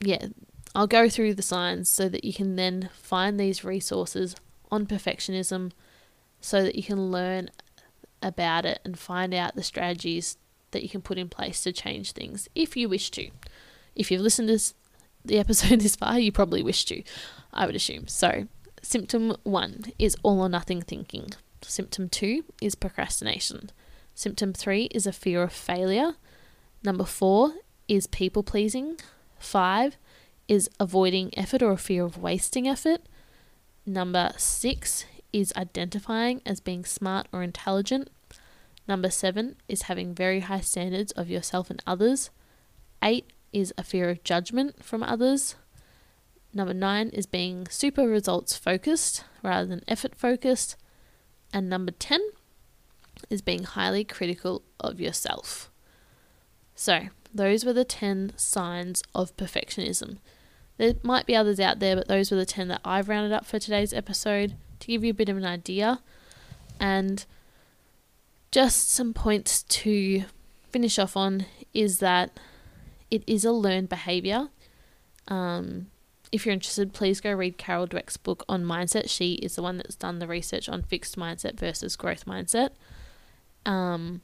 yeah, 0.00 0.26
I'll 0.74 0.88
go 0.88 1.08
through 1.08 1.34
the 1.34 1.42
signs 1.42 1.88
so 1.88 2.08
that 2.08 2.24
you 2.24 2.32
can 2.32 2.56
then 2.56 2.90
find 2.92 3.38
these 3.38 3.62
resources 3.62 4.34
on 4.72 4.86
perfectionism 4.86 5.70
so 6.42 6.62
that 6.62 6.74
you 6.74 6.82
can 6.82 7.10
learn 7.10 7.48
about 8.20 8.66
it 8.66 8.80
and 8.84 8.98
find 8.98 9.32
out 9.32 9.56
the 9.56 9.62
strategies 9.62 10.36
that 10.72 10.82
you 10.82 10.88
can 10.88 11.00
put 11.00 11.16
in 11.18 11.28
place 11.28 11.62
to 11.62 11.72
change 11.72 12.12
things 12.12 12.48
if 12.54 12.76
you 12.76 12.88
wish 12.88 13.10
to. 13.12 13.30
If 13.96 14.10
you've 14.10 14.20
listened 14.20 14.48
to 14.48 14.74
the 15.24 15.38
episode 15.38 15.80
this 15.82 15.96
far, 15.96 16.18
you 16.18 16.30
probably 16.30 16.62
wish 16.62 16.84
to, 16.86 17.02
I 17.52 17.64
would 17.64 17.76
assume. 17.76 18.08
So, 18.08 18.48
Symptom 18.82 19.36
one 19.44 19.84
is 19.98 20.16
all 20.24 20.40
or 20.40 20.48
nothing 20.48 20.82
thinking. 20.82 21.30
Symptom 21.62 22.08
two 22.08 22.44
is 22.60 22.74
procrastination. 22.74 23.70
Symptom 24.14 24.52
three 24.52 24.84
is 24.86 25.06
a 25.06 25.12
fear 25.12 25.42
of 25.44 25.52
failure. 25.52 26.16
Number 26.82 27.04
four 27.04 27.52
is 27.86 28.08
people 28.08 28.42
pleasing. 28.42 28.96
Five 29.38 29.96
is 30.48 30.68
avoiding 30.80 31.36
effort 31.38 31.62
or 31.62 31.70
a 31.70 31.78
fear 31.78 32.04
of 32.04 32.18
wasting 32.18 32.66
effort. 32.66 33.02
Number 33.86 34.32
six 34.36 35.04
is 35.32 35.52
identifying 35.56 36.42
as 36.44 36.60
being 36.60 36.84
smart 36.84 37.26
or 37.32 37.42
intelligent. 37.42 38.10
Number 38.86 39.10
seven 39.10 39.56
is 39.68 39.82
having 39.82 40.14
very 40.14 40.40
high 40.40 40.60
standards 40.60 41.12
of 41.12 41.30
yourself 41.30 41.70
and 41.70 41.82
others. 41.86 42.30
Eight 43.02 43.32
is 43.52 43.72
a 43.78 43.82
fear 43.82 44.10
of 44.10 44.24
judgment 44.24 44.82
from 44.84 45.02
others. 45.02 45.56
Number 46.54 46.74
nine 46.74 47.08
is 47.10 47.26
being 47.26 47.66
super 47.68 48.06
results 48.08 48.56
focused 48.56 49.24
rather 49.42 49.66
than 49.66 49.82
effort 49.88 50.14
focused. 50.14 50.76
And 51.52 51.68
number 51.68 51.92
10 51.92 52.20
is 53.30 53.42
being 53.42 53.64
highly 53.64 54.04
critical 54.04 54.62
of 54.80 55.00
yourself. 55.00 55.70
So, 56.74 57.08
those 57.34 57.64
were 57.64 57.72
the 57.72 57.84
10 57.84 58.32
signs 58.36 59.02
of 59.14 59.36
perfectionism. 59.36 60.18
There 60.78 60.94
might 61.02 61.26
be 61.26 61.36
others 61.36 61.60
out 61.60 61.78
there, 61.78 61.96
but 61.96 62.08
those 62.08 62.30
were 62.30 62.36
the 62.36 62.46
10 62.46 62.68
that 62.68 62.80
I've 62.84 63.08
rounded 63.08 63.32
up 63.32 63.46
for 63.46 63.58
today's 63.58 63.92
episode 63.92 64.56
to 64.82 64.88
give 64.88 65.04
you 65.04 65.10
a 65.10 65.14
bit 65.14 65.28
of 65.28 65.36
an 65.36 65.44
idea. 65.44 66.00
And 66.78 67.24
just 68.50 68.90
some 68.90 69.14
points 69.14 69.62
to 69.62 70.24
finish 70.70 70.98
off 70.98 71.16
on 71.16 71.46
is 71.72 71.98
that 72.00 72.38
it 73.10 73.22
is 73.26 73.44
a 73.44 73.52
learned 73.52 73.88
behavior. 73.88 74.48
Um, 75.28 75.86
if 76.32 76.44
you're 76.44 76.52
interested, 76.52 76.92
please 76.92 77.20
go 77.20 77.32
read 77.32 77.58
Carol 77.58 77.86
Dweck's 77.86 78.16
book 78.16 78.44
on 78.48 78.64
mindset. 78.64 79.08
She 79.08 79.34
is 79.34 79.54
the 79.54 79.62
one 79.62 79.76
that's 79.76 79.94
done 79.94 80.18
the 80.18 80.26
research 80.26 80.68
on 80.68 80.82
fixed 80.82 81.16
mindset 81.16 81.58
versus 81.58 81.94
growth 81.94 82.24
mindset. 82.24 82.70
Um, 83.64 84.22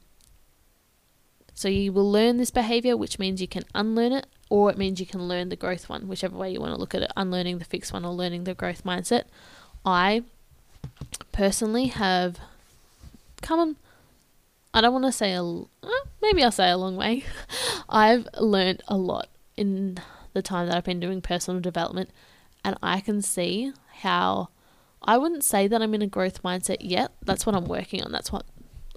so 1.53 1.67
you 1.67 1.93
will 1.93 2.11
learn 2.11 2.37
this 2.37 2.51
behavior, 2.51 2.97
which 2.97 3.19
means 3.19 3.41
you 3.41 3.47
can 3.47 3.63
unlearn 3.75 4.11
it, 4.11 4.27
or 4.49 4.69
it 4.69 4.77
means 4.77 4.99
you 4.99 5.05
can 5.05 5.27
learn 5.27 5.49
the 5.49 5.55
growth 5.55 5.87
one, 5.87 6.07
whichever 6.07 6.37
way 6.37 6.51
you 6.51 6.59
want 6.59 6.73
to 6.73 6.79
look 6.79 6.95
at 6.95 7.03
it, 7.03 7.11
unlearning 7.15 7.59
the 7.59 7.65
fixed 7.65 7.93
one 7.93 8.03
or 8.03 8.13
learning 8.13 8.43
the 8.43 8.53
growth 8.53 8.83
mindset. 8.83 9.25
I 9.85 10.23
personally 11.31 11.87
have 11.87 12.39
come 13.41 13.77
I 14.73 14.81
don't 14.81 14.93
want 14.93 15.05
to 15.05 15.11
say 15.11 15.33
a 15.33 15.43
uh, 15.43 15.65
maybe 16.21 16.43
I'll 16.43 16.51
say 16.51 16.69
a 16.69 16.77
long 16.77 16.95
way. 16.95 17.23
I've 17.89 18.27
learned 18.39 18.83
a 18.87 18.97
lot 18.97 19.27
in 19.57 19.97
the 20.33 20.41
time 20.41 20.67
that 20.67 20.75
I've 20.75 20.83
been 20.83 20.99
doing 20.99 21.21
personal 21.21 21.59
development, 21.59 22.11
and 22.63 22.77
I 22.83 22.99
can 22.99 23.21
see 23.21 23.73
how 24.01 24.49
I 25.01 25.17
wouldn't 25.17 25.43
say 25.43 25.67
that 25.67 25.81
I'm 25.81 25.93
in 25.93 26.01
a 26.01 26.07
growth 26.07 26.43
mindset 26.43 26.77
yet. 26.81 27.11
That's 27.23 27.45
what 27.45 27.55
I'm 27.55 27.65
working 27.65 28.03
on. 28.03 28.11
That's 28.11 28.31
what 28.31 28.45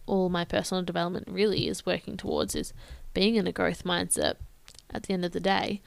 all 0.06 0.28
my 0.28 0.44
personal 0.44 0.82
development 0.82 1.26
really 1.30 1.68
is 1.68 1.86
working 1.86 2.16
towards 2.16 2.54
is 2.54 2.74
being 3.14 3.36
in 3.36 3.46
a 3.46 3.52
growth 3.52 3.84
mindset 3.84 4.34
at 4.90 5.04
the 5.04 5.14
end 5.14 5.24
of 5.24 5.32
the 5.32 5.40
day. 5.40 5.80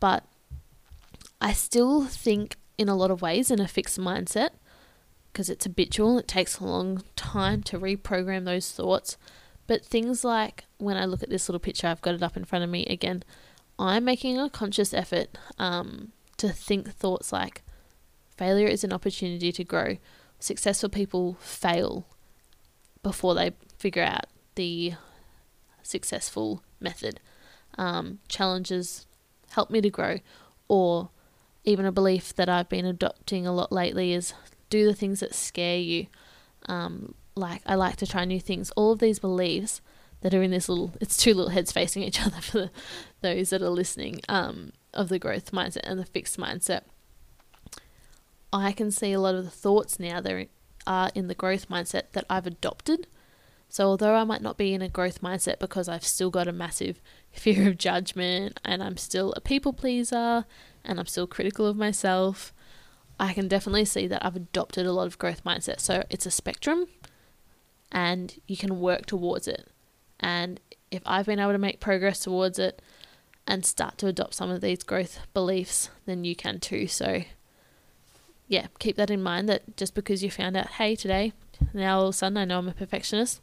But 0.00 0.24
I 1.40 1.52
still 1.52 2.06
think 2.06 2.56
in 2.76 2.88
a 2.88 2.96
lot 2.96 3.10
of 3.10 3.22
ways 3.22 3.50
in 3.50 3.60
a 3.60 3.68
fixed 3.68 4.00
mindset 4.00 4.50
because 5.32 5.50
it's 5.50 5.64
habitual. 5.64 6.18
It 6.18 6.28
takes 6.28 6.58
a 6.58 6.64
long 6.64 7.02
time 7.16 7.62
to 7.64 7.78
reprogram 7.78 8.44
those 8.44 8.70
thoughts. 8.72 9.16
But 9.66 9.84
things 9.84 10.24
like 10.24 10.64
when 10.78 10.96
I 10.96 11.04
look 11.04 11.22
at 11.22 11.30
this 11.30 11.48
little 11.48 11.60
picture, 11.60 11.86
I've 11.86 12.02
got 12.02 12.14
it 12.14 12.22
up 12.22 12.36
in 12.36 12.44
front 12.44 12.64
of 12.64 12.70
me 12.70 12.86
again. 12.86 13.22
I'm 13.78 14.04
making 14.04 14.38
a 14.38 14.50
conscious 14.50 14.92
effort 14.92 15.38
um, 15.58 16.12
to 16.36 16.50
think 16.50 16.92
thoughts 16.92 17.32
like 17.32 17.62
failure 18.36 18.66
is 18.66 18.84
an 18.84 18.92
opportunity 18.92 19.52
to 19.52 19.64
grow. 19.64 19.98
Successful 20.38 20.88
people 20.88 21.36
fail 21.40 22.06
before 23.02 23.34
they 23.34 23.52
figure 23.78 24.02
out 24.02 24.26
the 24.54 24.94
successful 25.82 26.62
method. 26.80 27.20
Um, 27.78 28.18
challenges 28.28 29.06
help 29.50 29.70
me 29.70 29.80
to 29.80 29.90
grow, 29.90 30.18
or 30.68 31.10
even 31.64 31.86
a 31.86 31.92
belief 31.92 32.34
that 32.34 32.48
I've 32.48 32.68
been 32.68 32.86
adopting 32.86 33.46
a 33.46 33.52
lot 33.52 33.70
lately 33.70 34.12
is 34.12 34.34
do 34.70 34.86
the 34.86 34.94
things 34.94 35.20
that 35.20 35.34
scare 35.34 35.78
you. 35.78 36.06
Um, 36.66 37.14
like 37.36 37.62
I 37.66 37.74
like 37.74 37.96
to 37.96 38.06
try 38.06 38.24
new 38.24 38.40
things. 38.40 38.70
All 38.72 38.92
of 38.92 38.98
these 38.98 39.18
beliefs 39.18 39.80
that 40.20 40.34
are 40.34 40.42
in 40.42 40.50
this 40.50 40.68
little 40.68 40.92
it's 41.00 41.16
two 41.16 41.34
little 41.34 41.50
heads 41.50 41.72
facing 41.72 42.02
each 42.02 42.20
other 42.26 42.40
for 42.40 42.58
the, 42.58 42.70
those 43.20 43.50
that 43.50 43.62
are 43.62 43.70
listening 43.70 44.20
um, 44.28 44.72
of 44.94 45.08
the 45.08 45.18
growth 45.18 45.52
mindset 45.52 45.80
and 45.84 45.98
the 45.98 46.04
fixed 46.04 46.38
mindset 46.38 46.82
i 48.52 48.72
can 48.72 48.90
see 48.90 49.12
a 49.12 49.20
lot 49.20 49.34
of 49.34 49.44
the 49.44 49.50
thoughts 49.50 49.98
now 49.98 50.20
that 50.20 50.48
are 50.86 51.10
in 51.14 51.28
the 51.28 51.34
growth 51.34 51.68
mindset 51.68 52.10
that 52.12 52.24
i've 52.28 52.46
adopted 52.46 53.06
so 53.68 53.86
although 53.86 54.14
i 54.14 54.24
might 54.24 54.42
not 54.42 54.58
be 54.58 54.74
in 54.74 54.82
a 54.82 54.88
growth 54.88 55.22
mindset 55.22 55.58
because 55.58 55.88
i've 55.88 56.04
still 56.04 56.30
got 56.30 56.48
a 56.48 56.52
massive 56.52 57.00
fear 57.32 57.68
of 57.68 57.78
judgment 57.78 58.58
and 58.64 58.82
i'm 58.82 58.96
still 58.96 59.32
a 59.36 59.40
people 59.40 59.72
pleaser 59.72 60.44
and 60.84 60.98
i'm 60.98 61.06
still 61.06 61.26
critical 61.26 61.66
of 61.66 61.76
myself 61.76 62.52
i 63.20 63.32
can 63.32 63.46
definitely 63.46 63.84
see 63.84 64.06
that 64.06 64.24
i've 64.24 64.36
adopted 64.36 64.86
a 64.86 64.92
lot 64.92 65.06
of 65.06 65.18
growth 65.18 65.44
mindset 65.44 65.78
so 65.78 66.02
it's 66.10 66.26
a 66.26 66.30
spectrum 66.30 66.86
and 67.92 68.40
you 68.46 68.56
can 68.56 68.80
work 68.80 69.06
towards 69.06 69.46
it 69.46 69.68
and 70.20 70.60
if 70.90 71.02
I've 71.06 71.26
been 71.26 71.38
able 71.38 71.52
to 71.52 71.58
make 71.58 71.80
progress 71.80 72.20
towards 72.20 72.58
it 72.58 72.82
and 73.46 73.64
start 73.64 73.98
to 73.98 74.06
adopt 74.06 74.34
some 74.34 74.50
of 74.50 74.60
these 74.60 74.82
growth 74.82 75.20
beliefs, 75.32 75.90
then 76.06 76.24
you 76.24 76.36
can 76.36 76.60
too. 76.60 76.86
So, 76.86 77.22
yeah, 78.46 78.66
keep 78.78 78.96
that 78.96 79.10
in 79.10 79.22
mind 79.22 79.48
that 79.48 79.76
just 79.76 79.94
because 79.94 80.22
you 80.22 80.30
found 80.30 80.56
out, 80.56 80.68
hey, 80.72 80.94
today, 80.94 81.32
now 81.72 81.98
all 81.98 82.08
of 82.08 82.10
a 82.10 82.12
sudden 82.12 82.36
I 82.36 82.44
know 82.44 82.58
I'm 82.58 82.68
a 82.68 82.72
perfectionist, 82.72 83.40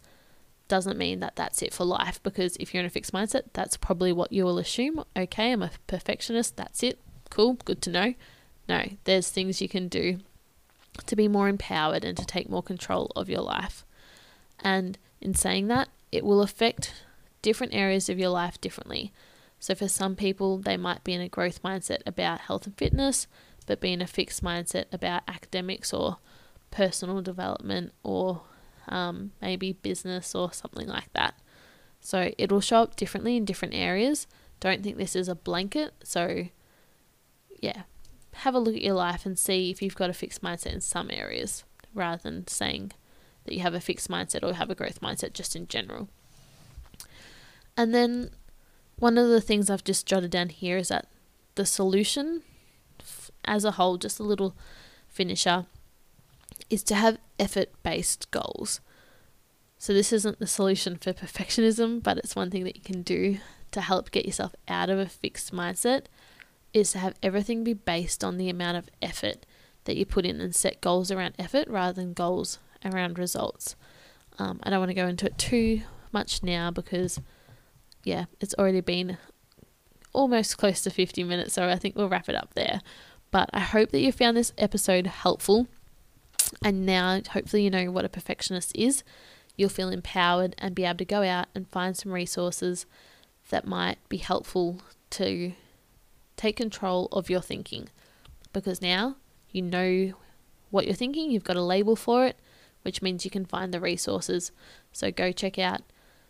doesn't 0.68 0.98
mean 0.98 1.20
that 1.22 1.36
that's 1.36 1.62
it 1.62 1.74
for 1.74 1.86
life. 1.86 2.22
Because 2.22 2.58
if 2.58 2.74
you're 2.74 2.82
in 2.82 2.88
a 2.88 2.92
fixed 2.92 3.14
mindset, 3.14 3.44
that's 3.54 3.78
probably 3.78 4.12
what 4.12 4.32
you 4.32 4.44
will 4.46 4.60
assume. 4.60 5.04
Okay, 5.16 5.52
I'm 5.52 5.64
a 5.64 5.72
perfectionist, 5.88 6.58
that's 6.58 6.84
it. 6.84 7.00
Cool, 7.30 7.54
good 7.66 7.82
to 7.84 7.90
know. 7.90 8.14
No, 8.68 8.84
there's 9.06 9.30
things 9.30 9.62
you 9.62 9.70
can 9.70 9.88
do 9.88 10.20
to 11.06 11.16
be 11.16 11.28
more 11.28 11.48
empowered 11.48 12.04
and 12.04 12.18
to 12.18 12.26
take 12.26 12.50
more 12.50 12.64
control 12.64 13.12
of 13.16 13.30
your 13.30 13.42
life. 13.42 13.86
And 14.60 14.98
in 15.22 15.34
saying 15.34 15.68
that, 15.68 15.90
it 16.12 16.26
will 16.26 16.42
affect 16.42 16.94
different 17.42 17.74
areas 17.74 18.10
of 18.10 18.20
your 18.20 18.30
life 18.30 18.60
differently. 18.60 19.14
So, 19.60 19.74
for 19.74 19.88
some 19.88 20.16
people, 20.16 20.58
they 20.58 20.78
might 20.78 21.04
be 21.04 21.14
in 21.14 21.22
a 21.22 21.30
growth 21.30 21.64
mindset 21.64 22.00
about 22.06 22.42
health 22.42 22.66
and 22.66 22.78
fitness, 22.78 23.28
but 23.66 23.82
be 23.82 23.94
in 23.94 24.02
a 24.02 24.08
fixed 24.08 24.44
mindset 24.44 24.86
about 24.92 25.24
academics 25.28 25.94
or 25.94 26.18
personal 26.70 27.22
development 27.22 27.94
or 28.04 28.42
um, 28.88 29.32
maybe 29.42 29.74
business 29.74 30.36
or 30.36 30.54
something 30.54 30.88
like 30.88 31.12
that. 31.14 31.36
So, 32.00 32.32
it 32.38 32.52
will 32.52 32.62
show 32.62 32.84
up 32.84 32.96
differently 32.96 33.36
in 33.36 33.46
different 33.46 33.74
areas. 33.74 34.28
Don't 34.60 34.84
think 34.84 34.98
this 34.98 35.16
is 35.16 35.28
a 35.28 35.36
blanket. 35.36 35.94
So, 36.04 36.48
yeah, 37.60 37.84
have 38.42 38.54
a 38.54 38.60
look 38.60 38.76
at 38.76 38.82
your 38.82 38.94
life 38.94 39.26
and 39.26 39.38
see 39.38 39.72
if 39.72 39.82
you've 39.82 39.96
got 39.96 40.10
a 40.10 40.14
fixed 40.14 40.42
mindset 40.42 40.74
in 40.74 40.82
some 40.82 41.10
areas 41.12 41.64
rather 41.94 42.22
than 42.22 42.48
saying 42.48 42.92
that 43.46 43.54
you 43.54 43.62
have 43.62 43.74
a 43.74 43.80
fixed 43.80 44.10
mindset 44.10 44.44
or 44.44 44.54
have 44.54 44.70
a 44.70 44.76
growth 44.76 45.02
mindset 45.02 45.34
just 45.34 45.56
in 45.56 45.68
general. 45.68 46.08
And 47.76 47.94
then 47.94 48.32
one 48.98 49.18
of 49.18 49.30
the 49.30 49.42
things 49.42 49.70
I've 49.70 49.84
just 49.84 50.06
jotted 50.06 50.32
down 50.32 50.50
here 50.50 50.78
is 50.78 50.90
that 50.90 51.08
the 51.56 51.66
solution 51.66 52.44
as 53.46 53.64
a 53.64 53.72
whole, 53.72 53.98
just 53.98 54.20
a 54.20 54.24
little 54.24 54.56
finisher, 55.08 55.66
is 56.70 56.84
to 56.84 56.96
have 56.96 57.18
effort 57.40 57.70
based 57.84 58.30
goals. 58.32 58.82
So, 59.80 59.94
this 59.94 60.12
isn't 60.12 60.40
the 60.40 60.48
solution 60.48 60.98
for 60.98 61.14
perfectionism, 61.14 62.02
but 62.02 62.18
it's 62.18 62.36
one 62.36 62.50
thing 62.50 62.64
that 62.64 62.76
you 62.76 62.82
can 62.82 63.04
do 63.04 63.38
to 63.72 63.82
help 63.82 64.12
get 64.12 64.26
yourself 64.26 64.56
out 64.68 64.90
of 64.90 64.98
a 64.98 65.06
fixed 65.06 65.54
mindset 65.54 66.06
is 66.74 66.92
to 66.92 67.00
have 67.00 67.16
everything 67.24 67.64
be 67.64 67.74
based 67.74 68.24
on 68.24 68.38
the 68.38 68.50
amount 68.50 68.78
of 68.78 68.90
effort 69.02 69.46
that 69.86 69.98
you 69.98 70.06
put 70.06 70.26
in 70.26 70.42
and 70.42 70.56
set 70.56 70.82
goals 70.82 71.12
around 71.12 71.34
effort 71.40 71.68
rather 71.68 71.94
than 71.94 72.14
goals 72.14 72.60
around 72.86 73.18
results. 73.18 73.76
Um, 74.38 74.60
I 74.64 74.70
don't 74.70 74.80
want 74.80 74.90
to 74.90 74.96
go 74.96 75.08
into 75.08 75.26
it 75.26 75.38
too 75.38 75.82
much 76.12 76.44
now 76.44 76.70
because, 76.72 77.20
yeah, 78.04 78.26
it's 78.40 78.54
already 78.56 78.82
been 78.82 79.18
almost 80.14 80.58
close 80.58 80.82
to 80.82 80.90
50 80.90 81.24
minutes, 81.24 81.54
so 81.54 81.68
I 81.68 81.76
think 81.76 81.96
we'll 81.96 82.10
wrap 82.10 82.30
it 82.30 82.36
up 82.36 82.54
there. 82.54 82.82
But 83.32 83.50
I 83.54 83.60
hope 83.60 83.92
that 83.92 84.00
you 84.00 84.12
found 84.12 84.38
this 84.38 84.54
episode 84.58 85.08
helpful. 85.08 85.68
And 86.64 86.86
now, 86.86 87.22
hopefully, 87.32 87.64
you 87.64 87.70
know 87.70 87.92
what 87.92 88.06
a 88.06 88.10
perfectionist 88.10 88.72
is. 88.76 89.04
You'll 89.58 89.70
feel 89.70 89.90
empowered 89.90 90.56
and 90.60 90.76
be 90.76 90.86
able 90.86 90.98
to 91.00 91.06
go 91.06 91.24
out 91.24 91.48
and 91.54 91.68
find 91.68 91.98
some 91.98 92.12
resources 92.12 92.86
that 93.50 93.68
might 93.68 93.98
be 94.08 94.18
helpful 94.18 94.82
to 95.12 95.54
take 96.38 96.56
control 96.56 97.08
of 97.12 97.30
your 97.30 97.42
thinking. 97.42 97.90
Because 98.54 98.82
now 98.82 99.18
you 99.52 99.62
know 99.62 100.14
what 100.70 100.86
you're 100.86 100.96
thinking, 100.96 101.32
you've 101.32 101.44
got 101.44 101.56
a 101.56 101.62
label 101.62 101.96
for 101.96 102.26
it, 102.26 102.38
which 102.84 103.02
means 103.02 103.26
you 103.26 103.32
can 103.32 103.46
find 103.46 103.74
the 103.74 103.82
resources. 103.82 104.52
So 104.92 105.12
go 105.12 105.32
check 105.32 105.60
out 105.60 105.82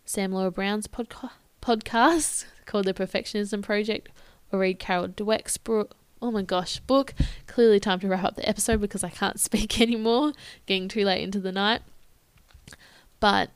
Sam 0.06 0.32
Laura 0.32 0.52
Brown's 0.52 0.88
podca- 0.88 1.32
podcast 1.62 2.46
called 2.66 2.86
The 2.86 2.94
Perfectionism 2.94 3.62
Project 3.62 4.10
or 4.52 4.60
read 4.60 4.80
Carol 4.80 5.10
Dweck's 5.10 5.58
book. 5.58 5.96
Oh 6.22 6.32
my 6.32 6.42
gosh, 6.42 6.80
book. 6.80 7.14
Clearly, 7.46 7.80
time 7.80 8.00
to 8.00 8.08
wrap 8.08 8.24
up 8.24 8.36
the 8.36 8.48
episode 8.48 8.82
because 8.82 9.04
I 9.04 9.10
can't 9.10 9.40
speak 9.40 9.80
anymore, 9.80 10.34
getting 10.66 10.88
too 10.88 11.06
late 11.06 11.24
into 11.24 11.40
the 11.40 11.52
night. 11.52 11.82
But 13.20 13.50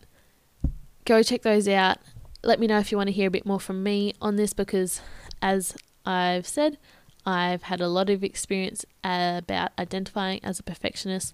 go 1.06 1.24
check 1.24 1.42
those 1.42 1.68
out. 1.68 1.98
Let 2.44 2.60
me 2.60 2.68
know 2.68 2.80
if 2.80 2.92
you 2.92 2.98
want 2.98 3.08
to 3.08 3.14
hear 3.14 3.28
a 3.28 3.32
bit 3.32 3.46
more 3.46 3.60
from 3.60 3.84
me 3.84 4.14
on 4.22 4.36
this 4.36 4.54
because, 4.54 5.02
as 5.42 5.76
I've 6.06 6.48
said, 6.48 6.78
I've 7.26 7.64
had 7.64 7.82
a 7.82 7.88
lot 7.88 8.10
of 8.10 8.24
experience 8.24 8.86
about 9.04 9.72
identifying 9.78 10.44
as 10.44 10.60
a 10.60 10.64
perfectionist 10.64 11.34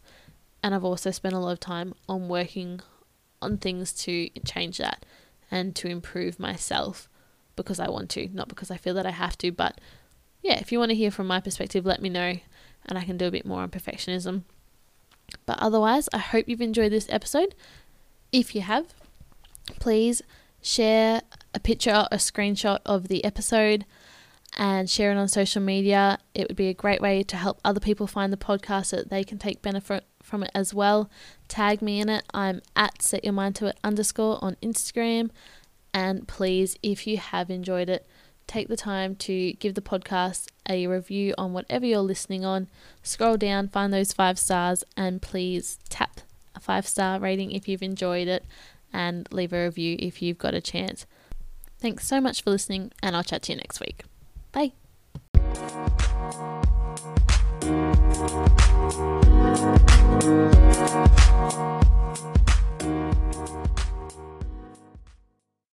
and 0.64 0.74
I've 0.76 0.84
also 0.84 1.12
spent 1.12 1.36
a 1.36 1.40
lot 1.40 1.54
of 1.54 1.60
time 1.60 1.94
on 2.10 2.28
working 2.28 2.82
on 3.42 3.58
things 3.58 3.94
to 3.94 4.30
change 4.46 4.80
that 4.80 5.06
and 5.50 5.76
to 5.76 5.88
improve 5.88 6.40
myself 6.40 7.08
because 7.56 7.80
I 7.80 7.90
want 7.90 8.10
to, 8.12 8.28
not 8.34 8.50
because 8.50 8.72
I 8.72 8.78
feel 8.78 8.94
that 8.96 9.06
I 9.06 9.12
have 9.12 9.38
to. 9.40 9.52
But 9.52 9.80
yeah, 10.42 10.60
if 10.60 10.72
you 10.72 10.80
want 10.80 10.90
to 10.90 10.96
hear 10.96 11.12
from 11.12 11.28
my 11.28 11.40
perspective, 11.40 11.86
let 11.86 12.02
me 12.02 12.10
know 12.10 12.38
and 12.86 12.98
I 12.98 13.04
can 13.04 13.18
do 13.18 13.28
a 13.28 13.32
bit 13.32 13.46
more 13.46 13.62
on 13.62 13.70
perfectionism. 13.70 14.44
But 15.46 15.60
otherwise, 15.60 16.10
I 16.14 16.20
hope 16.20 16.48
you've 16.48 16.62
enjoyed 16.62 16.92
this 16.92 17.08
episode. 17.10 17.56
If 18.32 18.56
you 18.56 18.62
have, 18.62 18.94
please 19.80 20.22
share 20.62 21.22
a 21.54 21.60
picture, 21.60 22.08
a 22.12 22.18
screenshot 22.18 22.80
of 22.86 23.08
the 23.08 23.24
episode, 23.24 23.86
and 24.56 24.90
share 24.90 25.12
it 25.12 25.18
on 25.18 25.28
social 25.28 25.62
media. 25.62 26.20
It 26.34 26.48
would 26.48 26.58
be 26.58 26.70
a 26.70 26.74
great 26.74 27.02
way 27.02 27.24
to 27.24 27.38
help 27.38 27.60
other 27.66 27.80
people 27.80 28.08
find 28.08 28.32
the 28.32 28.38
podcast 28.38 28.88
so 28.88 28.98
that 28.98 29.10
they 29.10 29.24
can 29.24 29.38
take 29.38 29.62
benefit 29.62 30.06
from 30.24 30.44
it 30.44 30.52
as 30.54 30.74
well. 30.74 31.10
Tag 31.48 31.82
me 31.82 32.00
in 32.00 32.10
it. 32.10 32.24
I'm 32.34 32.62
at 32.76 33.02
set 33.02 33.24
your 33.24 33.34
mind 33.34 33.56
to 33.58 33.68
it 33.68 33.80
underscore 33.84 34.40
on 34.42 34.56
Instagram. 34.62 35.30
And 35.94 36.28
please, 36.28 36.78
if 36.84 37.08
you 37.08 37.18
have 37.18 37.50
enjoyed 37.50 37.90
it, 37.90 38.06
take 38.46 38.68
the 38.68 38.78
time 38.78 39.16
to 39.16 39.54
give 39.54 39.74
the 39.74 39.82
podcast 39.82 40.48
a 40.70 40.88
review 40.88 41.34
on 41.38 41.54
whatever 41.54 41.86
you're 41.86 42.00
listening 42.00 42.46
on. 42.46 42.68
Scroll 43.04 43.38
down, 43.38 43.68
find 43.68 43.94
those 43.94 44.14
five 44.14 44.40
stars, 44.40 44.84
and 44.96 45.22
please 45.22 45.80
tap 45.90 46.22
a 46.56 46.60
five 46.60 46.88
star 46.88 47.20
rating 47.20 47.52
if 47.52 47.68
you've 47.68 47.84
enjoyed 47.84 48.28
it 48.28 48.46
and 48.94 49.28
leave 49.32 49.54
a 49.54 49.66
review 49.66 49.96
if 50.00 50.22
you've 50.22 50.38
got 50.38 50.54
a 50.54 50.62
chance. 50.62 51.06
Thanks 51.80 52.08
so 52.08 52.20
much 52.20 52.42
for 52.42 52.50
listening, 52.50 52.92
and 53.04 53.16
I'll 53.16 53.24
chat 53.24 53.44
to 53.44 53.54
you 53.54 53.58
next 53.58 53.80
week. 53.80 54.04
Bye. 54.52 54.72